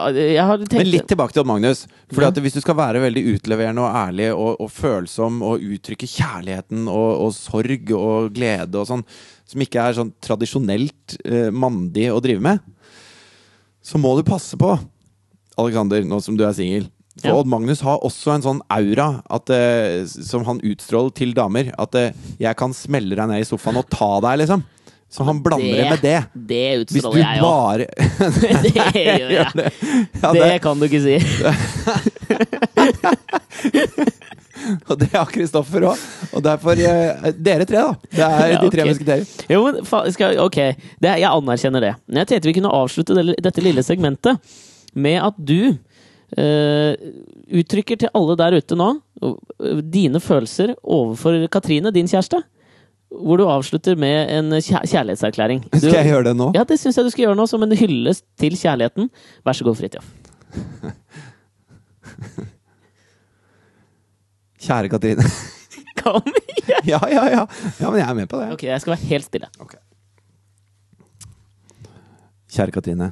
tenkt 0.67 0.73
Men 0.73 0.91
litt 0.91 1.07
tilbake 1.07 1.31
til 1.31 1.47
Magnus. 1.47 1.87
Fordi 2.11 2.27
at 2.27 2.43
Hvis 2.43 2.53
du 2.53 2.61
skal 2.61 2.75
være 2.75 2.99
veldig 3.01 3.23
utleverende 3.37 3.81
og 3.87 3.95
ærlig 3.95 4.33
og, 4.35 4.59
og 4.59 4.69
følsom 4.69 5.39
og 5.47 5.63
uttrykke 5.63 6.09
kjærligheten 6.11 6.89
og, 6.91 7.23
og 7.23 7.31
sorg 7.33 7.95
og 7.95 8.33
glede 8.35 8.75
og 8.83 8.89
sånn, 8.91 9.05
som 9.49 9.61
ikke 9.63 9.81
er 9.83 9.93
sånn 9.97 10.13
tradisjonelt 10.23 11.17
eh, 11.25 11.49
mandig 11.51 12.11
å 12.13 12.21
drive 12.23 12.41
med, 12.43 12.59
så 13.83 13.97
må 13.99 14.15
du 14.17 14.23
passe 14.27 14.57
på, 14.59 14.79
Alexander, 15.59 16.03
nå 16.07 16.17
som 16.23 16.37
du 16.39 16.43
er 16.47 16.53
singel. 16.57 16.85
For 17.19 17.27
Ja. 17.29 17.35
Odd 17.37 17.45
Magnus 17.45 17.81
har 17.85 17.99
også 18.01 18.31
en 18.33 18.41
sånn 18.41 18.61
aura 18.73 19.21
at, 19.29 19.49
eh, 19.53 20.01
som 20.09 20.41
han 20.47 20.57
utstråler 20.65 21.11
til 21.13 21.29
damer. 21.37 21.69
At 21.77 21.93
eh, 21.93 22.09
'jeg 22.39 22.55
kan 22.57 22.73
smelle 22.73 23.13
deg 23.15 23.27
ned 23.29 23.37
i 23.41 23.45
sofaen 23.45 23.77
og 23.77 23.85
ta 23.89 24.17
deg', 24.19 24.37
liksom. 24.41 24.63
Så 25.13 25.21
han 25.23 25.43
blander 25.43 25.77
det 25.77 25.89
med 25.91 26.01
det. 26.01 26.25
Det 26.33 26.79
utstråler 26.81 27.21
jeg 27.21 27.37
òg. 27.37 27.43
bare 27.45 27.85
det 28.65 28.73
gjør 28.73 29.29
jeg. 29.29 29.45
Ja, 30.23 30.33
det 30.33 30.57
kan 30.63 30.73
du 30.79 30.85
ikke 30.89 31.01
si. 31.05 31.17
Og 34.89 34.97
det 34.99 35.09
har 35.13 35.29
Kristoffer 35.31 35.85
òg. 35.89 36.03
Og 36.33 36.43
derfor 36.45 36.79
eh, 36.79 37.31
Dere 37.37 37.67
tre, 37.69 37.81
da. 37.81 37.93
Det 38.13 38.27
er 38.27 38.55
de 38.61 38.69
tre 38.73 38.87
musketerer. 38.89 39.23
Jo, 39.51 39.63
men 39.67 39.81
fa 39.87 40.03
skal, 40.13 40.37
ok, 40.43 40.59
det, 41.03 41.15
jeg 41.23 41.29
anerkjenner 41.29 41.81
det. 41.83 41.93
Men 42.07 42.17
jeg 42.23 42.31
tenkte 42.31 42.51
vi 42.51 42.57
kunne 42.59 42.73
avslutte 42.73 43.17
det, 43.17 43.23
dette 43.43 43.65
lille 43.65 43.83
segmentet 43.85 44.55
med 44.93 45.19
at 45.25 45.37
du 45.41 45.73
eh, 46.37 46.93
uttrykker 47.53 47.97
til 48.03 48.13
alle 48.15 48.37
der 48.39 48.57
ute 48.61 48.77
nå 48.79 48.89
eh, 49.23 49.83
dine 49.93 50.21
følelser 50.23 50.75
overfor 50.83 51.31
Katrine, 51.53 51.93
din 51.95 52.09
kjæreste. 52.09 52.39
Hvor 53.13 53.37
du 53.37 53.45
avslutter 53.45 53.97
med 53.99 54.31
en 54.33 54.55
kjær 54.57 54.87
kjærlighetserklæring. 54.89 55.59
Du, 55.67 55.77
Skal 55.83 55.99
jeg 55.99 56.13
gjøre 56.15 56.31
det 56.31 56.37
nå? 56.39 56.49
Ja, 56.57 56.63
det 56.65 56.79
syns 56.81 56.97
jeg 56.97 57.05
du 57.05 57.13
skal 57.13 57.27
gjøre 57.27 57.37
nå, 57.37 57.45
som 57.49 57.61
en 57.65 57.77
hyllest 57.77 58.25
til 58.41 58.53
kjærligheten. 58.57 59.11
Vær 59.45 59.55
så 59.57 59.67
god, 59.67 59.77
Fridtjof. 59.81 60.07
Kjære 64.63 64.91
Katrine. 64.93 65.25
Kom 65.99 66.21
igjen! 66.27 66.85
ja, 66.87 66.99
ja, 67.11 67.23
ja. 67.31 67.41
Ja, 67.79 67.89
men 67.89 67.99
jeg 67.99 68.07
er 68.07 68.15
med 68.17 68.29
på 68.31 68.39
det. 68.39 68.51
Ok, 68.55 68.63
jeg 68.69 68.83
skal 68.83 68.95
være 68.95 69.09
helt 69.09 69.27
stille. 69.27 69.49
Kjære 72.53 72.75
Katrine. 72.75 73.09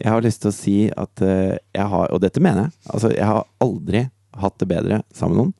Jeg 0.00 0.10
har 0.10 0.24
lyst 0.24 0.42
til 0.42 0.50
å 0.50 0.56
si 0.56 0.76
at 0.90 1.22
eh, 1.22 1.54
jeg 1.70 1.86
har 1.92 2.10
Og 2.10 2.18
dette 2.22 2.42
mener 2.42 2.66
jeg. 2.66 2.74
Altså, 2.90 3.12
jeg 3.14 3.28
har 3.30 3.46
aldri 3.62 4.04
hatt 4.34 4.58
det 4.58 4.68
bedre 4.72 5.00
sammen 5.14 5.36
med 5.36 5.42
noen. 5.44 5.54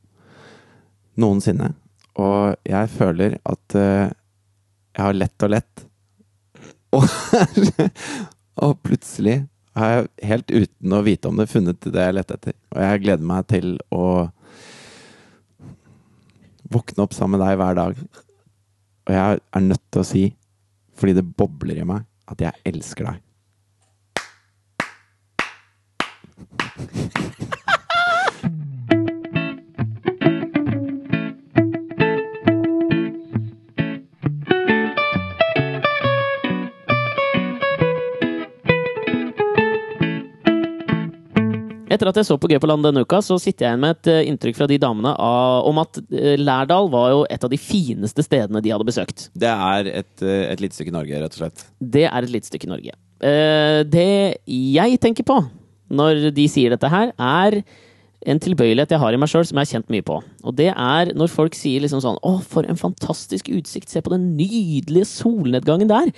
Noensinne. 1.22 1.70
Og 2.18 2.56
jeg 2.66 2.90
føler 2.90 3.38
at 3.46 3.76
eh, 3.78 4.10
jeg 4.94 5.04
har 5.06 5.18
lett 5.18 5.46
og 5.46 5.54
lett. 5.54 5.84
Og, 6.94 7.02
og 8.62 8.76
plutselig 8.86 9.40
har 9.74 9.88
jeg 9.90 10.28
helt 10.28 10.52
uten 10.54 10.92
å 10.94 11.00
vite 11.02 11.26
om 11.26 11.40
det 11.40 11.48
funnet 11.50 11.88
det 11.90 12.04
jeg 12.04 12.14
lette 12.14 12.36
etter. 12.36 12.54
Og 12.70 12.78
jeg 12.84 13.00
gleder 13.02 13.26
meg 13.26 13.48
til 13.50 13.72
å 13.90 14.04
våkne 16.74 17.04
opp 17.06 17.14
sammen 17.16 17.38
med 17.38 17.46
deg 17.46 17.58
hver 17.60 17.78
dag. 17.78 18.00
Og 19.04 19.14
jeg 19.14 19.40
er 19.40 19.68
nødt 19.68 19.84
til 19.92 20.02
å 20.02 20.08
si, 20.08 20.24
fordi 20.98 21.18
det 21.18 21.26
bobler 21.38 21.82
i 21.82 21.86
meg, 21.88 22.06
at 22.30 22.40
jeg 22.40 22.60
elsker 22.72 23.12
deg. 23.12 23.20
Etter 41.94 42.10
at 42.10 42.18
jeg 42.18 42.26
så 42.26 42.36
på 42.40 42.48
Gøy 42.50 42.58
på 42.58 42.68
land 42.68 42.82
denne 42.82 43.04
uka, 43.06 43.20
så 43.22 43.36
sitter 43.38 43.68
jeg 43.68 43.70
igjen 43.70 43.82
med 43.84 43.94
et 43.94 44.10
eh, 44.10 44.26
inntrykk 44.30 44.58
fra 44.58 44.66
de 44.70 44.80
damene 44.82 45.12
av, 45.14 45.66
om 45.68 45.78
at 45.82 46.00
eh, 46.10 46.34
Lærdal 46.40 46.88
var 46.90 47.12
jo 47.12 47.20
et 47.30 47.46
av 47.46 47.52
de 47.52 47.58
fineste 47.60 48.24
stedene 48.26 48.62
de 48.64 48.72
hadde 48.74 48.86
besøkt. 48.88 49.28
Det 49.38 49.50
er 49.52 49.90
et, 50.02 50.14
eh, 50.24 50.46
et 50.50 50.64
lite 50.64 50.74
stykke 50.74 50.94
Norge, 50.94 51.20
rett 51.22 51.36
og 51.36 51.44
slett. 51.44 51.66
Det 51.78 52.06
er 52.08 52.26
et 52.26 52.32
lite 52.34 52.50
stykke 52.50 52.70
Norge. 52.70 52.96
Det 53.24 54.10
jeg 54.44 54.96
tenker 55.00 55.24
på 55.24 55.38
når 55.94 56.26
de 56.34 56.44
sier 56.50 56.74
dette 56.74 56.90
her, 56.90 57.12
er 57.14 57.60
en 58.28 58.40
tilbøyelighet 58.40 58.92
jeg 58.92 59.00
har 59.00 59.14
i 59.14 59.20
meg 59.20 59.30
sjøl 59.30 59.44
som 59.46 59.60
jeg 59.60 59.68
har 59.68 59.72
kjent 59.78 59.92
mye 59.92 60.04
på. 60.04 60.16
Og 60.44 60.56
det 60.58 60.70
er 60.72 61.12
når 61.16 61.30
folk 61.32 61.56
sier 61.56 61.84
liksom 61.84 62.02
sånn 62.02 62.18
Å, 62.24 62.34
for 62.42 62.66
en 62.68 62.80
fantastisk 62.80 63.48
utsikt! 63.52 63.92
Se 63.92 64.02
på 64.04 64.12
den 64.12 64.32
nydelige 64.38 65.06
solnedgangen 65.08 65.92
der! 65.92 66.10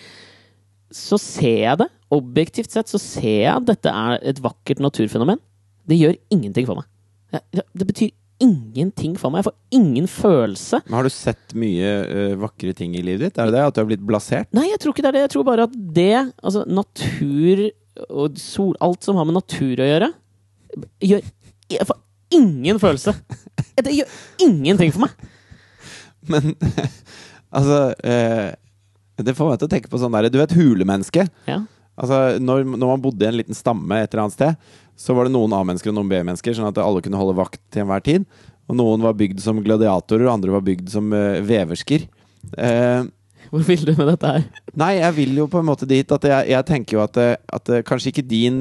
Så 0.95 1.19
ser 1.21 1.61
jeg 1.65 1.81
det. 1.83 1.91
Objektivt 2.15 2.73
sett 2.73 2.91
så 2.91 3.01
ser 3.03 3.43
jeg 3.43 3.53
at 3.53 3.67
dette 3.69 3.93
er 3.93 4.23
et 4.23 4.41
vakkert 4.43 4.81
naturfenomen. 4.83 5.43
Det 5.87 5.99
gjør 5.99 6.17
ingenting 6.35 6.69
for 6.69 6.81
meg. 6.81 7.43
Det 7.53 7.87
betyr 7.87 8.13
ingenting 8.43 9.15
for 9.19 9.33
meg. 9.33 9.41
Jeg 9.41 9.49
får 9.49 9.79
ingen 9.79 10.09
følelse. 10.11 10.81
Men 10.87 10.99
har 10.99 11.07
du 11.07 11.13
sett 11.13 11.55
mye 11.59 11.93
eh, 12.05 12.35
vakre 12.41 12.75
ting 12.77 12.97
i 12.99 13.05
livet 13.05 13.31
ditt? 13.31 13.41
Er 13.41 13.49
det 13.49 13.57
det? 13.57 13.65
At 13.65 13.77
du 13.77 13.83
har 13.83 13.89
blitt 13.89 14.05
blasert? 14.07 14.51
Nei, 14.57 14.69
jeg 14.73 14.81
tror 14.83 14.93
ikke 14.93 15.05
det 15.07 15.13
er 15.13 15.19
det. 15.19 15.25
Jeg 15.27 15.35
tror 15.37 15.47
bare 15.49 15.69
at 15.69 15.77
det, 15.97 16.11
altså 16.43 16.65
natur 16.69 17.65
og 18.11 18.37
sol, 18.41 18.75
alt 18.85 19.07
som 19.07 19.17
har 19.17 19.29
med 19.29 19.39
natur 19.39 19.81
å 19.81 19.89
gjøre, 19.89 20.11
gjør 21.01 21.25
Jeg 21.73 21.87
får 21.89 22.03
ingen 22.37 22.79
følelse. 22.83 23.15
Det 23.87 23.93
gjør 23.93 24.13
ingenting 24.45 24.93
for 24.93 25.07
meg. 25.07 25.27
Men 26.27 26.55
altså 27.57 27.79
eh, 28.03 28.53
Det 29.23 29.35
får 29.37 29.51
meg 29.51 29.61
til 29.61 29.69
å 29.69 29.73
tenke 29.73 29.91
på 29.93 30.01
sånn 30.01 30.15
derre 30.17 30.31
Du 30.33 30.39
vet 30.41 30.55
hulemenneske? 30.57 31.27
Ja. 31.47 31.61
Altså, 31.97 32.37
når, 32.43 32.65
når 32.77 32.91
man 32.91 33.05
bodde 33.05 33.25
i 33.25 33.29
en 33.31 33.39
liten 33.39 33.57
stamme 33.57 34.03
et 34.03 34.11
eller 34.11 34.27
annet 34.27 34.37
sted, 34.37 34.73
så 34.97 35.17
var 35.17 35.29
det 35.29 35.35
noen 35.35 35.53
A-mennesker 35.53 35.93
og 35.93 35.99
noen 35.99 36.11
B-mennesker, 36.11 36.57
sånn 36.57 36.71
at 36.71 36.81
alle 36.81 37.03
kunne 37.05 37.21
holde 37.21 37.37
vakt 37.37 37.61
til 37.73 37.85
enhver 37.85 38.05
tid. 38.05 38.25
Og 38.67 38.79
noen 38.79 39.05
var 39.05 39.15
bygd 39.19 39.43
som 39.45 39.61
gladiatorer, 39.63 40.27
og 40.27 40.39
andre 40.39 40.57
var 40.57 40.65
bygd 40.67 40.89
som 40.91 41.13
uh, 41.15 41.39
veversker. 41.47 42.09
Uh, 42.57 43.07
Hvor 43.53 43.63
vil 43.69 43.85
du 43.87 43.93
med 43.95 44.11
dette 44.15 44.33
her? 44.33 44.49
Nei, 44.75 44.97
jeg 44.99 45.17
vil 45.21 45.39
jo 45.39 45.47
på 45.53 45.61
en 45.61 45.69
måte 45.69 45.87
dit 45.89 46.17
at 46.17 46.29
jeg, 46.31 46.51
jeg 46.51 46.67
tenker 46.67 46.97
jo 46.97 47.05
at, 47.05 47.21
eh, 47.23 47.37
at 47.37 47.71
kanskje 47.87 48.11
ikke 48.11 48.25
din 48.27 48.59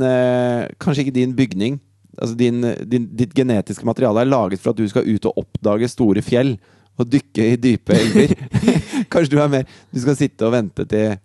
Kanskje 0.81 1.05
ikke 1.05 1.15
din 1.15 1.33
bygning 1.37 1.79
Altså 2.21 2.35
din, 2.37 2.61
din, 2.85 3.07
ditt 3.17 3.33
genetiske 3.35 3.85
materiale 3.85 4.23
er 4.23 4.29
laget 4.29 4.61
for 4.61 4.71
at 4.71 4.79
du 4.79 4.85
skal 4.89 5.07
ut 5.09 5.25
og 5.27 5.41
oppdage 5.41 5.89
store 5.91 6.23
fjell 6.25 6.53
og 6.95 7.09
dykke 7.11 7.47
i 7.51 7.57
dype 7.59 7.95
elver. 7.95 8.35
Kanskje 9.11 9.33
du 9.33 9.41
er 9.43 9.51
mer 9.51 9.65
Du 9.91 9.99
skal 9.99 10.15
sitte 10.15 10.47
og 10.47 10.53
vente 10.55 10.85
til 10.87 11.17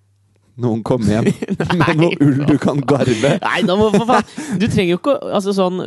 noen 0.62 0.82
komme 0.86 1.08
hjem 1.08 1.28
med 1.80 2.00
noe 2.00 2.16
ull 2.24 2.40
du 2.48 2.54
kan 2.62 2.80
garve. 2.88 3.32
Nei, 3.42 3.60
da 3.66 3.76
må 3.78 3.88
for 3.94 4.06
faen 4.08 4.58
Du 4.60 4.66
trenger 4.66 4.92
jo 4.94 4.98
ikke 5.00 5.14
Altså 5.34 5.54
sånn 5.56 5.80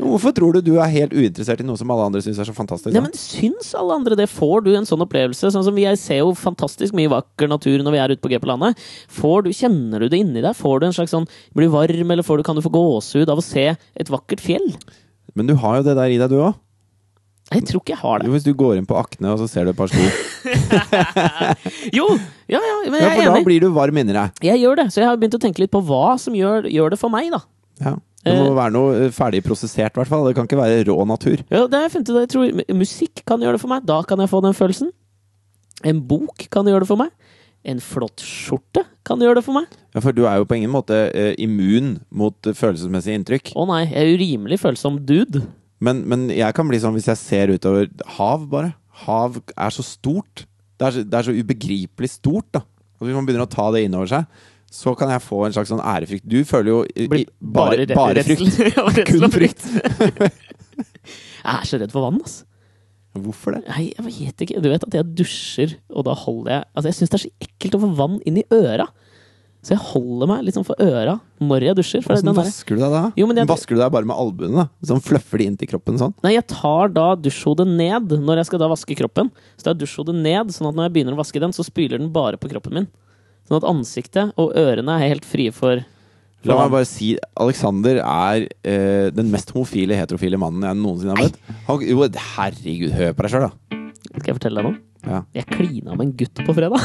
Hvorfor 0.00 0.34
tror 0.36 0.56
du 0.56 0.60
du 0.66 0.72
er 0.80 0.90
helt 0.92 1.14
uinteressert 1.16 1.62
i 1.62 1.66
noe 1.66 1.78
som 1.80 1.90
alle 1.94 2.06
andre 2.10 2.22
syns 2.24 2.40
er 2.42 2.48
så 2.48 2.54
fantastisk? 2.56 2.92
Nei, 2.94 3.04
men 3.04 3.16
Syns 3.18 3.72
alle 3.78 3.96
andre 3.98 4.18
det? 4.18 4.28
Får 4.32 4.64
du 4.66 4.72
en 4.76 4.88
sånn 4.88 5.04
opplevelse? 5.04 5.52
Sånn 5.54 5.66
som 5.66 5.78
Jeg 5.80 6.00
ser 6.00 6.22
jo 6.22 6.32
fantastisk 6.38 6.96
mye 6.98 7.10
vakker 7.12 7.50
natur 7.50 7.82
når 7.84 7.96
vi 7.96 8.02
er 8.02 8.14
ute 8.14 8.22
på 8.24 8.32
G 8.32 8.40
på 8.42 8.50
landet. 8.52 8.80
Får 9.12 9.46
du, 9.46 9.52
Kjenner 9.56 10.04
du 10.04 10.10
det 10.12 10.20
inni 10.22 10.42
deg? 10.44 10.56
Får 10.58 10.82
du 10.82 10.88
en 10.88 10.96
slags 10.96 11.14
sånn 11.14 11.28
Blir 11.56 11.68
du 11.70 11.74
varm, 11.76 12.14
eller 12.14 12.26
får 12.26 12.40
du, 12.40 12.46
kan 12.46 12.58
du 12.58 12.64
få 12.64 12.72
gåsehud 12.74 13.30
av 13.32 13.40
å 13.40 13.46
se 13.46 13.70
et 13.72 14.12
vakkert 14.12 14.42
fjell? 14.44 14.68
Men 15.38 15.48
du 15.48 15.54
har 15.60 15.80
jo 15.80 15.86
det 15.86 15.96
der 15.96 16.12
i 16.12 16.18
deg, 16.20 16.28
du 16.32 16.42
òg. 16.42 16.58
Jeg 17.54 17.66
tror 17.68 17.80
ikke 17.82 17.94
jeg 17.94 18.00
har 18.02 18.18
det. 18.22 18.26
Jo, 18.28 18.32
Hvis 18.36 18.44
du 18.46 18.52
går 18.54 18.76
inn 18.80 18.86
på 18.88 18.96
Akne 19.00 19.32
og 19.34 19.38
så 19.42 19.48
ser 19.50 19.64
du 19.68 19.70
et 19.72 19.78
par 19.78 19.90
sko. 19.92 20.02
Jo! 21.98 22.06
Ja, 22.50 22.60
ja, 22.60 22.76
men 22.90 22.98
Ja, 23.00 23.08
jeg 23.08 23.18
for 23.18 23.26
er 23.30 23.34
da 23.38 23.42
blir 23.46 23.60
du 23.64 23.68
varm 23.74 23.98
inni 24.00 24.14
deg. 24.16 24.40
Jeg 24.44 24.60
gjør 24.62 24.80
det. 24.82 24.86
Så 24.92 25.00
jeg 25.02 25.08
har 25.08 25.18
begynt 25.20 25.36
å 25.38 25.42
tenke 25.42 25.62
litt 25.64 25.72
på 25.72 25.80
hva 25.88 26.14
som 26.20 26.34
gjør, 26.36 26.66
gjør 26.70 26.94
det 26.94 26.98
for 27.00 27.12
meg, 27.12 27.30
da. 27.34 27.42
Ja. 27.82 27.94
Det 28.22 28.36
må 28.38 28.50
Eh. 28.52 28.54
være 28.54 28.70
noe 28.76 28.90
eh, 29.06 29.10
ferdig 29.10 29.40
prosessert, 29.42 29.96
i 29.96 29.98
hvert 29.98 30.10
fall. 30.10 30.26
Det 30.28 30.36
kan 30.36 30.46
ikke 30.46 30.60
være 30.60 30.84
rå 30.86 30.96
natur. 31.08 31.40
Ja, 31.50 31.64
det 31.66 31.74
har 31.74 31.88
jeg 31.88 31.94
funnet 31.96 32.10
ut. 32.12 32.20
Jeg 32.20 32.30
tror 32.34 32.76
musikk 32.78 33.24
kan 33.26 33.40
gjøre 33.42 33.56
det 33.58 33.62
for 33.64 33.72
meg. 33.72 33.86
Da 33.88 34.02
kan 34.06 34.18
jeg 34.22 34.30
få 34.30 34.42
den 34.44 34.54
følelsen. 34.54 34.92
En 35.84 36.00
bok 36.06 36.44
kan 36.52 36.64
gjøre 36.70 36.84
det 36.84 36.90
for 36.92 37.00
meg. 37.00 37.10
En 37.66 37.78
flott 37.82 38.22
skjorte 38.22 38.84
kan 39.06 39.18
gjøre 39.22 39.38
det 39.40 39.44
for 39.46 39.54
meg. 39.54 39.66
Ja, 39.94 40.00
For 40.02 40.14
du 40.14 40.24
er 40.26 40.38
jo 40.38 40.46
på 40.46 40.56
ingen 40.58 40.70
måte 40.70 40.94
eh, 41.14 41.32
immun 41.42 41.96
mot 42.10 42.34
følelsesmessige 42.42 43.18
inntrykk. 43.18 43.52
Å 43.58 43.66
nei, 43.70 43.84
jeg 43.88 43.98
er 43.98 44.08
jo 44.12 44.20
rimelig 44.22 44.58
følsom 44.62 45.00
dude. 45.06 45.42
Men, 45.82 46.04
men 46.08 46.28
jeg 46.30 46.54
kan 46.54 46.68
bli 46.68 46.78
sånn 46.82 46.94
hvis 46.94 47.10
jeg 47.10 47.20
ser 47.20 47.52
utover 47.54 47.90
hav, 48.18 48.46
bare. 48.50 48.74
Hav 49.04 49.40
er 49.42 49.74
så 49.74 49.84
stort. 49.86 50.44
Det 50.78 50.86
er 50.86 50.94
så, 50.96 51.02
det 51.06 51.18
er 51.18 51.26
så 51.26 51.34
ubegripelig 51.34 52.12
stort, 52.14 52.48
da. 52.54 52.62
Og 53.00 53.08
hvis 53.08 53.16
man 53.18 53.26
begynner 53.26 53.48
å 53.48 53.50
ta 53.50 53.66
det 53.74 53.82
innover 53.88 54.10
seg, 54.12 54.42
så 54.72 54.94
kan 54.96 55.10
jeg 55.12 55.24
få 55.24 55.42
en 55.44 55.54
slags 55.56 55.72
sånn 55.72 55.82
ærefrykt. 55.84 56.24
Du 56.24 56.38
føler 56.48 56.70
jo 56.70 56.78
i, 56.94 57.08
bare, 57.10 57.26
bare, 57.42 57.86
bare 57.92 58.24
frykt. 58.24 58.62
Kun 59.10 59.34
frykt. 59.34 59.66
jeg 61.42 61.52
er 61.52 61.68
så 61.68 61.82
redd 61.82 61.92
for 61.92 62.06
vann, 62.06 62.22
ass. 62.24 62.40
Hvorfor 63.12 63.58
det? 63.58 63.66
Nei, 63.66 63.90
jeg 63.90 64.06
vet 64.06 64.44
ikke. 64.46 64.62
Du 64.64 64.70
vet 64.72 64.86
at 64.86 64.96
jeg 64.96 65.16
dusjer, 65.18 65.74
og 65.92 66.06
da 66.08 66.14
holder 66.16 66.54
jeg 66.54 66.62
Altså, 66.70 66.86
jeg 66.88 66.96
syns 66.96 67.12
det 67.12 67.18
er 67.18 67.24
så 67.26 67.32
ekkelt 67.44 67.76
å 67.76 67.82
få 67.82 67.90
vann 67.98 68.14
inn 68.28 68.38
i 68.40 68.46
øra. 68.56 68.86
Så 69.62 69.76
jeg 69.76 69.78
holder 69.92 70.26
meg 70.26 70.40
liksom 70.48 70.64
for 70.66 70.74
øra 70.82 71.20
når 71.40 71.62
jeg 71.68 71.76
dusjer. 71.78 72.06
Åssen 72.10 72.32
vasker 72.34 72.74
du 72.74 72.80
deg 72.82 72.90
da? 72.90 73.02
Jo, 73.16 73.28
men 73.30 73.36
jeg- 73.38 73.46
Vasker 73.46 73.76
du 73.76 73.80
deg 73.80 73.92
bare 73.94 74.04
med 74.10 74.16
albuene? 74.18 74.64
Sånn 74.82 75.00
fluffer 75.00 75.38
de 75.38 75.46
inn 75.46 75.56
til 75.56 75.68
kroppen 75.70 75.98
sånn? 76.00 76.14
Nei, 76.24 76.32
jeg 76.34 76.46
tar 76.50 76.88
da 76.90 77.14
dusjhodet 77.14 77.66
ned 77.68 78.10
når 78.10 78.36
jeg 78.42 78.46
skal 78.46 78.58
da 78.58 78.68
vaske 78.68 78.96
kroppen. 78.98 79.30
Så 79.56 79.62
tar 79.62 79.74
jeg 79.76 79.84
dusjhodet 79.86 80.16
ned, 80.18 80.48
sånn 80.50 80.66
at 80.68 80.74
når 80.74 80.88
jeg 80.88 80.92
begynner 80.96 81.14
å 81.14 81.20
vaske 81.22 81.38
den, 81.38 81.52
så 81.54 81.62
spyler 81.62 81.98
den 82.02 82.10
bare 82.10 82.36
på 82.42 82.50
kroppen 82.50 82.72
min. 82.74 82.88
Sånn 83.48 83.56
at 83.62 83.68
ansiktet 83.70 84.32
og 84.36 84.52
ørene 84.58 84.98
er 84.98 85.08
helt 85.14 85.24
frie 85.24 85.52
for 85.54 85.84
La 86.44 86.56
meg 86.58 86.72
bare 86.72 86.84
si 86.84 87.12
Alexander 87.38 88.00
er 88.02 88.48
eh, 88.66 89.10
den 89.14 89.30
mest 89.30 89.52
homofile, 89.54 89.94
heterofile 89.94 90.36
mannen 90.42 90.66
jeg 90.66 90.74
noensinne 90.74 91.14
har 91.14 91.22
møtt. 91.28 91.38
Han, 91.68 91.84
jo, 91.86 92.02
herregud, 92.34 92.90
hør 92.98 93.12
på 93.14 93.22
deg 93.22 93.30
sjøl, 93.30 93.46
da. 93.46 93.78
Skal 94.18 94.26
jeg 94.32 94.40
fortelle 94.40 94.58
deg 94.58 94.66
noe? 94.72 94.80
Ja, 95.06 95.22
Jeg 95.38 95.46
klina 95.46 95.94
med 95.94 96.00
en 96.08 96.12
gutt 96.18 96.34
på 96.42 96.52
fredag. 96.58 96.82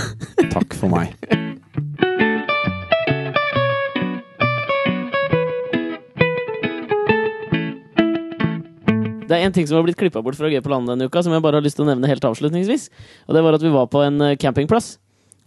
takk 0.53 0.77
for 0.77 0.89
meg. 0.93 1.17
Det 9.27 9.35
er 9.35 9.43
en 9.43 9.55
ting 9.55 9.67
som 9.67 9.75
har 9.77 9.83
blitt 9.83 9.99
klippa 9.99 10.21
bort 10.23 10.37
fra 10.39 10.49
G 10.51 10.61
på 10.63 10.71
landet 10.71 10.93
denne 10.93 11.09
uka, 11.09 11.23
som 11.23 11.33
jeg 11.35 11.43
bare 11.43 11.59
har 11.59 11.65
lyst 11.65 11.75
til 11.79 11.83
å 11.83 11.89
nevne 11.89 12.07
helt 12.07 12.23
avslutningsvis. 12.23 12.87
Og 13.27 13.35
det 13.35 13.43
var 13.43 13.57
at 13.57 13.65
vi 13.65 13.73
var 13.73 13.89
på 13.91 14.03
en 14.05 14.23
eh, 14.23 14.37
campingplass. 14.39 14.95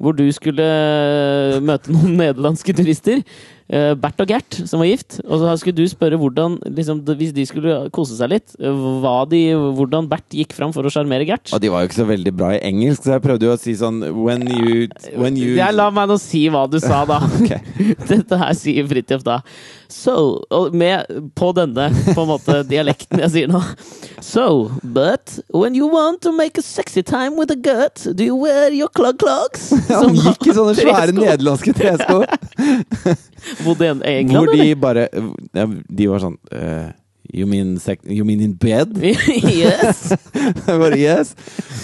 Hvor 0.01 0.17
du 0.17 0.27
skulle 0.33 0.65
eh, 0.65 1.61
møte 1.65 1.93
noen 1.93 2.19
nederlandske 2.23 2.77
turister. 2.77 3.25
Eh, 3.71 3.93
Bert 3.99 4.21
og 4.23 4.31
Gert, 4.31 4.59
som 4.69 4.83
var 4.83 4.91
gift. 4.91 5.21
Og 5.25 5.43
så 5.43 5.55
skulle 5.61 5.79
du 5.79 5.91
spørre 5.91 6.19
hvordan, 6.21 6.59
liksom, 6.77 7.03
hvis 7.19 7.35
de 7.37 7.47
skulle 7.49 7.77
kose 7.95 8.19
seg 8.19 8.35
litt, 8.35 8.55
eh, 8.61 8.85
hva 9.03 9.23
de, 9.31 9.43
hvordan 9.79 10.09
Bert 10.11 10.37
gikk 10.37 10.55
fram 10.57 10.75
for 10.77 10.87
å 10.87 10.93
sjarmere 10.93 11.29
Gert. 11.29 11.53
Og 11.55 11.63
de 11.63 11.73
var 11.73 11.85
jo 11.85 11.91
ikke 11.91 12.01
så 12.03 12.09
veldig 12.11 12.35
bra 12.37 12.55
i 12.57 12.63
engelsk, 12.71 13.07
så 13.07 13.17
jeg 13.17 13.25
prøvde 13.27 13.49
jo 13.49 13.55
å 13.55 13.61
si 13.61 13.77
sånn 13.79 14.03
When 14.21 14.47
you, 14.49 14.89
when 15.19 15.37
you 15.39 15.55
Jeg 15.59 15.77
la 15.77 15.91
meg 15.95 16.11
nå 16.11 16.17
si 16.21 16.47
hva 16.53 16.67
du 16.71 16.79
sa, 16.83 17.05
da. 17.09 17.23
Dette 18.11 18.41
her 18.41 18.57
sier 18.59 18.89
Fridtjof 18.91 19.25
da. 19.27 19.41
So, 19.91 20.45
med 20.73 21.07
på 21.35 21.51
denne 21.57 21.89
på 22.15 22.23
en 22.23 22.31
måte 22.31 22.61
dialekten 22.71 23.23
jeg 23.25 23.33
sier 23.35 23.51
nå. 23.51 23.63
So, 24.23 24.71
but 24.85 25.39
when 25.51 25.75
you 25.75 25.89
want 25.91 26.23
to 26.23 26.33
make 26.33 26.59
a 26.59 26.63
sexy 26.63 27.03
time 27.03 27.37
with 27.37 27.51
a 27.51 27.57
gut, 27.57 28.07
do 28.15 28.25
you 28.25 28.37
wear 28.37 28.71
your 28.71 28.89
clog 28.89 29.19
clogs? 29.19 29.71
Han 29.91 30.15
gikk 30.15 30.51
i 30.51 30.55
sånne 30.55 30.77
svære 30.79 31.17
nederlandske 31.17 31.75
tresko. 31.75 32.23
Bodde 33.65 33.85
i 33.85 33.89
en- 33.89 34.03
England, 34.03 34.37
Hvor 34.37 34.55
de 34.57 34.75
bare 34.77 35.09
De 35.99 36.07
var 36.11 36.23
sånn 36.23 36.37
uh, 36.55 36.91
you, 37.33 37.47
mean 37.47 37.77
you 38.05 38.25
mean 38.25 38.41
in 38.41 38.55
bed? 38.59 38.97
yes! 39.63 40.13
Bare 40.67 40.97
yes. 40.99 41.35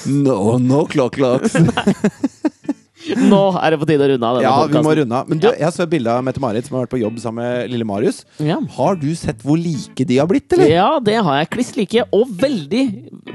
No, 0.06 0.58
no 0.58 0.84
clock 0.86 1.14
clocks. 1.18 1.54
Nå 3.32 3.42
er 3.60 3.74
det 3.74 3.80
på 3.80 3.88
tide 3.88 4.06
å 4.06 4.10
runde 4.12 4.28
av 4.28 4.38
denne 4.38 4.46
Ja, 4.46 4.66
vi 4.70 4.82
må 4.84 4.94
runde 4.98 5.18
av. 5.20 5.28
Men 5.30 5.40
du, 5.42 5.48
jeg 5.52 5.74
så 5.74 5.84
et 5.84 5.92
bilde 5.92 6.12
av 6.12 6.24
Mette-Marit 6.26 6.68
som 6.68 6.76
har 6.78 6.86
vært 6.86 6.94
på 6.96 7.00
jobb 7.02 7.20
sammen 7.22 7.44
med 7.44 7.72
lille 7.72 7.86
Marius. 7.88 8.22
Ja. 8.42 8.58
Har 8.76 8.98
du 9.00 9.08
sett 9.18 9.44
hvor 9.46 9.60
like 9.60 10.06
de 10.08 10.18
har 10.20 10.28
blitt, 10.30 10.48
eller? 10.56 10.70
ja, 10.72 10.88
det 11.02 11.18
har 11.22 11.40
jeg. 11.42 11.50
Kliss 11.54 11.72
like. 11.78 12.06
Og 12.16 12.32
veldig 12.42 12.84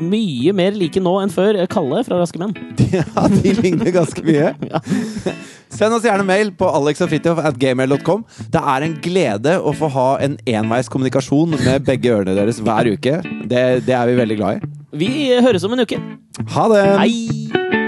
mye 0.01 0.55
mer 0.57 0.76
like 0.78 1.01
nå 1.03 1.15
enn 1.24 1.34
før 1.34 1.61
Kalle 1.72 2.03
fra 2.07 2.22
Raske 2.22 2.41
menn. 2.41 2.55
Ja, 2.91 3.24
de 3.32 3.53
ligner 3.55 3.88
ganske 3.95 4.24
mye. 4.26 4.51
Send 5.72 5.95
oss 5.95 6.03
gjerne 6.03 6.26
mail 6.28 6.51
på 6.59 6.67
alexogfritjof 6.67 7.39
Det 7.55 8.59
er 8.59 8.86
en 8.86 8.97
glede 9.03 9.55
å 9.61 9.72
få 9.78 9.88
ha 9.95 10.09
en 10.26 10.36
enveis 10.43 10.91
kommunikasjon 10.91 11.55
med 11.55 11.88
begge 11.88 12.11
ørene 12.11 12.36
deres 12.36 12.59
hver 12.59 12.91
uke. 12.91 13.22
Det, 13.47 13.63
det 13.88 13.95
er 13.95 14.11
vi 14.11 14.19
veldig 14.19 14.39
glad 14.41 14.59
i. 14.59 14.74
Vi 14.91 15.11
høres 15.39 15.63
om 15.63 15.78
en 15.78 15.86
uke. 15.88 16.01
Ha 16.51 16.67
det! 16.74 16.86
Hei! 16.99 17.81